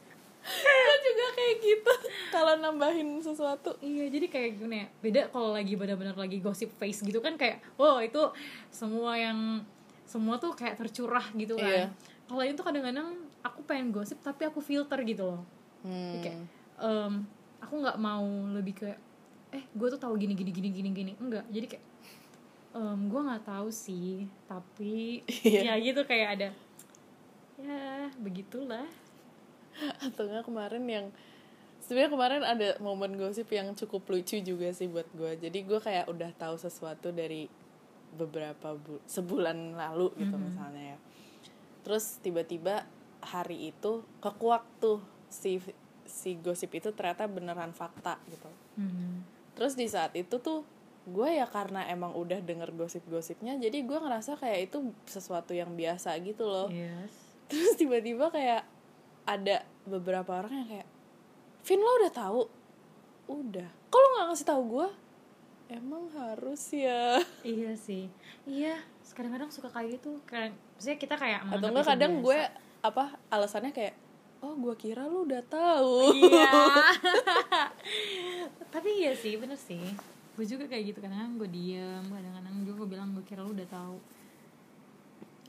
gue 0.53 0.95
juga 1.01 1.25
kayak 1.33 1.55
gitu? 1.59 1.93
Kalau 2.29 2.53
nambahin 2.55 3.19
sesuatu. 3.19 3.75
Iya 3.79 4.07
jadi 4.07 4.25
kayak 4.25 4.49
gimana 4.55 4.75
ya? 4.75 4.87
Beda 4.97 5.21
kalau 5.27 5.51
lagi 5.51 5.73
benar-benar 5.73 6.13
lagi 6.13 6.37
gosip 6.37 6.69
face 6.73 7.01
gitu 7.01 7.19
kan 7.19 7.35
kayak 7.35 7.59
wow 7.75 7.97
itu 7.97 8.19
semua 8.67 9.15
yang 9.15 9.63
semua 10.03 10.35
tuh 10.35 10.51
kayak 10.51 10.75
tercurah 10.75 11.23
gitu 11.33 11.55
Iya. 11.55 11.87
kan 11.87 11.95
kalau 12.27 12.43
itu 12.43 12.61
kadang-kadang 12.61 13.07
aku 13.39 13.59
pengen 13.61 13.91
gosip 13.91 14.19
tapi 14.19 14.43
aku 14.43 14.59
filter 14.59 14.99
gitu 15.03 15.23
loh. 15.25 15.41
Hmm. 15.81 16.19
kayak 16.19 16.37
em, 16.77 17.13
aku 17.59 17.73
nggak 17.77 17.97
mau 17.97 18.23
lebih 18.51 18.75
kayak 18.77 18.99
eh 19.51 19.63
gue 19.67 19.87
tuh 19.89 19.97
tahu 19.97 20.15
gini 20.15 20.31
gini 20.31 20.49
gini 20.49 20.69
gini 20.69 20.89
gini. 20.91 21.11
Enggak. 21.15 21.43
Jadi 21.47 21.65
kayak 21.67 21.85
em, 22.71 22.99
gue 23.07 23.21
nggak 23.21 23.43
tahu 23.43 23.67
sih 23.67 24.27
tapi 24.45 25.19
Iya. 25.47 25.75
ya 25.75 25.81
gitu 25.81 26.01
kayak 26.03 26.27
ada 26.35 26.49
ya 27.59 28.09
begitulah 28.17 28.87
atau 30.05 30.23
enggak 30.29 30.45
kemarin 30.45 30.83
yang 30.87 31.05
sebenarnya 31.81 32.11
kemarin 32.13 32.41
ada 32.45 32.67
momen 32.79 33.17
gosip 33.17 33.49
yang 33.49 33.73
cukup 33.73 34.05
lucu 34.07 34.39
juga 34.39 34.69
sih 34.71 34.85
buat 34.87 35.09
gue 35.17 35.41
jadi 35.41 35.59
gue 35.65 35.79
kayak 35.81 36.05
udah 36.07 36.29
tahu 36.37 36.55
sesuatu 36.55 37.09
dari 37.09 37.49
beberapa 38.11 38.75
bu 38.75 38.99
sebulan 39.07 39.75
lalu 39.79 40.11
gitu 40.19 40.35
misalnya 40.35 40.95
ya. 40.95 40.97
Terus 41.81 42.19
tiba-tiba 42.19 42.85
hari 43.23 43.71
itu 43.71 44.03
kekuak 44.19 44.67
tuh 44.83 44.99
si 45.31 45.63
si 46.03 46.35
gosip 46.37 46.75
itu 46.75 46.91
ternyata 46.91 47.25
beneran 47.31 47.71
fakta 47.71 48.19
gitu. 48.27 48.49
Hmm. 48.71 49.23
terus 49.51 49.75
di 49.75 49.83
saat 49.83 50.15
itu 50.15 50.39
tuh 50.39 50.63
gue 51.03 51.27
ya 51.27 51.43
karena 51.43 51.83
emang 51.91 52.15
udah 52.15 52.39
denger 52.39 52.71
gosip-gosipnya 52.71 53.59
jadi 53.59 53.83
gue 53.83 53.99
ngerasa 53.99 54.39
kayak 54.39 54.71
itu 54.71 54.95
sesuatu 55.05 55.51
yang 55.51 55.75
biasa 55.75 56.15
gitu 56.23 56.45
loh. 56.45 56.69
Yes. 56.71 57.11
Terus 57.51 57.75
tiba-tiba 57.75 58.31
kayak 58.31 58.63
ada 59.27 59.63
beberapa 59.85 60.41
orang 60.43 60.53
yang 60.63 60.67
kayak 60.69 60.87
Vin 61.61 61.81
lo 61.81 61.91
udah 62.01 62.13
tahu 62.13 62.41
udah 63.29 63.69
lo 63.69 64.07
nggak 64.17 64.25
ngasih 64.33 64.47
tahu 64.47 64.61
gue 64.77 64.87
emang 65.71 66.03
harus 66.11 66.61
ya 66.75 67.21
Iya 67.47 67.73
sih, 67.79 68.11
iya. 68.43 68.75
Kadang-kadang 69.11 69.51
suka 69.51 69.67
kayak 69.67 69.99
gitu, 69.99 70.19
kayak, 70.23 70.55
maksudnya 70.75 70.97
kita 70.99 71.15
kayak 71.19 71.43
atau 71.47 71.67
enggak 71.67 71.87
kadang 71.87 72.13
biasa. 72.19 72.25
gue 72.27 72.39
apa 72.81 73.03
alasannya 73.27 73.71
kayak 73.75 73.95
oh 74.41 74.55
gue 74.57 74.73
kira 74.79 75.03
lo 75.05 75.27
udah 75.27 75.43
tahu 75.45 76.15
Iya. 76.15 76.51
Tapi 78.73 78.89
iya 79.03 79.11
sih, 79.15 79.35
bener 79.35 79.59
sih. 79.59 79.83
Gue 80.35 80.47
juga 80.47 80.67
kayak 80.67 80.95
gitu, 80.95 80.99
kadang-kadang 81.03 81.35
gue 81.39 81.49
diem, 81.51 82.05
kadang-kadang 82.07 82.53
juga 82.63 82.73
gue 82.83 82.87
bilang 82.87 83.07
gue 83.15 83.23
kira 83.27 83.43
lu 83.43 83.51
udah 83.51 83.67
tahu. 83.67 83.97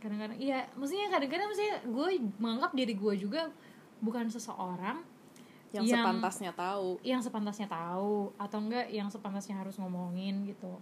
Kadang-kadang, 0.03 0.39
iya, 0.43 0.67
maksudnya 0.75 1.07
kadang-kadang 1.07 1.47
maksudnya 1.51 1.77
gue 1.87 2.09
menganggap 2.43 2.71
diri 2.75 2.95
gue 2.99 3.15
juga 3.15 3.47
bukan 4.03 4.27
seseorang 4.27 5.01
yang, 5.73 5.89
sepantasnya 5.89 6.53
tahu. 6.53 7.01
yang 7.01 7.23
sepantasnya 7.25 7.69
tahu 7.71 8.29
atau 8.37 8.59
enggak 8.61 8.93
yang 8.93 9.09
sepantasnya 9.09 9.57
harus 9.57 9.81
ngomongin 9.81 10.45
gitu. 10.45 10.77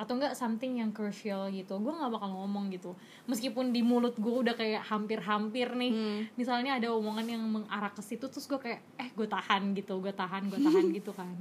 Atau 0.00 0.16
enggak 0.16 0.32
something 0.32 0.80
yang 0.80 0.96
crucial 0.96 1.52
gitu. 1.52 1.76
Gue 1.76 1.92
nggak 1.92 2.08
bakal 2.08 2.32
ngomong 2.32 2.72
gitu. 2.72 2.96
Meskipun 3.28 3.76
di 3.76 3.84
mulut 3.84 4.16
gue 4.16 4.32
udah 4.32 4.56
kayak 4.56 4.88
hampir-hampir 4.88 5.68
nih. 5.76 5.92
Hmm. 5.92 6.20
misalnya 6.40 6.80
ada 6.80 6.88
omongan 6.88 7.26
yang 7.28 7.42
mengarah 7.44 7.92
ke 7.92 8.00
situ 8.00 8.24
terus 8.32 8.48
gue 8.48 8.56
kayak 8.56 8.80
eh 8.96 9.12
gue 9.12 9.28
tahan 9.28 9.76
gitu 9.76 10.00
gue 10.00 10.14
tahan 10.14 10.48
gue 10.48 10.56
tahan 10.56 10.86
gitu 10.98 11.12
kan. 11.12 11.36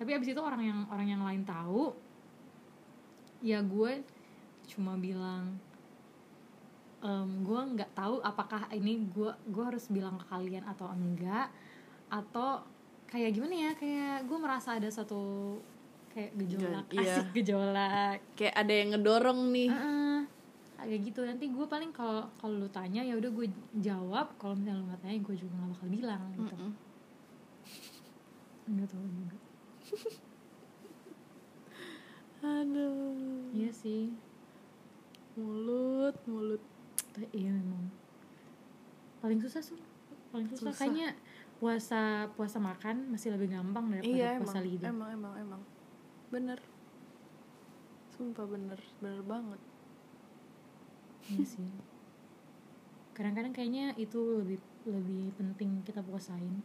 Tapi 0.00 0.10
abis 0.16 0.32
itu 0.32 0.40
orang 0.40 0.62
yang 0.64 0.80
orang 0.88 1.08
yang 1.10 1.20
lain 1.20 1.44
tahu 1.44 1.92
ya 3.44 3.60
gue 3.60 4.00
cuma 4.72 4.96
bilang 4.96 5.60
em, 7.06 7.30
gue 7.40 7.60
nggak 7.72 7.94
tahu 7.94 8.18
apakah 8.20 8.66
ini 8.70 9.06
gue 9.06 9.30
gue 9.46 9.64
harus 9.64 9.86
bilang 9.86 10.18
ke 10.18 10.26
kalian 10.26 10.66
atau 10.66 10.90
enggak 10.90 11.46
atau 12.06 12.58
kayak 13.06 13.30
gimana 13.30 13.54
ya 13.54 13.70
kayak 13.72 14.26
gue 14.26 14.34
merasa 14.36 14.74
ada 14.74 14.90
satu 14.90 15.54
kayak 16.10 16.34
gejolak 16.34 16.86
Iya. 16.90 17.12
asik 17.14 17.28
gejolak. 17.32 18.18
Kayak 18.34 18.54
ada 18.56 18.72
yang 18.72 18.88
ngedorong 18.92 19.40
nih. 19.50 19.70
Heeh. 19.70 20.18
kayak 20.76 21.00
gitu 21.02 21.20
nanti 21.22 21.48
gue 21.48 21.66
paling 21.66 21.88
kalau 21.90 22.28
kalau 22.36 22.60
lu 22.60 22.68
tanya 22.68 23.00
ya 23.00 23.14
udah 23.14 23.30
gue 23.30 23.46
jawab. 23.78 24.26
Kalau 24.36 24.54
misalnya 24.54 24.80
lu 24.80 24.86
nggak 24.86 25.00
tanya 25.00 25.18
gue 25.20 25.34
juga 25.34 25.54
nggak 25.54 25.70
bakal 25.72 25.88
bilang 25.88 26.22
gitu. 26.32 26.54
Mm-mm. 26.56 26.72
nggak 28.66 28.88
tahu 28.88 29.06
juga. 29.08 29.38
Aduh. 32.42 33.50
Iya 33.52 33.70
sih. 33.72 34.12
Mulut 35.34 36.16
mulut 36.24 36.62
Tapi 37.16 37.32
iya 37.32 37.48
memang. 37.48 37.88
Paling 39.24 39.40
susah 39.40 39.64
sih. 39.64 39.80
Paling 40.28 40.52
susah, 40.52 40.68
Susah. 40.68 40.76
kayaknya 40.76 41.16
puasa 41.56 42.28
puasa 42.36 42.60
makan 42.60 43.08
masih 43.08 43.32
lebih 43.32 43.48
gampang 43.48 43.88
daripada 43.88 44.12
iya 44.12 44.36
puasa 44.36 44.60
emang. 44.60 44.68
lidah. 44.68 44.90
Emang 44.92 45.10
emang 45.16 45.32
emang. 45.40 45.62
Bener. 46.28 46.60
Sumpah 48.12 48.44
bener 48.44 48.76
bener 49.00 49.24
banget. 49.24 49.60
Iya 51.32 51.44
sih. 51.48 51.72
Kadang-kadang 53.16 53.56
kayaknya 53.56 53.96
itu 53.96 54.20
lebih 54.44 54.60
lebih 54.84 55.32
penting 55.40 55.80
kita 55.88 56.04
puasain. 56.04 56.60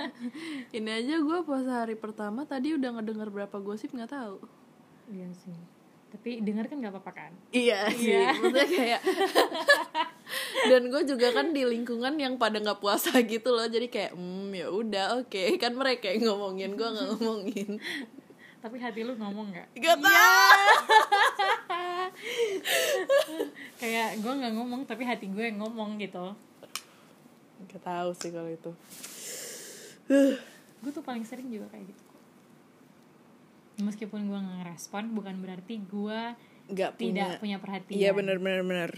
ini 0.76 0.90
aja 0.92 1.16
gue 1.16 1.38
puasa 1.48 1.88
hari 1.88 1.96
pertama 1.96 2.44
tadi 2.44 2.76
udah 2.76 3.00
ngedenger 3.00 3.32
berapa 3.32 3.56
gosip 3.56 3.96
nggak 3.96 4.12
tahu. 4.12 4.36
Iya 5.08 5.32
sih. 5.32 5.56
Tapi 6.08 6.40
dengar 6.40 6.64
kan 6.64 6.76
nggak 6.76 6.90
apa-apa 6.90 7.10
kan? 7.14 7.30
iya 7.50 7.86
sih 7.90 8.10
Iya. 8.10 8.30
maksudnya 8.32 8.66
kayak 8.66 9.00
dan 10.68 10.82
gue 10.86 11.02
juga 11.04 11.26
kan 11.30 11.50
di 11.50 11.62
lingkungan 11.62 12.14
yang 12.16 12.34
pada 12.34 12.58
nggak 12.58 12.78
puasa 12.78 13.10
gitu 13.22 13.48
loh 13.50 13.64
jadi 13.64 13.86
kayak 13.86 14.10
hmm 14.12 14.50
ya 14.50 14.66
udah 14.68 15.04
oke 15.18 15.42
kan 15.56 15.72
mereka 15.72 16.08
yang 16.08 16.26
ngomongin 16.26 16.74
gue 16.74 16.86
nggak 16.86 17.06
ngomongin 17.12 17.70
Tapi 18.58 18.74
hati 18.76 19.00
lu 19.02 19.12
ngomong 19.14 19.46
nggak? 19.48 19.66
gak 19.76 19.96
tau 20.00 20.64
Kayak 23.78 24.08
gue 24.18 24.32
nggak 24.34 24.52
ngomong 24.52 24.80
tapi 24.82 25.02
hati 25.04 25.24
gue 25.28 25.44
yang 25.44 25.58
ngomong 25.58 25.96
gitu. 25.98 26.32
gak 27.64 27.80
tahu 27.80 28.08
sih 28.14 28.30
kalau 28.30 28.48
itu 28.48 28.70
Gue 30.78 30.90
tuh 30.90 31.02
paling 31.02 31.22
sering 31.22 31.46
juga 31.46 31.66
kayak 31.68 31.86
gitu. 31.86 32.02
Meskipun 33.78 34.26
gue 34.26 34.38
nggak 34.38 34.58
ngerespon 34.64 35.14
bukan 35.14 35.38
berarti 35.38 35.78
gue 35.78 36.20
nggak 36.68 37.00
tidak 37.00 37.40
punya 37.40 37.40
punya 37.40 37.56
perhatian. 37.62 37.96
iya 37.96 38.10
bener 38.12 38.36
bener 38.42 38.62
bener. 38.66 38.90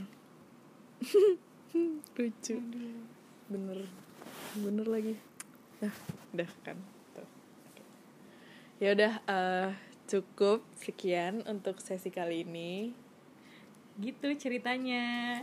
Lucu. 2.18 2.56
Bener. 3.46 3.78
Bener 4.58 4.86
lagi. 4.88 5.14
Nah 5.78 5.94
udah 6.34 6.50
kan? 6.66 6.76
Tuh. 7.14 7.28
Ya 8.82 8.96
udah 8.96 9.12
eh, 9.28 9.70
cukup 10.10 10.66
sekian 10.74 11.46
untuk 11.46 11.78
sesi 11.78 12.10
kali 12.10 12.42
ini. 12.42 12.90
Gitu 14.00 14.34
ceritanya. 14.34 15.38